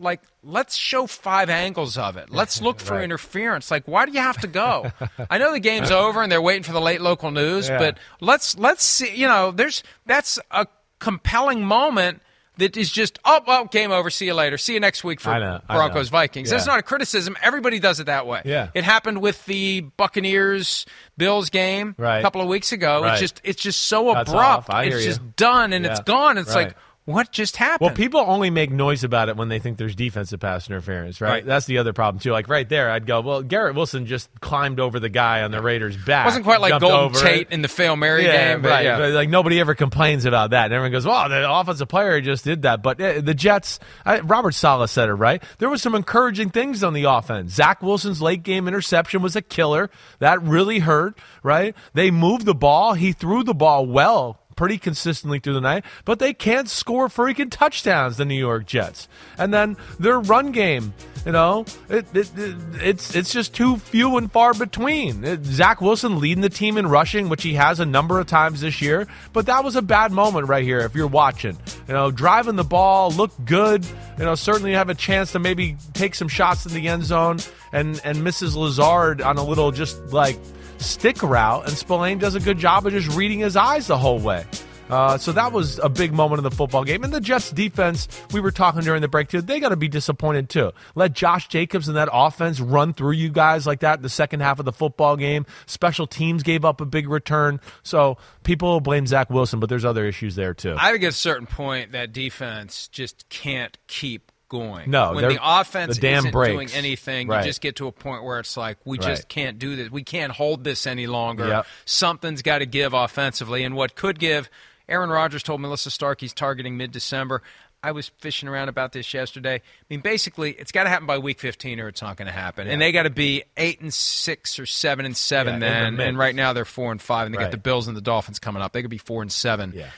like 0.00 0.20
let's 0.42 0.74
show 0.74 1.06
five 1.06 1.48
angles 1.48 1.96
of 1.96 2.16
it. 2.16 2.30
Let's 2.30 2.60
look 2.60 2.80
for 2.80 2.94
Right. 2.96 3.04
interference. 3.04 3.70
Like 3.70 3.86
why 3.86 4.06
do 4.06 4.12
you 4.12 4.20
have 4.20 4.38
to 4.38 4.48
go? 4.48 4.90
I 5.30 5.38
know 5.38 5.52
the 5.52 5.60
game's 5.60 5.90
over 5.92 6.20
and 6.22 6.30
they're 6.32 6.42
waiting 6.42 6.64
for 6.64 6.72
the 6.72 6.80
late 6.80 7.00
local 7.00 7.30
news, 7.30 7.68
Yeah. 7.68 7.78
but 7.78 7.98
let's 8.20 8.58
let's 8.58 8.82
see, 8.84 9.14
you 9.14 9.28
know, 9.28 9.52
there's 9.52 9.82
that's 10.06 10.38
a 10.50 10.66
compelling 10.98 11.64
moment 11.64 12.22
that 12.58 12.76
is 12.76 12.90
just 12.90 13.18
oh 13.24 13.40
well 13.46 13.64
game 13.66 13.90
over 13.90 14.10
see 14.10 14.26
you 14.26 14.34
later 14.34 14.56
see 14.58 14.74
you 14.74 14.80
next 14.80 15.02
week 15.04 15.20
for 15.20 15.38
know, 15.38 15.60
Broncos. 15.68 16.08
Vikings 16.08 16.50
that's 16.50 16.66
not 16.66 16.78
a 16.78 16.82
criticism 16.82 17.36
everybody 17.42 17.78
does 17.80 18.00
it 18.00 18.04
that 18.06 18.26
way 18.26 18.42
Yeah. 18.44 18.68
it 18.74 18.84
happened 18.84 19.20
with 19.20 19.44
the 19.46 19.80
Buccaneers 19.96 20.86
Bills 21.16 21.50
game 21.50 21.94
Right. 21.98 22.18
a 22.18 22.22
couple 22.22 22.40
of 22.40 22.48
weeks 22.48 22.72
ago 22.72 23.02
Right. 23.02 23.12
it's 23.12 23.20
just 23.20 23.40
it's 23.44 23.62
just 23.62 23.80
so 23.82 24.10
abrupt 24.16 24.68
it's 24.72 24.96
you. 24.96 25.02
just 25.02 25.36
done 25.36 25.72
and 25.72 25.84
it's 25.84 26.00
gone 26.00 26.38
it's 26.38 26.54
Right. 26.54 26.68
like 26.68 26.76
what 27.06 27.30
just 27.30 27.56
happened 27.56 27.86
Well, 27.86 27.94
people 27.94 28.20
only 28.20 28.48
make 28.48 28.70
noise 28.70 29.04
about 29.04 29.28
it 29.28 29.36
when 29.36 29.48
they 29.48 29.58
think 29.58 29.76
there's 29.76 29.94
defensive 29.94 30.40
pass 30.40 30.68
interference, 30.68 31.20
right? 31.20 31.30
Right. 31.30 31.44
That's 31.44 31.66
the 31.66 31.78
other 31.78 31.92
problem 31.92 32.18
too. 32.20 32.32
Like 32.32 32.48
right 32.48 32.66
there, 32.68 32.90
I'd 32.90 33.06
go, 33.06 33.20
well, 33.20 33.42
Garrett 33.42 33.74
Wilson 33.74 34.06
just 34.06 34.30
climbed 34.40 34.80
over 34.80 34.98
the 34.98 35.10
guy 35.10 35.42
on 35.42 35.50
the 35.50 35.60
Raiders' 35.60 35.96
back. 35.96 36.24
wasn't 36.24 36.44
quite 36.44 36.60
like 36.60 36.70
Golden 36.80 36.90
over 36.90 37.20
Tate 37.20 37.48
it. 37.48 37.52
in 37.52 37.60
the 37.60 37.68
Fail 37.68 37.96
Mary 37.96 38.24
yeah, 38.24 38.54
game 38.54 38.62
but 38.62 38.70
right. 38.70 38.84
yeah. 38.84 38.98
But 38.98 39.12
like 39.12 39.28
nobody 39.28 39.60
ever 39.60 39.74
complains 39.74 40.24
about 40.24 40.50
that. 40.50 40.66
And 40.66 40.74
everyone 40.74 40.92
goes, 40.92 41.06
"Oh, 41.06 41.28
the 41.28 41.50
offensive 41.50 41.88
player 41.88 42.20
just 42.22 42.44
did 42.44 42.62
that." 42.62 42.82
But 42.82 43.00
uh, 43.00 43.20
the 43.20 43.34
Jets, 43.34 43.80
I, 44.06 44.20
Robert 44.20 44.52
Saleh 44.52 44.88
said 44.88 45.08
it 45.08 45.14
right. 45.14 45.42
There 45.58 45.68
was 45.68 45.82
some 45.82 45.94
encouraging 45.94 46.50
things 46.50 46.82
on 46.82 46.94
the 46.94 47.04
offense. 47.04 47.52
Zach 47.52 47.82
Wilson's 47.82 48.22
late 48.22 48.42
game 48.42 48.66
interception 48.66 49.20
was 49.20 49.36
a 49.36 49.42
killer. 49.42 49.90
That 50.20 50.42
really 50.42 50.78
hurt. 50.78 51.18
Right? 51.42 51.76
They 51.92 52.10
moved 52.10 52.46
the 52.46 52.54
ball. 52.54 52.94
He 52.94 53.12
threw 53.12 53.44
the 53.44 53.54
ball 53.54 53.84
well 53.86 54.40
pretty 54.56 54.78
consistently 54.78 55.38
through 55.38 55.54
the 55.54 55.60
night, 55.60 55.84
but 56.04 56.18
they 56.18 56.32
can't 56.32 56.68
score 56.68 57.08
freaking 57.08 57.50
touchdowns, 57.50 58.16
the 58.16 58.24
New 58.24 58.34
York 58.34 58.66
Jets. 58.66 59.08
And 59.38 59.52
then 59.52 59.76
their 59.98 60.20
run 60.20 60.52
game, 60.52 60.94
you 61.24 61.32
know, 61.32 61.64
it, 61.88 62.06
it, 62.14 62.30
it, 62.38 62.56
it's 62.80 63.14
it's 63.14 63.32
just 63.32 63.54
too 63.54 63.76
few 63.76 64.16
and 64.16 64.30
far 64.30 64.54
between. 64.54 65.44
Zach 65.44 65.80
Wilson 65.80 66.20
leading 66.20 66.42
the 66.42 66.50
team 66.50 66.76
in 66.76 66.86
rushing, 66.86 67.28
which 67.28 67.42
he 67.42 67.54
has 67.54 67.80
a 67.80 67.86
number 67.86 68.20
of 68.20 68.26
times 68.26 68.60
this 68.60 68.82
year, 68.82 69.06
but 69.32 69.46
that 69.46 69.64
was 69.64 69.76
a 69.76 69.82
bad 69.82 70.12
moment 70.12 70.48
right 70.48 70.64
here 70.64 70.80
if 70.80 70.94
you're 70.94 71.06
watching. 71.06 71.56
You 71.88 71.94
know, 71.94 72.10
driving 72.10 72.56
the 72.56 72.64
ball, 72.64 73.10
look 73.10 73.32
good, 73.44 73.84
you 74.18 74.24
know, 74.24 74.34
certainly 74.34 74.72
have 74.72 74.90
a 74.90 74.94
chance 74.94 75.32
to 75.32 75.38
maybe 75.38 75.76
take 75.92 76.14
some 76.14 76.28
shots 76.28 76.66
in 76.66 76.74
the 76.74 76.88
end 76.88 77.04
zone 77.04 77.38
and, 77.72 78.00
and 78.04 78.18
Mrs. 78.18 78.54
Lazard 78.56 79.20
on 79.20 79.36
a 79.36 79.44
little 79.44 79.72
just 79.72 80.00
like 80.12 80.38
stick 80.84 81.22
route, 81.22 81.66
and 81.66 81.76
Spillane 81.76 82.18
does 82.18 82.34
a 82.34 82.40
good 82.40 82.58
job 82.58 82.86
of 82.86 82.92
just 82.92 83.16
reading 83.16 83.40
his 83.40 83.56
eyes 83.56 83.86
the 83.86 83.98
whole 83.98 84.18
way. 84.18 84.44
Uh, 84.90 85.16
so 85.16 85.32
that 85.32 85.52
was 85.52 85.78
a 85.78 85.88
big 85.88 86.12
moment 86.12 86.38
in 86.38 86.44
the 86.44 86.50
football 86.50 86.84
game. 86.84 87.04
And 87.04 87.12
the 87.12 87.20
Jets 87.20 87.50
defense, 87.50 88.06
we 88.32 88.40
were 88.40 88.50
talking 88.50 88.82
during 88.82 89.00
the 89.00 89.08
break 89.08 89.28
too, 89.28 89.40
they 89.40 89.60
got 89.60 89.70
to 89.70 89.76
be 89.76 89.88
disappointed 89.88 90.48
too. 90.50 90.72
Let 90.94 91.14
Josh 91.14 91.48
Jacobs 91.48 91.88
and 91.88 91.96
that 91.96 92.08
offense 92.12 92.60
run 92.60 92.92
through 92.92 93.12
you 93.12 93.30
guys 93.30 93.66
like 93.66 93.80
that 93.80 93.98
in 93.98 94.02
the 94.02 94.08
second 94.08 94.40
half 94.40 94.58
of 94.58 94.64
the 94.64 94.72
football 94.72 95.16
game. 95.16 95.46
Special 95.66 96.06
teams 96.06 96.42
gave 96.42 96.64
up 96.64 96.80
a 96.80 96.84
big 96.84 97.08
return. 97.08 97.60
So 97.82 98.18
people 98.42 98.80
blame 98.80 99.06
Zach 99.06 99.30
Wilson, 99.30 99.58
but 99.58 99.68
there's 99.68 99.84
other 99.84 100.04
issues 100.04 100.36
there 100.36 100.54
too. 100.54 100.76
I 100.78 100.92
think 100.92 101.04
at 101.04 101.08
a 101.08 101.12
certain 101.12 101.46
point 101.46 101.92
that 101.92 102.12
defense 102.12 102.88
just 102.88 103.28
can't 103.30 103.78
keep 103.86 104.30
going. 104.58 104.90
No, 104.90 105.12
when 105.12 105.28
the 105.28 105.38
offense 105.42 105.96
the 105.96 106.00
dam 106.00 106.18
isn't 106.18 106.30
breaks. 106.30 106.52
doing 106.52 106.68
anything, 106.72 107.28
Right. 107.28 107.40
you 107.40 107.48
just 107.50 107.60
get 107.60 107.76
to 107.76 107.86
a 107.86 107.92
point 107.92 108.22
where 108.24 108.38
it's 108.40 108.56
like 108.56 108.78
we 108.84 108.98
Right. 108.98 109.06
just 109.08 109.28
can't 109.28 109.58
do 109.58 109.76
this. 109.76 109.90
We 109.90 110.02
can't 110.02 110.32
hold 110.32 110.64
this 110.64 110.86
any 110.86 111.06
longer. 111.06 111.46
Yep. 111.48 111.66
Something's 111.84 112.42
got 112.42 112.58
to 112.58 112.66
give 112.66 112.94
offensively, 112.94 113.64
and 113.64 113.74
what 113.74 113.94
could 113.94 114.18
give? 114.18 114.48
Aaron 114.88 115.10
Rodgers 115.10 115.42
told 115.42 115.60
Melissa 115.60 115.90
Stark 115.90 116.20
he's 116.20 116.32
targeting 116.34 116.76
mid-December. 116.76 117.42
I 117.82 117.92
was 117.92 118.10
fishing 118.18 118.48
around 118.48 118.70
about 118.70 118.92
this 118.92 119.12
yesterday. 119.12 119.56
I 119.56 119.60
mean, 119.90 120.00
basically, 120.00 120.52
it's 120.52 120.72
got 120.72 120.84
to 120.84 120.88
happen 120.88 121.06
by 121.06 121.18
week 121.18 121.38
15, 121.38 121.78
or 121.80 121.88
it's 121.88 122.00
not 122.00 122.16
going 122.16 122.26
to 122.26 122.32
happen. 122.32 122.66
And 122.66 122.80
they 122.80 122.92
got 122.92 123.02
to 123.02 123.10
be 123.10 123.42
eight 123.58 123.80
and 123.82 123.92
six 123.92 124.58
or 124.58 124.64
seven 124.64 125.04
and 125.04 125.14
seven 125.14 125.60
Yeah, 125.60 125.86
in 125.88 125.94
the 125.94 125.98
then. 125.98 126.08
And 126.08 126.18
right 126.18 126.34
now 126.34 126.54
they're 126.54 126.64
four 126.64 126.92
and 126.92 127.00
five, 127.02 127.26
and 127.26 127.34
they 127.34 127.38
Right. 127.38 127.44
got 127.44 127.50
the 127.50 127.58
Bills 127.58 127.86
and 127.86 127.94
the 127.94 128.00
Dolphins 128.00 128.38
coming 128.38 128.62
up. 128.62 128.72
They 128.72 128.80
could 128.80 128.90
be 128.90 128.96
four 128.96 129.20
and 129.20 129.30
seven 129.30 129.72
Yeah. 129.76 129.88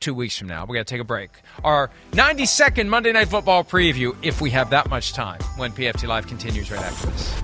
Two 0.00 0.14
weeks 0.14 0.38
from 0.38 0.48
now. 0.48 0.64
We 0.66 0.76
got 0.76 0.86
to 0.86 0.94
take 0.94 1.00
a 1.00 1.04
break. 1.04 1.30
Our 1.62 1.90
90 2.14 2.46
second 2.46 2.90
Monday 2.90 3.12
Night 3.12 3.28
Football 3.28 3.64
preview, 3.64 4.16
if 4.22 4.40
we 4.40 4.50
have 4.50 4.70
that 4.70 4.90
much 4.90 5.12
time, 5.12 5.40
when 5.56 5.72
PFT 5.72 6.06
Live 6.06 6.26
continues 6.26 6.70
right 6.70 6.82
after 6.82 7.06
this. 7.08 7.42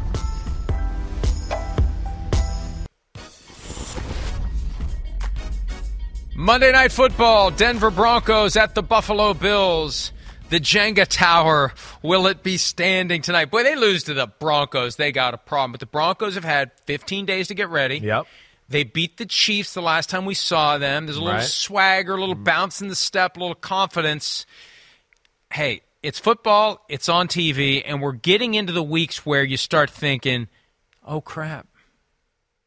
Monday 6.40 6.72
Night 6.72 6.90
Football, 6.90 7.50
Denver 7.50 7.90
Broncos 7.90 8.56
at 8.56 8.74
the 8.74 8.82
Buffalo 8.82 9.34
Bills. 9.34 10.10
The 10.48 10.58
Jenga 10.58 11.06
Tower, 11.06 11.72
will 12.02 12.26
it 12.26 12.42
be 12.42 12.56
standing 12.56 13.22
tonight? 13.22 13.52
Boy, 13.52 13.62
they 13.62 13.76
lose 13.76 14.04
to 14.04 14.14
the 14.14 14.26
Broncos. 14.26 14.96
They 14.96 15.12
got 15.12 15.32
a 15.34 15.38
problem. 15.38 15.72
But 15.72 15.80
the 15.80 15.86
Broncos 15.86 16.34
have 16.34 16.44
had 16.44 16.72
15 16.86 17.26
days 17.26 17.48
to 17.48 17.54
get 17.54 17.68
ready. 17.68 17.98
Yep. 17.98 18.26
They 18.70 18.84
beat 18.84 19.16
the 19.16 19.26
Chiefs 19.26 19.74
the 19.74 19.82
last 19.82 20.08
time 20.08 20.24
we 20.24 20.34
saw 20.34 20.78
them. 20.78 21.06
There's 21.06 21.16
a 21.16 21.20
little 21.20 21.40
Right. 21.40 21.46
swagger, 21.46 22.14
a 22.14 22.20
little 22.20 22.36
mm-hmm. 22.36 22.44
bounce 22.44 22.80
in 22.80 22.86
the 22.86 22.94
step, 22.94 23.36
a 23.36 23.40
little 23.40 23.56
confidence. 23.56 24.46
Hey, 25.52 25.82
it's 26.04 26.20
football, 26.20 26.84
it's 26.88 27.08
on 27.08 27.26
TV, 27.26 27.82
and 27.84 28.00
we're 28.00 28.12
getting 28.12 28.54
into 28.54 28.72
the 28.72 28.82
weeks 28.82 29.26
where 29.26 29.42
you 29.42 29.56
start 29.56 29.90
thinking, 29.90 30.46
"Oh 31.04 31.20
crap. 31.20 31.66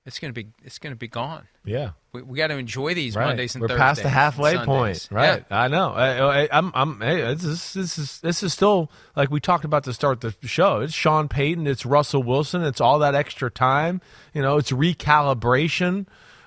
It's 0.05 0.19
going 0.19 0.33
to 0.33 0.43
be 0.43 0.51
it's 0.61 0.77
going 0.77 0.93
to 0.93 0.99
be 0.99 1.07
gone." 1.07 1.47
Yeah. 1.63 1.91
We, 2.13 2.21
we 2.21 2.37
got 2.37 2.47
to 2.47 2.57
enjoy 2.57 2.93
these 2.93 3.15
Right. 3.15 3.25
Mondays 3.25 3.55
and 3.55 3.61
We're 3.63 3.69
Thursdays. 3.69 3.81
past 3.83 4.03
the 4.03 4.09
halfway 4.09 4.55
point, 4.57 5.07
right? 5.09 5.43
Yeah. 5.49 5.57
I 5.63 5.67
know. 5.67 5.93
I, 5.93 6.43
I, 6.43 6.49
I'm, 6.51 6.71
I'm. 6.75 7.01
Hey, 7.01 7.21
this 7.33 7.43
is, 7.43 7.73
this 7.73 7.97
is 7.97 8.19
this 8.21 8.43
is 8.43 8.53
still 8.53 8.91
like 9.15 9.31
we 9.31 9.39
talked 9.39 9.65
about 9.65 9.85
to 9.85 9.93
start 9.93 10.21
the 10.21 10.35
show. 10.43 10.81
It's 10.81 10.93
Sean 10.93 11.27
Payton. 11.27 11.65
It's 11.65 11.87
Russell 11.87 12.21
Wilson. 12.21 12.61
It's 12.63 12.79
all 12.79 12.99
that 12.99 13.15
extra 13.15 13.49
time. 13.49 13.99
You 14.33 14.43
know, 14.43 14.57
it's 14.57 14.71
recalibration. 14.71 16.05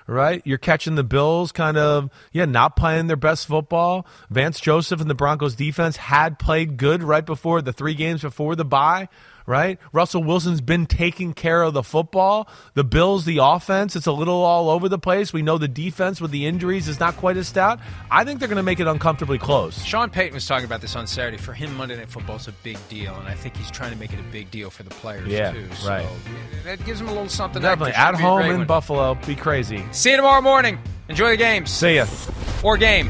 Right, 0.09 0.41
you're 0.45 0.57
catching 0.57 0.95
the 0.95 1.03
Bills, 1.03 1.51
kind 1.51 1.75
of, 1.75 2.09
yeah, 2.31 2.45
not 2.45 2.77
playing 2.77 3.07
their 3.07 3.17
best 3.17 3.45
football. 3.45 4.07
Vance 4.29 4.61
Joseph 4.61 5.01
and 5.01 5.09
the 5.09 5.13
Broncos 5.15 5.53
defense 5.53 5.97
had 5.97 6.39
played 6.39 6.77
good 6.77 7.03
right 7.03 7.25
before 7.25 7.61
the 7.61 7.73
three 7.73 7.93
games 7.93 8.21
before 8.21 8.55
the 8.55 8.63
bye 8.63 9.09
right? 9.47 9.79
Russell 9.91 10.23
Wilson's 10.23 10.61
been 10.61 10.85
taking 10.85 11.33
care 11.33 11.63
of 11.63 11.73
the 11.73 11.81
football. 11.81 12.47
The 12.75 12.83
Bills, 12.83 13.25
the 13.25 13.39
offense, 13.41 13.95
it's 13.95 14.05
a 14.05 14.11
little 14.11 14.43
all 14.43 14.69
over 14.69 14.87
the 14.87 14.99
place. 14.99 15.33
We 15.33 15.41
know 15.41 15.57
the 15.57 15.67
defense 15.67 16.21
with 16.21 16.29
the 16.29 16.45
injuries 16.45 16.87
is 16.87 16.99
not 16.99 17.15
quite 17.17 17.37
as 17.37 17.47
stout. 17.47 17.79
I 18.11 18.23
think 18.23 18.39
they're 18.39 18.47
going 18.49 18.57
to 18.57 18.63
make 18.63 18.79
it 18.79 18.85
uncomfortably 18.87 19.39
close. 19.39 19.81
Sean 19.83 20.11
Payton 20.11 20.35
was 20.35 20.45
talking 20.45 20.65
about 20.65 20.81
this 20.81 20.95
on 20.95 21.07
Saturday. 21.07 21.37
For 21.37 21.53
him, 21.53 21.75
Monday 21.75 21.95
Night 21.97 22.11
Football 22.11 22.35
is 22.35 22.47
a 22.47 22.51
big 22.63 22.77
deal, 22.89 23.15
and 23.15 23.27
I 23.27 23.33
think 23.33 23.57
he's 23.57 23.71
trying 23.71 23.91
to 23.93 23.97
make 23.97 24.13
it 24.13 24.19
a 24.19 24.31
big 24.31 24.51
deal 24.51 24.69
for 24.69 24.83
the 24.83 24.89
players 24.91 25.27
Yeah, 25.27 25.53
too. 25.53 25.67
So 25.75 25.89
right. 25.89 26.05
That 26.65 26.83
gives 26.85 26.99
him 27.01 27.07
a 27.07 27.11
little 27.13 27.29
something. 27.29 27.61
Definitely 27.61 27.93
at 27.93 28.11
Should 28.11 28.17
be 28.17 28.23
a 28.23 28.27
home 28.27 28.41
in 28.41 28.57
one. 28.59 28.67
Buffalo. 28.67 29.15
Be 29.25 29.35
crazy. 29.35 29.83
See 29.91 30.11
you 30.11 30.17
tomorrow 30.17 30.41
morning. 30.41 30.77
Enjoy 31.09 31.29
the 31.29 31.37
games. 31.37 31.71
See 31.71 31.95
ya. 31.95 32.05
Or 32.63 32.75
game. 32.75 33.09